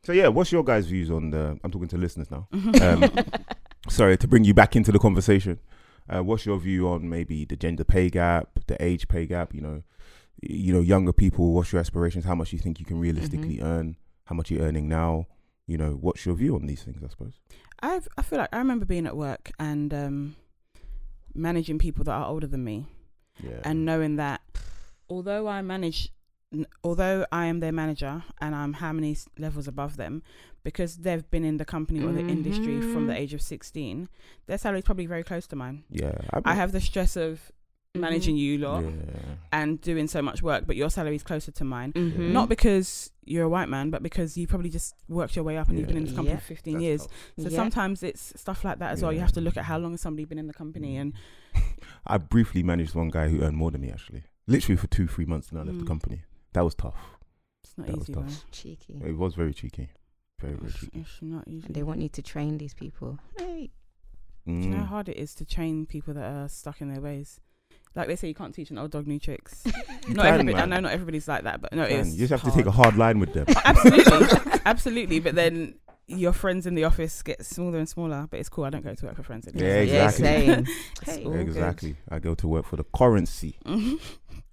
So 0.04 0.12
yeah, 0.14 0.28
what's 0.30 0.52
your 0.52 0.64
guys' 0.64 0.86
views 0.88 1.10
on 1.12 1.30
the 1.32 1.60
I'm 1.64 1.72
talking 1.72 1.88
to 1.90 1.98
listeners 1.98 2.30
now. 2.32 2.48
Um, 2.82 3.10
sorry, 3.90 4.18
to 4.18 4.28
bring 4.28 4.44
you 4.44 4.54
back 4.54 4.76
into 4.76 4.92
the 4.92 5.00
conversation. 5.00 5.60
Uh, 6.10 6.24
what's 6.24 6.46
your 6.46 6.58
view 6.60 6.88
on 6.90 7.08
maybe 7.10 7.46
the 7.46 7.56
gender 7.56 7.84
pay 7.84 8.10
gap, 8.10 8.50
the 8.68 8.82
age 8.84 9.08
pay 9.08 9.26
gap, 9.26 9.54
you 9.54 9.62
know, 9.62 9.84
you 10.42 10.74
know, 10.74 10.82
younger 10.82 11.14
people, 11.14 11.54
what's 11.54 11.72
your 11.72 11.80
aspirations, 11.80 12.26
how 12.26 12.36
much 12.36 12.52
you 12.52 12.60
think 12.60 12.80
you 12.80 12.86
can 12.86 13.00
realistically 13.00 13.58
Mm-hmm. 13.58 13.66
earn, 13.66 13.96
how 14.26 14.36
much 14.36 14.50
you're 14.52 14.62
earning 14.64 14.88
now, 14.90 15.28
you 15.68 15.78
know, 15.78 15.92
what's 15.92 16.26
your 16.26 16.36
view 16.36 16.56
on 16.56 16.66
these 16.66 16.84
things, 16.84 17.02
I 17.04 17.08
suppose? 17.10 17.40
I've, 17.82 18.08
I 18.18 18.22
feel 18.24 18.40
like 18.40 18.50
I 18.52 18.58
remember 18.58 18.86
being 18.86 19.06
at 19.08 19.16
work 19.16 19.52
and 19.60 19.94
um, 19.94 20.36
managing 21.34 21.80
people 21.80 22.04
that 22.06 22.12
are 22.12 22.26
older 22.26 22.48
than 22.48 22.64
me, 22.64 22.86
Yeah. 23.42 23.60
and 23.64 23.86
knowing 23.86 24.16
that 24.18 24.42
although 25.10 25.48
I 25.48 25.62
manage, 25.62 26.10
although 26.84 27.26
I 27.32 27.46
am 27.46 27.60
their 27.60 27.72
manager 27.72 28.24
and 28.40 28.54
I'm 28.56 28.74
how 28.74 28.92
many 28.92 29.18
levels 29.38 29.68
above 29.68 29.98
them, 29.98 30.22
because 30.64 30.98
they've 30.98 31.30
been 31.32 31.44
in 31.46 31.58
the 31.58 31.66
company 31.66 32.04
or 32.04 32.12
the 32.12 32.20
industry 32.22 32.82
from 32.82 33.08
the 33.08 33.14
Mhm. 33.14 33.18
age 33.18 33.34
of 33.34 33.42
16, 33.42 34.10
their 34.48 34.58
salary 34.58 34.80
is 34.80 34.86
probably 34.86 35.06
very 35.06 35.24
close 35.24 35.48
to 35.48 35.56
mine. 35.56 35.84
yeah. 35.90 36.14
I 36.46 36.56
have 36.56 36.72
the 36.72 36.82
stress 36.82 37.16
of 37.16 37.52
managing 37.94 38.38
you 38.38 38.58
lot 38.58 38.84
yeah. 38.84 38.92
and 39.52 39.82
doing 39.82 40.08
so 40.08 40.22
much 40.22 40.42
work, 40.42 40.66
but 40.66 40.76
your 40.78 40.90
salary 40.90 41.16
is 41.16 41.24
closer 41.24 41.52
to 41.52 41.64
mine. 41.66 41.92
Mhm. 41.94 42.32
Not 42.32 42.48
because 42.48 43.12
you're 43.26 43.44
a 43.44 43.50
white 43.50 43.68
man, 43.68 43.90
but 43.90 44.02
because 44.02 44.38
you 44.38 44.48
probably 44.48 44.70
just 44.70 44.96
worked 45.10 45.36
your 45.36 45.44
way 45.44 45.58
up 45.58 45.68
and 45.68 45.78
you've 45.78 45.88
been 45.88 45.98
in 45.98 46.04
this 46.06 46.14
company 46.14 46.36
Yeah. 46.36 46.40
for 46.40 46.46
15 46.46 46.76
That's 46.76 46.84
years. 46.84 47.02
tough. 47.02 47.12
So 47.40 47.50
Yeah. 47.50 47.56
sometimes 47.58 48.02
it's 48.04 48.34
stuff 48.40 48.64
like 48.64 48.80
that 48.80 48.92
as 48.92 49.02
well. 49.02 49.12
You 49.12 49.20
have 49.20 49.34
to 49.34 49.42
look 49.42 49.58
at 49.58 49.66
how 49.66 49.78
long 49.78 49.92
has 49.92 50.02
somebody 50.02 50.24
been 50.26 50.40
in 50.40 50.48
the 50.48 50.54
company 50.54 50.96
and 50.98 51.14
I 52.08 52.18
briefly 52.18 52.64
managed 52.64 52.96
one 52.96 53.10
guy 53.10 53.28
who 53.30 53.42
earned 53.42 53.58
more 53.58 53.72
than 53.72 53.82
me 53.82 53.90
actually. 53.92 54.24
Literally 54.48 54.78
for 54.78 54.88
two, 54.88 55.08
three 55.08 55.26
months 55.26 55.50
and 55.50 55.60
I 55.60 55.64
left 55.64 55.80
the 55.80 55.84
Mm. 55.84 55.88
company. 55.88 56.22
That 56.54 56.64
was 56.66 56.76
tough. 56.76 56.98
it's 57.64 57.78
not 57.78 57.88
That 57.88 57.96
was 57.98 58.04
easy, 58.10 58.14
tough. 58.14 58.26
man. 58.26 58.36
cheeky. 58.52 59.02
It 59.06 59.18
was 59.18 59.36
very 59.36 59.54
cheeky. 59.54 59.90
Very, 60.42 60.54
very 60.56 60.68
It's, 60.70 60.80
cheeky. 60.80 61.00
it's 61.00 61.22
not 61.22 61.48
easy. 61.48 61.66
And 61.68 61.76
they 61.76 61.84
want 61.84 62.02
you 62.02 62.10
to 62.10 62.22
train 62.22 62.58
these 62.58 62.74
people. 62.74 63.20
Hey. 63.38 63.72
Do 64.48 64.54
you 64.54 64.70
know 64.70 64.78
how 64.78 64.84
Mm. 64.84 64.88
hard 64.88 65.10
it 65.10 65.18
is 65.18 65.36
to 65.36 65.46
train 65.46 65.86
people 65.86 66.14
that 66.16 66.26
are 66.26 66.48
stuck 66.50 66.82
in 66.82 66.92
their 66.92 67.00
ways? 67.02 67.40
Like 67.96 68.08
they 68.08 68.16
say, 68.16 68.28
you 68.28 68.34
can't 68.34 68.54
teach 68.56 68.72
an 68.72 68.78
old 68.78 68.92
dog 68.92 69.06
new 69.08 69.20
tricks. 69.20 69.64
You 70.08 70.16
not 70.16 70.26
can, 70.26 70.34
everybody. 70.40 70.58
I 70.58 70.66
know 70.66 70.80
not 70.80 70.92
everybody's 70.94 71.28
like 71.28 71.44
that, 71.44 71.62
but 71.62 71.72
no, 71.74 71.84
You 71.84 71.90
can. 71.90 72.00
it's 72.00 72.14
You 72.14 72.28
just 72.28 72.32
have 72.32 72.42
hard. 72.42 72.54
to 72.54 72.60
take 72.60 72.66
a 72.66 72.72
hard 72.72 72.98
line 72.98 73.20
with 73.20 73.34
them. 73.34 73.46
absolutely, 73.66 74.60
absolutely. 74.66 75.20
But 75.20 75.36
then 75.36 75.76
your 76.08 76.34
friends 76.34 76.66
in 76.66 76.74
the 76.74 76.84
office 76.86 77.22
get 77.22 77.46
smaller 77.46 77.78
and 77.78 77.88
smaller. 77.88 78.28
But 78.30 78.40
it's 78.40 78.50
cool. 78.50 78.64
I 78.66 78.72
don't 78.72 78.84
go 78.84 78.96
to 78.96 79.06
work 79.06 79.16
for 79.16 79.24
friends 79.24 79.48
anymore. 79.48 79.70
Yeah, 79.70 79.82
Yeah, 79.84 80.06
exactly. 80.10 80.26
same. 80.26 80.66
Hey. 81.06 81.26
all 81.26 81.32
good. 81.34 81.42
exactly. 81.42 81.96
I 82.10 82.18
go 82.20 82.34
to 82.36 82.48
work 82.48 82.66
for 82.66 82.78
the 82.78 82.84
currency, 82.96 83.58
Mhm. 83.66 84.00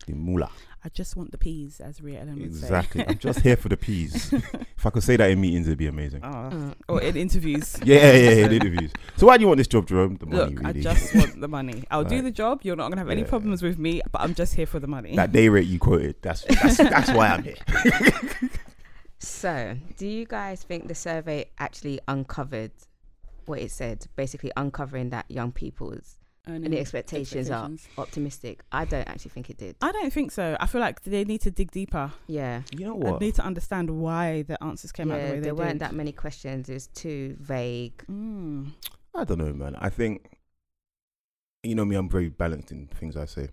The 0.06 0.14
moolah. 0.14 0.50
I 0.84 0.88
just 0.90 1.16
want 1.16 1.32
the 1.32 1.38
peas, 1.38 1.80
as 1.80 2.00
Ria 2.00 2.20
Ellen 2.20 2.36
would 2.36 2.44
Exactly. 2.44 3.00
say. 3.02 3.06
I'm 3.08 3.18
just 3.18 3.40
here 3.40 3.56
for 3.56 3.68
the 3.68 3.76
peas. 3.76 4.32
if 4.76 4.86
I 4.86 4.90
could 4.90 5.02
say 5.02 5.16
that 5.16 5.28
in 5.28 5.40
meetings, 5.40 5.66
it'd 5.66 5.76
be 5.78 5.88
amazing. 5.88 6.20
Oh, 6.22 6.28
Mm. 6.28 6.74
or 6.88 7.02
in 7.02 7.16
interviews. 7.16 7.76
Yeah, 7.84 7.96
yeah, 8.12 8.12
yeah, 8.30 8.46
in 8.46 8.52
interviews. 8.52 8.92
So 9.16 9.26
why 9.26 9.36
do 9.36 9.42
you 9.42 9.48
want 9.48 9.58
this 9.58 9.66
job, 9.66 9.86
Jerome? 9.88 10.16
The 10.16 10.26
money, 10.26 10.54
Look, 10.54 10.64
I 10.64 10.72
just 10.72 11.14
want 11.14 11.40
the 11.40 11.48
money. 11.48 11.82
I'll 11.90 12.04
do 12.04 12.22
the 12.22 12.30
job. 12.30 12.60
You're 12.62 12.76
not 12.76 12.90
gonna 12.90 13.00
have 13.00 13.10
any 13.10 13.22
Yeah. 13.22 13.26
problems 13.28 13.60
with 13.62 13.76
me, 13.78 14.00
but 14.12 14.20
I'm 14.22 14.34
just 14.34 14.54
here 14.54 14.66
for 14.66 14.78
the 14.78 14.86
money. 14.86 15.16
that 15.16 15.32
day 15.32 15.48
rate 15.48 15.66
you 15.66 15.78
quoted. 15.80 16.14
That's 16.22 16.42
that's, 16.44 16.76
that's 16.76 17.10
why 17.10 17.28
I'm 17.28 17.42
here. 17.42 17.56
So, 19.20 19.76
do 19.96 20.06
you 20.06 20.24
guys 20.26 20.62
think 20.62 20.86
the 20.86 20.94
survey 20.94 21.46
actually 21.58 21.98
uncovered 22.06 22.70
what 23.46 23.58
it 23.58 23.72
said? 23.72 24.06
Basically, 24.14 24.52
uncovering 24.56 25.10
that 25.10 25.26
young 25.28 25.50
people's 25.50 26.17
Earning 26.48 26.64
and 26.64 26.72
the 26.74 26.80
expectations, 26.80 27.50
expectations. 27.50 27.88
are 27.96 28.02
optimistic. 28.02 28.62
I 28.72 28.86
don't 28.86 29.06
actually 29.06 29.32
think 29.32 29.50
it 29.50 29.58
did. 29.58 29.76
I 29.82 29.92
don't 29.92 30.12
think 30.12 30.32
so. 30.32 30.56
I 30.58 30.66
feel 30.66 30.80
like 30.80 31.02
they 31.02 31.24
need 31.24 31.42
to 31.42 31.50
dig 31.50 31.70
deeper. 31.70 32.10
Yeah. 32.26 32.62
You 32.72 32.86
know 32.86 32.94
I 32.94 33.10
what? 33.10 33.20
need 33.20 33.34
to 33.34 33.44
understand 33.44 33.90
why 33.90 34.42
the 34.42 34.62
answers 34.64 34.90
came 34.90 35.10
out 35.10 35.16
the 35.16 35.22
yeah, 35.22 35.30
way 35.30 35.36
they 35.36 35.40
there 35.40 35.54
weren't 35.54 35.80
that 35.80 35.94
many 35.94 36.12
questions. 36.12 36.68
It 36.70 36.74
was 36.74 36.86
too 36.88 37.36
vague. 37.38 38.02
Mm. 38.10 38.72
I 39.14 39.24
don't 39.24 39.38
know, 39.38 39.52
man. 39.52 39.76
I 39.78 39.90
think 39.90 40.38
you 41.62 41.74
know 41.74 41.84
me. 41.84 41.96
I'm 41.96 42.08
very 42.08 42.28
balanced 42.28 42.70
in 42.72 42.86
things 42.86 43.16
I 43.16 43.26
say. 43.26 43.50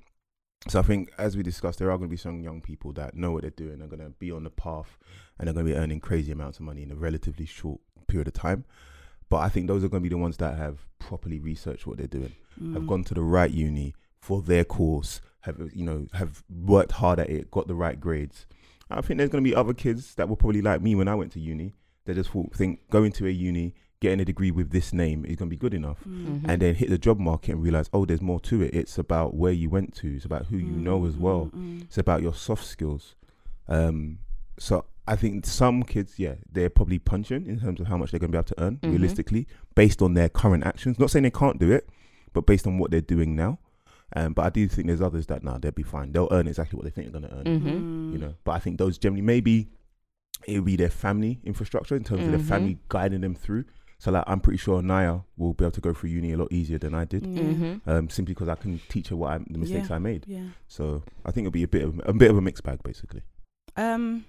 So 0.68 0.80
I 0.80 0.84
think, 0.84 1.12
as 1.18 1.38
we 1.38 1.44
discussed, 1.44 1.80
there 1.80 1.92
are 1.92 1.98
going 1.98 2.10
to 2.10 2.14
be 2.14 2.18
some 2.18 2.42
young 2.42 2.62
people 2.62 2.92
that 2.94 3.16
know 3.16 3.32
what 3.32 3.42
they're 3.42 3.52
doing. 3.52 3.80
They're 3.80 3.88
going 3.88 4.00
to 4.00 4.10
be 4.10 4.32
on 4.32 4.44
the 4.44 4.50
path, 4.50 4.98
and 5.38 5.48
they're 5.48 5.54
going 5.54 5.66
to 5.66 5.72
be 5.74 5.78
earning 5.78 6.00
crazy 6.00 6.32
amounts 6.32 6.60
of 6.60 6.66
money 6.66 6.82
in 6.82 6.92
a 6.92 6.96
relatively 6.96 7.46
short 7.46 7.82
period 8.08 8.28
of 8.28 8.34
time. 8.34 8.66
But 9.30 9.38
I 9.38 9.50
think 9.50 9.68
those 9.68 9.84
are 9.84 9.90
going 9.90 10.02
to 10.04 10.10
be 10.10 10.14
the 10.14 10.18
ones 10.22 10.38
that 10.38 10.58
have 10.58 10.86
properly 11.00 11.40
researched 11.40 11.88
what 11.88 11.98
they're 11.98 12.08
doing, 12.08 12.34
have 12.74 12.84
Mm. 12.84 12.88
gone 12.88 13.04
to 13.06 13.14
the 13.14 13.22
right 13.24 13.52
uni, 13.52 13.96
for 14.20 14.42
their 14.42 14.64
course, 14.64 15.22
have 15.42 15.60
you 15.74 15.84
know 15.84 16.08
have 16.14 16.44
worked 16.50 16.94
hard 16.94 17.20
at 17.20 17.30
it, 17.30 17.52
got 17.52 17.68
the 17.68 17.76
right 17.76 18.00
grades. 18.00 18.46
I 18.90 19.02
think 19.02 19.18
there's 19.18 19.30
going 19.32 19.44
to 19.44 19.50
be 19.50 19.56
other 19.56 19.74
kids 19.74 20.14
that 20.16 20.30
were 20.30 20.36
probably 20.36 20.62
like 20.62 20.82
me 20.82 20.94
when 20.96 21.08
I 21.08 21.16
went 21.16 21.32
to 21.34 21.40
uni. 21.40 21.74
They 22.06 22.14
just 22.14 22.30
thought, 22.30 22.54
think 22.54 22.88
going 22.92 23.12
to 23.14 23.26
a 23.26 23.32
uni, 23.32 23.74
getting 24.00 24.20
a 24.20 24.26
degree 24.26 24.52
with 24.52 24.70
this 24.70 24.94
name 24.94 25.26
is 25.26 25.38
going 25.38 25.50
to 25.50 25.56
be 25.56 25.58
good 25.58 25.74
enough, 25.74 26.04
Mm. 26.08 26.26
Mhm. 26.42 26.42
and 26.50 26.62
then 26.62 26.76
hit 26.76 26.90
the 26.92 26.98
job 27.00 27.20
market 27.20 27.54
and 27.54 27.64
realize, 27.64 27.90
oh, 27.94 28.06
there's 28.06 28.22
more 28.22 28.40
to 28.42 28.62
it. 28.62 28.76
It's 28.76 29.00
about 29.00 29.34
where 29.34 29.52
you 29.54 29.70
went 29.72 29.96
to. 29.96 30.16
It's 30.16 30.26
about 30.26 30.46
who 30.48 30.58
you 30.58 30.72
know 30.72 31.06
as 31.08 31.18
well. 31.18 31.50
Mm, 31.56 31.80
mm, 31.80 31.82
It's 31.84 31.98
about 31.98 32.22
your 32.22 32.34
soft 32.36 32.64
skills. 32.66 33.16
Um, 33.68 34.20
so 34.60 34.86
I 35.08 35.16
think 35.16 35.46
some 35.46 35.84
kids, 35.84 36.18
yeah, 36.18 36.36
they're 36.52 36.70
probably 36.70 36.98
punching 37.00 37.46
in 37.46 37.60
terms 37.60 37.80
of 37.80 37.88
how 37.88 37.98
much 37.98 38.12
they're 38.12 38.20
going 38.20 38.32
to 38.32 38.36
be 38.36 38.40
able 38.40 38.56
to 38.56 38.62
earn 38.64 38.78
Mhm. 38.78 38.92
realistically 38.92 39.48
based 39.76 40.02
on 40.02 40.14
their 40.16 40.30
current 40.30 40.66
actions. 40.66 40.98
Not 40.98 41.12
saying 41.12 41.24
they 41.24 41.30
can't 41.32 41.60
do 41.60 41.72
it, 41.72 41.88
but 42.34 42.46
based 42.48 42.66
on 42.66 42.78
what 42.80 42.90
they're 42.92 43.02
doing 43.02 43.36
now. 43.36 43.60
Um, 44.16 44.34
but 44.34 44.46
I 44.46 44.50
do 44.50 44.68
think 44.68 44.88
there's 44.88 45.02
others 45.02 45.28
that 45.28 45.44
now 45.44 45.58
they'll 45.58 45.72
be 45.72 45.84
fine. 45.84 46.12
They'll 46.12 46.28
earn 46.32 46.48
exactly 46.48 46.78
what 46.78 46.86
they 46.86 46.92
think 46.92 47.12
they're 47.12 47.20
going 47.22 47.32
to 47.32 47.38
earn. 47.38 47.46
Mhm. 47.62 47.64
mm. 47.64 48.14
You 48.14 48.18
know, 48.20 48.34
but 48.44 48.52
I 48.54 48.60
think 48.60 48.78
those 48.78 48.98
generally 48.98 49.22
maybe 49.22 49.70
it'll 50.48 50.64
be 50.64 50.76
their 50.76 50.90
family 50.90 51.40
infrastructure 51.44 51.96
in 51.96 52.04
terms 52.04 52.22
of 52.22 52.28
Mhm. 52.28 52.32
their 52.32 52.40
family 52.40 52.78
guiding 52.90 53.22
them 53.22 53.36
through. 53.36 53.66
So 53.98 54.12
like 54.12 54.24
I'm 54.28 54.40
pretty 54.42 54.58
sure 54.58 54.82
Naya 54.82 55.20
will 55.38 55.54
be 55.54 55.64
able 55.66 55.72
to 55.72 55.82
go 55.82 55.94
through 55.94 56.10
uni 56.12 56.34
a 56.34 56.38
lot 56.38 56.52
easier 56.52 56.78
than 56.78 56.94
I 56.94 57.06
did. 57.06 57.26
Yeah. 57.26 57.44
Mhm. 57.44 57.82
Um, 57.88 58.10
simply 58.10 58.34
because 58.34 58.50
I 58.50 58.56
can 58.56 58.80
teach 58.90 59.10
her 59.10 59.16
what 59.16 59.32
I, 59.34 59.38
the 59.50 59.58
mistakes 59.58 59.90
I 59.90 59.98
made. 60.00 60.26
Yeah. 60.28 60.48
So 60.68 61.04
I 61.26 61.32
think 61.32 61.46
it'll 61.46 61.54
be 61.54 61.64
a 61.64 61.68
bit 61.68 61.84
of 61.84 62.00
a 62.06 62.14
bit 62.14 62.30
of 62.30 62.38
a 62.38 62.42
mixed 62.42 62.64
bag 62.64 62.84
basically. 62.84 63.22
Um, 63.78 64.26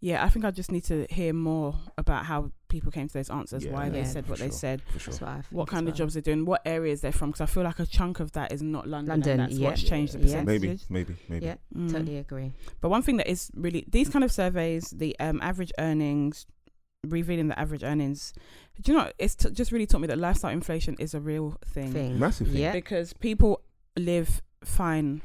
yeah, 0.00 0.24
I 0.24 0.28
think 0.28 0.44
I 0.44 0.50
just 0.50 0.70
need 0.70 0.84
to 0.84 1.06
hear 1.10 1.32
more 1.32 1.74
about 1.96 2.26
how 2.26 2.50
people 2.68 2.90
came 2.92 3.08
to 3.08 3.14
those 3.14 3.30
answers, 3.30 3.64
Yeah, 3.64 3.72
why 3.72 3.88
they 3.88 4.04
said 4.04 4.24
for 4.26 4.32
what 4.32 4.40
they 4.40 4.50
said, 4.50 4.82
For 4.92 4.98
sure. 4.98 5.12
That's 5.12 5.20
what 5.20 5.30
I 5.30 5.42
what 5.50 5.68
as 5.68 5.72
kind 5.72 5.88
of 5.88 5.94
jobs 5.94 6.12
they're 6.14 6.22
doing, 6.22 6.44
what 6.44 6.60
areas 6.66 7.00
they're 7.00 7.12
from. 7.12 7.30
Because 7.30 7.40
I 7.40 7.46
feel 7.46 7.62
like 7.62 7.78
a 7.78 7.86
chunk 7.86 8.20
of 8.20 8.32
that 8.32 8.52
is 8.52 8.62
not 8.62 8.86
London. 8.86 9.08
London, 9.10 9.32
and 9.32 9.40
that's 9.40 9.54
yeah. 9.58 9.68
what's 9.68 9.82
changed 9.82 10.12
the 10.14 10.18
Yeah. 10.18 10.42
percentages. 10.42 10.86
Maybe, 10.90 11.10
maybe, 11.12 11.20
maybe. 11.28 11.46
Yeah, 11.46 11.54
Mm. 11.74 11.90
totally 11.92 12.18
agree. 12.18 12.52
But 12.80 12.90
one 12.90 13.02
thing 13.02 13.16
that 13.18 13.28
is 13.30 13.50
really 13.54 13.84
these 13.88 14.08
kind 14.08 14.24
of 14.24 14.30
surveys, 14.32 14.90
the 14.90 15.18
um, 15.18 15.40
average 15.42 15.72
earnings, 15.78 16.46
revealing 17.06 17.48
the 17.48 17.58
average 17.58 17.82
earnings. 17.84 18.32
Do 18.82 18.92
you 18.92 18.98
know? 18.98 19.10
It's 19.18 19.34
t- 19.36 19.50
just 19.50 19.70
really 19.72 19.86
taught 19.86 20.00
me 20.00 20.08
that 20.08 20.18
lifestyle 20.18 20.50
inflation 20.50 20.96
is 20.98 21.14
a 21.14 21.20
real 21.20 21.56
thing, 21.64 21.92
Thing. 21.92 22.18
Massive 22.18 22.48
thing. 22.48 22.56
Yeah. 22.58 22.72
because 22.72 23.12
people 23.14 23.62
live 23.96 24.42
fine 24.64 25.22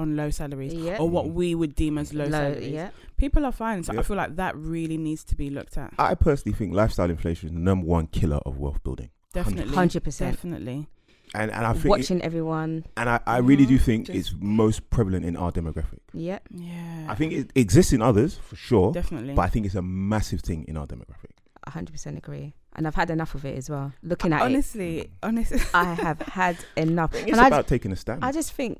on 0.00 0.16
low 0.16 0.30
salaries 0.30 0.72
Yeah. 0.74 0.98
or 0.98 1.08
what 1.08 1.30
we 1.30 1.54
would 1.54 1.74
deem 1.74 1.98
as 1.98 2.12
low, 2.12 2.24
Low, 2.24 2.30
salaries. 2.30 2.72
yeah. 2.72 2.90
People 3.16 3.44
are 3.44 3.52
fine, 3.52 3.84
so 3.84 3.96
I 3.98 4.02
feel 4.02 4.16
like 4.16 4.36
that 4.36 4.56
really 4.56 4.96
needs 4.96 5.22
to 5.24 5.36
be 5.36 5.50
looked 5.50 5.76
at. 5.76 5.92
I 5.98 6.14
personally 6.14 6.56
think 6.56 6.74
lifestyle 6.74 7.10
inflation 7.10 7.48
is 7.50 7.54
the 7.54 7.60
number 7.60 7.86
one 7.86 8.06
killer 8.08 8.38
of 8.46 8.58
wealth 8.58 8.82
building. 8.82 9.10
Definitely, 9.32 9.74
Hundred 9.74 10.02
percent. 10.04 10.34
definitely. 10.36 10.88
And 11.32 11.52
and 11.52 11.64
I 11.64 11.72
think 11.74 11.84
it- 11.84 11.88
Watching 11.90 12.22
everyone. 12.22 12.84
and 12.96 13.08
I, 13.08 13.20
I 13.24 13.38
really 13.38 13.64
do 13.66 13.78
Mhm. 13.78 13.82
think 13.82 14.06
Just- 14.06 14.18
it's 14.18 14.34
most 14.40 14.90
prevalent 14.90 15.24
in 15.24 15.36
our 15.36 15.52
demographic. 15.52 16.00
Yeah. 16.12 16.40
Yeah, 16.50 17.06
I 17.08 17.14
think 17.14 17.32
it 17.32 17.52
exists 17.54 17.92
in 17.92 18.02
others 18.02 18.34
for 18.36 18.56
sure, 18.56 18.92
definitely. 18.92 19.34
but 19.34 19.42
I 19.42 19.48
think 19.48 19.66
it's 19.66 19.76
a 19.76 19.82
massive 19.82 20.40
thing 20.40 20.64
in 20.66 20.76
our 20.76 20.86
demographic. 20.88 21.30
hundred 21.68 21.92
percent 21.92 22.16
agree. 22.18 22.54
And 22.74 22.86
I've 22.86 22.94
had 22.96 23.10
enough 23.10 23.34
of 23.36 23.44
it 23.44 23.56
as 23.56 23.68
well. 23.70 23.92
Looking 24.02 24.32
at 24.32 24.40
it, 24.40 24.44
honestly, 24.44 25.10
honestly, 25.22 25.60
I 25.74 25.94
have 25.94 26.20
had 26.22 26.56
enough. 26.76 27.14
It's 27.14 27.30
And 27.30 27.40
I, 27.40 27.46
about 27.48 27.68
taking 27.68 27.92
a 27.92 27.96
stand. 27.96 28.24
I 28.24 28.32
just 28.32 28.52
think 28.52 28.78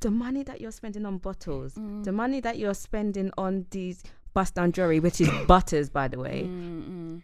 the 0.00 0.10
money 0.10 0.42
that 0.44 0.60
you're 0.60 0.72
spending 0.72 1.04
on 1.06 1.18
bottles, 1.18 1.74
Mm. 1.74 2.04
the 2.04 2.12
money 2.12 2.40
that 2.40 2.58
you're 2.58 2.74
spending 2.74 3.30
on 3.38 3.66
these 3.70 4.02
bust 4.34 4.54
down 4.54 4.72
jewelry, 4.72 5.00
which 5.00 5.20
is 5.20 5.28
butters, 5.46 5.88
by 5.90 6.08
the 6.08 6.18
way. 6.18 6.44
Mm, 6.46 6.82
mm. 6.88 7.22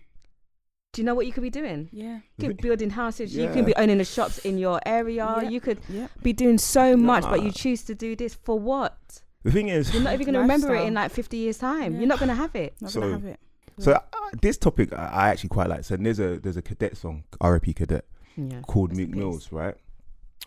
Do 0.92 1.02
you 1.02 1.06
know 1.06 1.14
what 1.14 1.26
you 1.26 1.32
could 1.32 1.42
be 1.42 1.50
doing? 1.50 1.88
yeah, 1.92 2.20
You 2.38 2.48
could 2.48 2.56
be 2.56 2.62
building 2.68 2.90
houses. 2.90 3.34
You 3.34 3.48
could 3.48 3.66
be 3.66 3.74
owning 3.76 3.98
the 3.98 4.04
shops 4.04 4.38
in 4.38 4.58
your 4.58 4.80
area. 4.86 5.24
Yeah. 5.42 5.48
You 5.48 5.60
could 5.60 5.78
yeah. 5.88 6.06
be 6.22 6.32
doing 6.32 6.56
so 6.58 6.96
much, 6.96 7.24
but 7.24 7.42
you 7.42 7.50
choose 7.50 7.82
to 7.84 7.94
do 7.96 8.14
this 8.16 8.34
for 8.34 8.58
what? 8.58 8.96
the 9.42 9.50
thing 9.50 9.68
is, 9.68 9.92
You're 9.92 10.02
not 10.02 10.14
even 10.14 10.24
going 10.26 10.34
to 10.34 10.40
remember 10.40 10.74
it 10.74 10.86
in 10.86 10.94
like 10.94 11.10
50 11.10 11.36
years' 11.36 11.58
time. 11.58 11.92
Yeah. 11.94 11.98
You're 11.98 12.08
not 12.08 12.18
going 12.18 12.28
to 12.30 12.34
have 12.34 12.54
it. 12.56 12.74
Not 12.80 12.92
So- 12.92 13.00
gonna 13.00 13.12
have 13.12 13.24
it. 13.26 13.40
so 13.78 13.92
uh, 13.92 14.00
this 14.40 14.56
topic 14.56 14.92
I, 14.92 15.04
I 15.06 15.28
actually 15.30 15.48
quite 15.50 15.68
like. 15.68 15.84
So 15.84 15.96
there's 15.96 16.20
a 16.20 16.38
there's 16.38 16.56
a 16.56 16.62
cadet 16.62 16.96
song, 16.96 17.24
R.I.P. 17.40 17.72
Cadet, 17.74 18.04
Yeah. 18.36 18.60
called 18.62 18.90
Rest 18.90 19.00
Meek. 19.00 19.10
Mills, 19.16 19.50
right? 19.52 19.74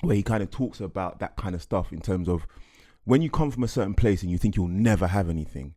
Where 0.02 0.16
he 0.16 0.24
kind 0.24 0.44
of 0.44 0.52
talks 0.52 0.80
about 0.80 1.20
that 1.20 1.36
kind 1.38 1.56
of 1.56 1.62
stuff 1.62 1.92
in 1.92 2.02
terms 2.02 2.28
of 2.30 2.46
when 3.06 3.22
you 3.22 3.30
come 3.30 3.50
from 3.52 3.64
a 3.64 3.68
certain 3.68 3.94
place 3.96 4.22
and 4.22 4.32
you 4.32 4.38
think 4.38 4.56
you'll 4.56 4.68
never 4.68 5.08
have 5.08 5.30
anything, 5.30 5.74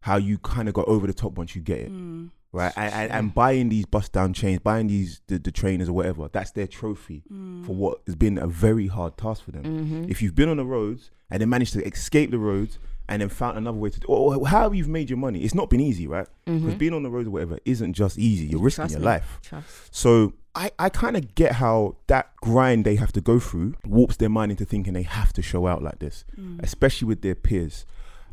how 0.00 0.16
you 0.16 0.38
kind 0.38 0.68
of 0.68 0.74
go 0.74 0.84
over 0.84 1.06
the 1.06 1.14
top 1.14 1.32
once 1.32 1.56
you 1.56 1.62
get 1.62 1.78
it, 1.80 1.90
Mm, 1.92 2.30
right? 2.52 2.72
And, 2.76 2.92
and, 2.94 3.12
and 3.12 3.34
buying 3.34 3.70
these 3.70 3.86
bust 3.86 4.12
down 4.12 4.32
chains, 4.32 4.60
buying 4.60 4.86
these 4.86 5.22
the, 5.26 5.38
the 5.38 5.50
trainers 5.50 5.88
or 5.88 5.94
whatever, 5.94 6.28
that's 6.28 6.52
their 6.52 6.66
trophy 6.68 7.22
mm. 7.32 7.64
for 7.66 7.74
what 7.74 8.00
has 8.06 8.14
been 8.14 8.38
a 8.38 8.46
very 8.46 8.86
hard 8.86 9.16
task 9.16 9.42
for 9.44 9.50
them. 9.50 9.64
Mm-hmm. 9.64 10.04
If 10.10 10.22
you've 10.22 10.34
been 10.36 10.48
on 10.50 10.58
the 10.58 10.64
roads 10.66 11.10
and 11.30 11.40
then 11.40 11.48
managed 11.48 11.72
to 11.72 11.84
escape 11.84 12.30
the 12.30 12.38
roads 12.38 12.78
and 13.08 13.22
then 13.22 13.28
found 13.28 13.58
another 13.58 13.76
way 13.78 13.90
to 13.90 13.98
do, 14.00 14.06
or 14.06 14.46
how 14.46 14.70
you've 14.70 14.88
made 14.88 15.10
your 15.10 15.18
money, 15.18 15.40
it's 15.42 15.54
not 15.54 15.68
been 15.68 15.80
easy, 15.80 16.06
right? 16.06 16.26
Because 16.44 16.74
Mhm. 16.74 16.78
being 16.78 16.92
on 16.94 17.02
the 17.02 17.10
roads 17.10 17.26
or 17.26 17.32
whatever 17.32 17.58
isn't 17.64 17.94
just 17.94 18.18
easy. 18.18 18.46
You're 18.46 18.60
risking 18.60 18.82
Trust 18.82 18.92
your 18.92 19.00
me. 19.00 19.06
life. 19.06 19.38
Trust. 19.42 19.66
So 19.94 20.32
I, 20.56 20.70
I 20.78 20.88
kind 20.88 21.16
of 21.16 21.34
get 21.34 21.52
how 21.52 21.96
that 22.06 22.30
grind 22.36 22.84
they 22.84 22.96
have 22.96 23.12
to 23.12 23.20
go 23.20 23.40
through 23.40 23.74
warps 23.84 24.16
their 24.16 24.28
mind 24.28 24.52
into 24.52 24.64
thinking 24.64 24.92
they 24.92 25.02
have 25.02 25.32
to 25.34 25.42
show 25.42 25.66
out 25.66 25.82
like 25.82 25.98
this, 25.98 26.24
Mm. 26.38 26.62
especially 26.62 27.08
with 27.08 27.22
their 27.22 27.34
peers. 27.34 27.84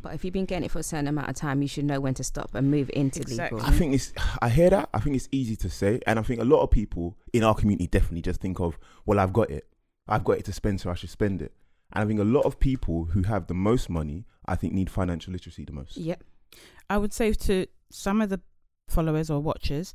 But 0.02 0.14
if 0.14 0.24
you've 0.24 0.32
been 0.34 0.44
getting 0.46 0.64
it 0.64 0.70
for 0.70 0.80
a 0.80 0.82
certain 0.82 1.06
amount 1.08 1.28
of 1.28 1.36
time, 1.36 1.62
you 1.62 1.68
should 1.68 1.84
know 1.84 2.00
when 2.00 2.14
to 2.14 2.24
stop 2.24 2.54
and 2.54 2.70
move 2.70 2.90
into 2.92 3.20
Exactly. 3.20 3.58
legal. 3.60 3.72
I 3.72 3.76
think 3.78 3.94
it's, 3.94 4.12
I 4.40 4.48
hear 4.48 4.68
that. 4.70 4.88
I 4.92 4.98
think 5.00 5.14
it's 5.16 5.28
easy 5.30 5.54
to 5.56 5.70
say. 5.70 6.00
And 6.06 6.18
I 6.18 6.22
think 6.22 6.40
a 6.40 6.44
lot 6.44 6.60
of 6.62 6.70
people 6.72 7.16
in 7.32 7.44
our 7.44 7.54
community 7.54 7.86
definitely 7.86 8.22
just 8.22 8.40
think 8.40 8.58
of, 8.60 8.78
well, 9.06 9.20
I've 9.20 9.32
got 9.32 9.50
it. 9.50 9.66
I've 10.08 10.24
got 10.24 10.38
it 10.38 10.44
to 10.46 10.52
spend, 10.52 10.80
so 10.80 10.90
I 10.90 10.94
should 10.94 11.10
spend 11.10 11.40
it. 11.40 11.52
And 11.92 12.02
I 12.02 12.06
think 12.08 12.18
a 12.18 12.24
lot 12.24 12.44
of 12.46 12.58
people 12.58 13.04
who 13.12 13.22
have 13.24 13.46
the 13.46 13.54
most 13.54 13.88
money, 13.88 14.24
I 14.46 14.56
think, 14.56 14.72
need 14.72 14.90
financial 14.90 15.32
literacy 15.32 15.64
the 15.64 15.72
most. 15.72 15.96
Yep. 15.96 16.24
I 16.90 16.98
would 16.98 17.12
say 17.12 17.32
to 17.32 17.66
some 17.90 18.20
of 18.20 18.28
the 18.28 18.40
followers 18.88 19.30
or 19.30 19.38
watchers, 19.40 19.94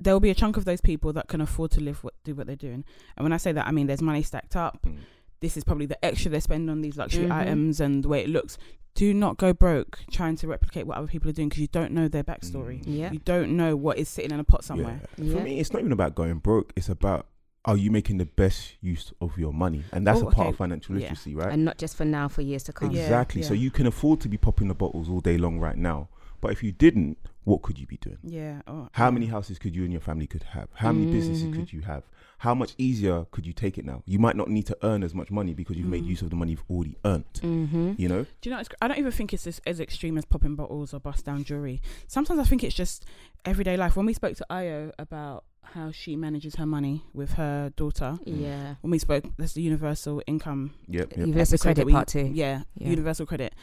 there 0.00 0.12
will 0.14 0.20
be 0.20 0.30
a 0.30 0.34
chunk 0.34 0.56
of 0.56 0.64
those 0.64 0.80
people 0.80 1.12
that 1.12 1.28
can 1.28 1.40
afford 1.40 1.70
to 1.72 1.80
live 1.80 2.02
what 2.04 2.14
do 2.24 2.34
what 2.34 2.46
they're 2.46 2.56
doing. 2.56 2.84
And 3.16 3.24
when 3.24 3.32
I 3.32 3.36
say 3.36 3.52
that, 3.52 3.66
I 3.66 3.70
mean 3.70 3.86
there's 3.86 4.02
money 4.02 4.22
stacked 4.22 4.56
up. 4.56 4.80
Mm. 4.86 4.96
This 5.40 5.56
is 5.56 5.64
probably 5.64 5.86
the 5.86 6.02
extra 6.04 6.30
they 6.30 6.40
spend 6.40 6.68
on 6.70 6.80
these 6.80 6.96
luxury 6.96 7.26
Mhm. 7.26 7.32
items 7.32 7.80
and 7.80 8.02
the 8.02 8.08
way 8.08 8.22
it 8.22 8.28
looks. 8.28 8.58
Do 8.94 9.12
not 9.12 9.38
go 9.38 9.52
broke 9.52 10.00
trying 10.10 10.36
to 10.36 10.46
replicate 10.46 10.86
what 10.86 10.96
other 10.98 11.06
people 11.08 11.28
are 11.28 11.32
doing 11.32 11.48
because 11.48 11.60
you 11.60 11.66
don't 11.68 11.92
know 11.92 12.06
their 12.08 12.22
backstory. 12.24 12.82
Mm. 12.84 12.98
Yeah. 12.98 13.12
You 13.12 13.18
don't 13.24 13.56
know 13.56 13.76
what 13.76 13.98
is 13.98 14.08
sitting 14.08 14.30
in 14.30 14.38
a 14.40 14.44
pot 14.44 14.64
somewhere. 14.64 15.00
Yeah. 15.18 15.32
For 15.32 15.38
Yeah. 15.38 15.44
me, 15.44 15.58
it's 15.60 15.72
not 15.72 15.80
even 15.80 15.92
about 15.92 16.14
going 16.14 16.38
broke. 16.38 16.72
It's 16.76 16.88
about 16.88 17.26
are 17.66 17.78
you 17.78 17.90
making 17.90 18.18
the 18.18 18.26
best 18.26 18.74
use 18.82 19.10
of 19.22 19.38
your 19.38 19.50
money? 19.52 19.84
And 19.90 20.06
that's 20.06 20.20
Oh, 20.20 20.28
a 20.28 20.30
part 20.30 20.46
okay. 20.46 20.48
of 20.50 20.56
financial 20.56 20.96
Yeah. 20.96 21.02
literacy, 21.08 21.34
right? 21.34 21.50
And 21.50 21.64
not 21.64 21.78
just 21.78 21.96
for 21.96 22.04
now, 22.04 22.28
for 22.28 22.42
years 22.42 22.62
to 22.64 22.74
come. 22.74 22.90
Yeah. 22.90 23.02
Exactly. 23.04 23.42
So 23.42 23.54
you 23.54 23.70
can 23.70 23.86
afford 23.86 24.20
to 24.20 24.28
be 24.28 24.36
popping 24.36 24.68
the 24.68 24.74
bottles 24.74 25.08
all 25.08 25.20
day 25.20 25.38
long 25.38 25.58
right 25.58 25.76
now. 25.78 26.08
But 26.44 26.52
if 26.52 26.62
you 26.62 26.72
didn't, 26.72 27.16
what 27.44 27.62
could 27.62 27.78
you 27.78 27.86
be 27.86 27.96
doing? 27.96 28.18
Yeah. 28.22 28.60
Oh, 28.66 28.90
How 28.92 29.06
yeah. 29.06 29.10
many 29.12 29.26
houses 29.26 29.58
could 29.58 29.74
you 29.74 29.82
and 29.84 29.90
your 29.90 30.02
family 30.02 30.26
could 30.26 30.42
have? 30.42 30.68
How 30.74 30.92
many 30.92 31.10
businesses 31.10 31.46
Mhm. 31.46 31.54
could 31.54 31.72
you 31.72 31.80
have? 31.80 32.02
How 32.36 32.54
much 32.54 32.74
easier 32.76 33.24
could 33.30 33.46
you 33.46 33.54
take 33.54 33.78
it 33.78 33.84
now? 33.86 34.02
You 34.04 34.18
might 34.18 34.36
not 34.36 34.50
need 34.50 34.66
to 34.66 34.76
earn 34.82 35.02
as 35.02 35.14
much 35.14 35.30
money 35.30 35.54
because 35.54 35.78
you've 35.78 35.88
made 35.88 36.04
Mm. 36.04 36.08
use 36.08 36.20
of 36.20 36.28
the 36.28 36.36
money 36.36 36.50
you've 36.50 36.64
already 36.68 36.96
earned. 37.06 37.24
Mm-hmm. 37.36 37.92
You 37.96 38.08
know? 38.10 38.22
Do 38.42 38.50
you 38.50 38.54
know? 38.54 38.60
It's, 38.60 38.68
I 38.82 38.88
don't 38.88 38.98
even 38.98 39.10
think 39.10 39.32
it's 39.32 39.46
as, 39.46 39.58
as 39.66 39.80
extreme 39.80 40.18
as 40.18 40.26
popping 40.26 40.54
bottles 40.54 40.92
or 40.92 41.00
bust 41.00 41.24
down 41.24 41.44
jewelry. 41.44 41.80
Sometimes 42.08 42.38
I 42.38 42.44
think 42.44 42.62
it's 42.62 42.74
just 42.74 43.06
everyday 43.46 43.78
life. 43.78 43.96
When 43.96 44.04
we 44.04 44.12
spoke 44.12 44.36
to 44.36 44.46
Io 44.50 44.92
about 44.98 45.44
how 45.62 45.92
she 45.92 46.14
manages 46.14 46.56
her 46.56 46.66
money 46.66 47.04
with 47.14 47.32
her 47.40 47.72
daughter, 47.74 48.18
Yeah. 48.26 48.74
when 48.82 48.90
we 48.90 48.98
spoke, 48.98 49.24
that's 49.38 49.54
the 49.54 49.62
universal 49.62 50.20
income 50.26 50.72
Yep. 50.88 51.12
yep. 51.12 51.18
Universal 51.20 51.54
episode 51.54 51.62
credit 51.68 51.86
we- 51.86 51.92
part 51.92 52.08
two. 52.08 52.30
Yeah, 52.34 52.64
Yeah. 52.76 52.90
universal 52.90 53.24
credit. 53.24 53.54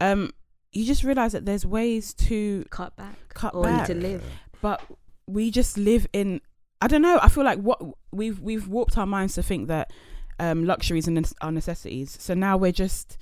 Um, 0.00 0.30
you 0.72 0.84
just 0.84 1.02
realize 1.04 1.32
that 1.32 1.44
there's 1.46 1.66
ways 1.66 2.14
to 2.14 2.64
Cut 2.70 2.94
back. 2.96 3.16
cut 3.34 3.54
Or 3.54 3.64
back, 3.64 3.86
to 3.86 3.94
live. 3.94 4.22
but 4.62 4.80
we 5.26 5.50
just 5.50 5.76
live 5.78 6.06
in. 6.12 6.40
I 6.80 6.86
don't 6.88 7.02
know. 7.02 7.18
I 7.22 7.28
feel 7.28 7.44
like 7.44 7.58
what 7.58 7.80
we've 8.12 8.40
we've 8.40 8.66
warped 8.68 8.96
our 8.96 9.06
minds 9.06 9.34
to 9.34 9.42
think 9.42 9.68
that 9.68 9.92
um, 10.38 10.64
luxuries 10.64 11.06
and 11.06 11.30
are 11.42 11.52
necessities. 11.52 12.16
So 12.20 12.34
now 12.34 12.56
we're 12.56 12.72
just 12.72 13.18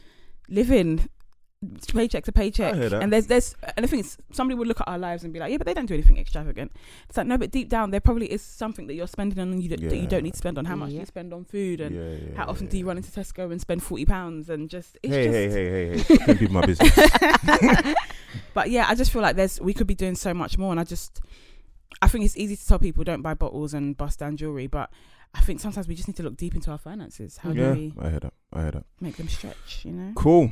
living 0.48 1.08
paycheck 1.92 2.24
to 2.24 2.32
paycheck. 2.32 2.74
I 2.74 2.76
hear 2.76 2.88
that. 2.90 3.02
And 3.02 3.12
there's 3.12 3.26
there's 3.26 3.56
and 3.76 3.84
the 3.84 3.88
thing 3.88 4.00
is, 4.00 4.16
somebody 4.32 4.56
would 4.56 4.68
look 4.68 4.80
at 4.80 4.88
our 4.88 4.98
lives 4.98 5.24
and 5.24 5.32
be 5.32 5.40
like, 5.40 5.50
yeah, 5.50 5.56
but 5.58 5.66
they 5.66 5.74
don't 5.74 5.86
do 5.86 5.94
anything 5.94 6.18
extravagant. 6.18 6.72
It's 7.08 7.16
like 7.16 7.26
no, 7.26 7.36
but 7.38 7.50
deep 7.50 7.68
down 7.68 7.90
there 7.90 8.00
probably 8.00 8.30
is 8.30 8.42
something 8.42 8.86
that 8.86 8.94
you're 8.94 9.06
spending 9.08 9.38
on 9.40 9.60
you 9.60 9.68
that, 9.70 9.80
that 9.80 9.96
you 9.96 10.06
don't 10.06 10.22
need 10.22 10.32
to 10.32 10.38
spend 10.38 10.58
on. 10.58 10.64
How 10.64 10.76
much 10.76 10.90
do 10.90 10.96
you 10.96 11.06
spend 11.06 11.32
on 11.32 11.44
food 11.44 11.80
and 11.80 11.94
Yeah, 11.94 12.28
yeah, 12.30 12.36
how 12.36 12.46
often 12.46 12.66
yeah, 12.66 12.70
do 12.70 12.78
you 12.78 12.84
yeah. 12.84 12.88
run 12.88 12.96
into 12.98 13.10
Tesco 13.10 13.50
and 13.50 13.60
spend 13.60 13.82
forty 13.82 14.04
pounds 14.04 14.48
and 14.50 14.70
just 14.70 14.96
it's 15.02 15.12
Hey, 15.14 15.24
just 15.24 15.34
hey, 15.34 15.50
hey, 15.50 15.98
hey, 15.98 16.16
hey, 16.16 16.26
Don't 16.26 16.38
be 16.40 16.48
my 16.48 16.64
business. 16.64 16.92
but 18.54 18.70
yeah, 18.70 18.86
I 18.88 18.94
just 18.94 19.10
feel 19.12 19.22
like 19.22 19.36
there's 19.36 19.60
we 19.60 19.74
could 19.74 19.86
be 19.86 19.94
doing 19.94 20.14
so 20.14 20.32
much 20.34 20.58
more, 20.58 20.70
and 20.70 20.78
I 20.80 20.84
just 20.84 21.20
I 22.02 22.08
think 22.08 22.24
it's 22.24 22.36
easy 22.36 22.56
to 22.56 22.66
tell 22.66 22.78
people 22.78 23.02
don't 23.04 23.22
buy 23.22 23.34
bottles 23.34 23.74
and 23.74 23.96
bust 23.96 24.20
down 24.20 24.36
jewelry, 24.36 24.66
but 24.66 24.90
I 25.34 25.40
think 25.40 25.60
sometimes 25.60 25.88
we 25.88 25.94
just 25.94 26.08
need 26.08 26.16
to 26.16 26.22
look 26.22 26.36
deep 26.36 26.54
into 26.54 26.70
our 26.70 26.78
finances. 26.78 27.38
How 27.38 27.50
yeah, 27.50 27.74
do 27.74 27.80
we 27.80 27.92
I 28.00 28.08
heard 28.10 28.22
that. 28.22 28.32
I 28.52 28.60
heard 28.62 28.74
that. 28.74 28.84
make 29.00 29.16
them 29.16 29.28
stretch? 29.28 29.82
You 29.84 29.92
know? 29.92 30.12
Cool. 30.14 30.50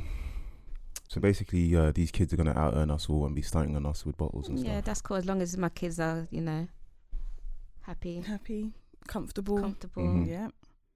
So 1.08 1.20
basically, 1.20 1.74
uh, 1.76 1.92
these 1.92 2.10
kids 2.10 2.32
are 2.32 2.36
gonna 2.36 2.56
out 2.58 2.74
earn 2.74 2.90
us 2.90 3.08
all 3.08 3.26
and 3.26 3.34
be 3.34 3.42
starting 3.42 3.76
on 3.76 3.86
us 3.86 4.04
with 4.04 4.16
bottles 4.16 4.48
and 4.48 4.58
Yeah, 4.58 4.64
stuff. 4.64 4.74
Yeah, 4.74 4.80
that's 4.82 5.00
cool. 5.02 5.16
As 5.16 5.24
long 5.26 5.40
as 5.42 5.56
my 5.56 5.68
kids 5.68 6.00
are, 6.00 6.26
you 6.30 6.40
know, 6.40 6.66
happy, 7.82 8.20
Happy, 8.20 8.72
comfortable. 9.06 9.60
comfortable. 9.60 10.02
Mhm. 10.02 10.26
Yeah. 10.28 10.48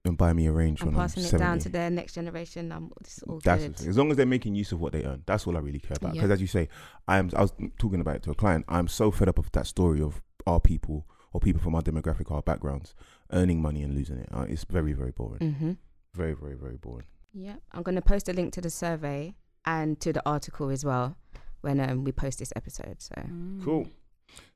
and 0.06 0.16
buy 0.16 0.32
me 0.32 0.46
a 0.46 0.52
range 0.52 0.80
I'm 0.80 0.86
when 0.86 0.94
I'm 0.94 1.00
passing 1.02 1.22
it 1.24 1.26
70. 1.26 1.44
down 1.44 1.58
to 1.58 1.68
their 1.68 1.90
next 1.90 2.14
generation. 2.14 2.72
I'm 2.72 2.90
it's 3.02 3.22
all 3.24 3.38
That's 3.44 3.62
good. 3.82 3.86
as 3.88 3.98
long 3.98 4.10
as 4.10 4.16
they're 4.16 4.24
making 4.24 4.54
use 4.54 4.72
of 4.72 4.80
what 4.80 4.92
they 4.94 5.04
earn. 5.04 5.22
That's 5.26 5.46
all 5.46 5.58
I 5.58 5.60
really 5.60 5.78
care 5.78 5.94
about. 6.00 6.14
Yeah. 6.14 6.22
Because 6.22 6.30
as 6.30 6.40
you 6.40 6.46
say, 6.46 6.70
I'm. 7.06 7.30
I 7.36 7.42
was 7.42 7.52
talking 7.78 8.00
about 8.00 8.16
it 8.16 8.22
to 8.22 8.30
a 8.30 8.34
client. 8.34 8.64
I'm 8.66 8.88
so 8.88 9.10
fed 9.10 9.28
up 9.28 9.38
of 9.38 9.52
that 9.52 9.66
story 9.66 10.00
of 10.00 10.22
our 10.46 10.58
people 10.58 11.06
or 11.34 11.40
people 11.40 11.60
from 11.60 11.74
our 11.74 11.82
demographic, 11.82 12.30
our 12.32 12.40
backgrounds, 12.40 12.94
earning 13.30 13.60
money 13.60 13.82
and 13.82 13.94
losing 13.94 14.16
it. 14.16 14.28
Uh, 14.32 14.46
it's 14.48 14.64
very, 14.64 14.94
very 14.94 15.10
boring. 15.10 15.38
Mm-hmm. 15.40 15.72
Very, 16.14 16.32
very, 16.32 16.54
very 16.54 16.78
boring. 16.78 17.04
Yeah, 17.34 17.56
I'm 17.72 17.82
going 17.82 17.94
to 17.96 18.00
post 18.02 18.26
a 18.30 18.32
link 18.32 18.54
to 18.54 18.62
the 18.62 18.70
survey 18.70 19.34
and 19.66 20.00
to 20.00 20.12
the 20.12 20.22
article 20.26 20.70
as 20.70 20.84
well 20.84 21.16
when 21.60 21.78
um, 21.80 22.04
we 22.04 22.12
post 22.12 22.38
this 22.38 22.52
episode. 22.56 22.96
So 22.98 23.14
Mm. 23.16 23.64
Cool. 23.64 23.86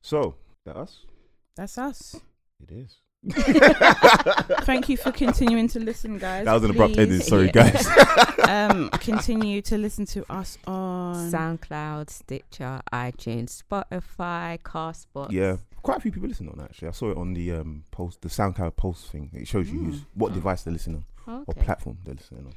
So 0.02 0.34
that 0.64 0.76
us. 0.76 1.00
That's 1.56 1.76
us. 1.78 2.16
It 2.62 2.70
is. 2.72 2.98
Thank 4.64 4.88
you 4.88 4.96
for 4.96 5.10
continuing 5.12 5.68
to 5.68 5.80
listen, 5.80 6.18
guys. 6.18 6.44
That 6.44 6.52
was 6.54 6.64
an 6.64 6.70
abrupt 6.70 6.98
ending. 6.98 7.20
Sorry, 7.20 7.46
Yeah. 7.54 7.70
guys. 7.70 7.86
um, 8.48 8.90
continue 8.90 9.62
to 9.62 9.78
listen 9.78 10.04
to 10.06 10.30
us 10.32 10.58
on. 10.66 11.30
SoundCloud, 11.30 12.10
Stitcher, 12.10 12.80
iTunes, 12.92 13.62
Spotify, 13.62 14.58
Castbox. 14.60 15.32
yeah, 15.32 15.56
quite 15.82 15.98
a 15.98 16.00
few 16.00 16.12
people 16.12 16.28
listen 16.28 16.48
on 16.48 16.58
that. 16.58 16.64
Actually, 16.70 16.88
I 16.88 16.92
saw 16.92 17.10
it 17.10 17.16
on 17.16 17.32
the 17.34 17.52
um 17.52 17.84
post, 17.90 18.20
the 18.22 18.28
SoundCloud 18.28 18.76
post 18.76 19.06
thing. 19.10 19.30
It 19.32 19.48
shows 19.48 19.70
you 19.70 19.78
who's 19.84 20.00
Mm. 20.00 20.06
what 20.14 20.32
Oh. 20.32 20.34
device 20.34 20.62
they're 20.62 20.72
listening 20.72 20.96
on 20.96 21.04
or 21.26 21.54
platform 21.54 21.98
they're 22.04 22.14
listening 22.14 22.46
on. 22.46 22.54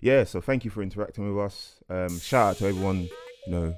Yeah. 0.00 0.24
So 0.24 0.40
thank 0.40 0.64
you 0.64 0.70
for 0.70 0.82
interacting 0.82 1.34
with 1.34 1.44
us. 1.44 1.76
Um, 1.88 2.18
shout 2.18 2.50
out 2.50 2.56
to 2.58 2.66
everyone 2.66 3.08
you 3.46 3.52
know 3.52 3.74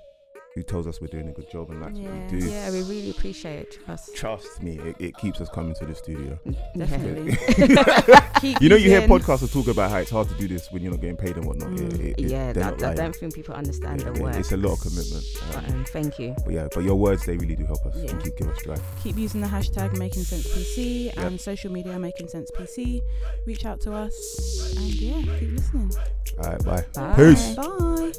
who 0.54 0.62
tells 0.62 0.86
us 0.86 1.00
we're 1.00 1.06
doing 1.06 1.28
a 1.28 1.32
good 1.32 1.50
job 1.50 1.70
and 1.70 1.80
likes 1.80 1.98
what 1.98 2.12
we 2.12 2.38
do. 2.40 2.46
Yeah, 2.46 2.70
we 2.70 2.82
really 2.82 3.10
appreciate 3.10 3.58
it. 3.60 3.78
Trust. 3.86 4.14
Trust 4.14 4.62
me, 4.62 4.78
it, 4.80 4.96
it 4.98 5.16
keeps 5.16 5.40
us 5.40 5.48
coming 5.48 5.74
to 5.76 5.86
the 5.86 5.94
studio. 5.94 6.38
Definitely. 6.76 7.36
You 8.60 8.68
know, 8.68 8.74
you 8.76 8.90
hear 8.90 9.02
podcasters 9.02 9.52
talk 9.52 9.68
about 9.68 9.90
how 9.92 9.98
it's 9.98 10.10
hard 10.10 10.28
to 10.28 10.34
do 10.34 10.48
this 10.48 10.70
when 10.72 10.82
you're 10.82 10.90
not 10.90 11.00
getting 11.00 11.16
paid 11.16 11.36
and 11.36 11.44
whatnot. 11.46 11.70
Mm. 11.70 11.92
It- 11.94 12.00
it- 12.00 12.18
it- 12.24 12.30
Yeah, 12.30 12.52
they're 12.52 12.72
that, 12.72 12.82
I 12.82 12.94
don't 12.94 13.14
think 13.14 13.34
people 13.34 13.54
understand 13.54 14.00
Yeah, 14.00 14.10
the 14.10 14.14
it- 14.18 14.22
work. 14.22 14.34
It's 14.36 14.50
a 14.52 14.56
lot 14.56 14.72
of 14.72 14.80
commitment. 14.80 15.24
Um, 15.42 15.48
But, 15.52 15.70
um, 15.70 15.84
thank 15.84 16.18
you. 16.18 16.34
but 16.44 16.52
yeah, 16.52 16.68
but 16.74 16.82
your 16.82 16.96
words 16.96 17.24
they 17.24 17.36
really 17.36 17.54
do 17.54 17.64
help 17.64 17.86
us 17.86 17.94
Yeah. 17.96 18.10
and 18.10 18.22
keep 18.22 18.36
give 18.36 18.48
us 18.48 18.60
drive. 18.64 18.82
Keep 19.02 19.16
using 19.16 19.40
the 19.40 19.46
hashtag 19.46 19.96
Making 19.96 20.24
Cents 20.24 20.48
PC 20.52 21.04
Yep. 21.06 21.18
and 21.18 21.40
social 21.40 21.70
media 21.70 21.96
Making 22.00 22.26
Cents 22.28 22.50
PC. 22.50 23.00
Reach 23.46 23.64
out 23.64 23.80
to 23.82 23.92
us 23.92 24.74
and 24.76 24.92
yeah, 25.00 25.22
keep 25.38 25.52
listening. 25.52 25.92
All 26.38 26.50
right, 26.50 26.64
bye. 26.64 26.84
Bye. 26.94 27.14
Peace. 27.16 27.54
Bye. 27.54 28.12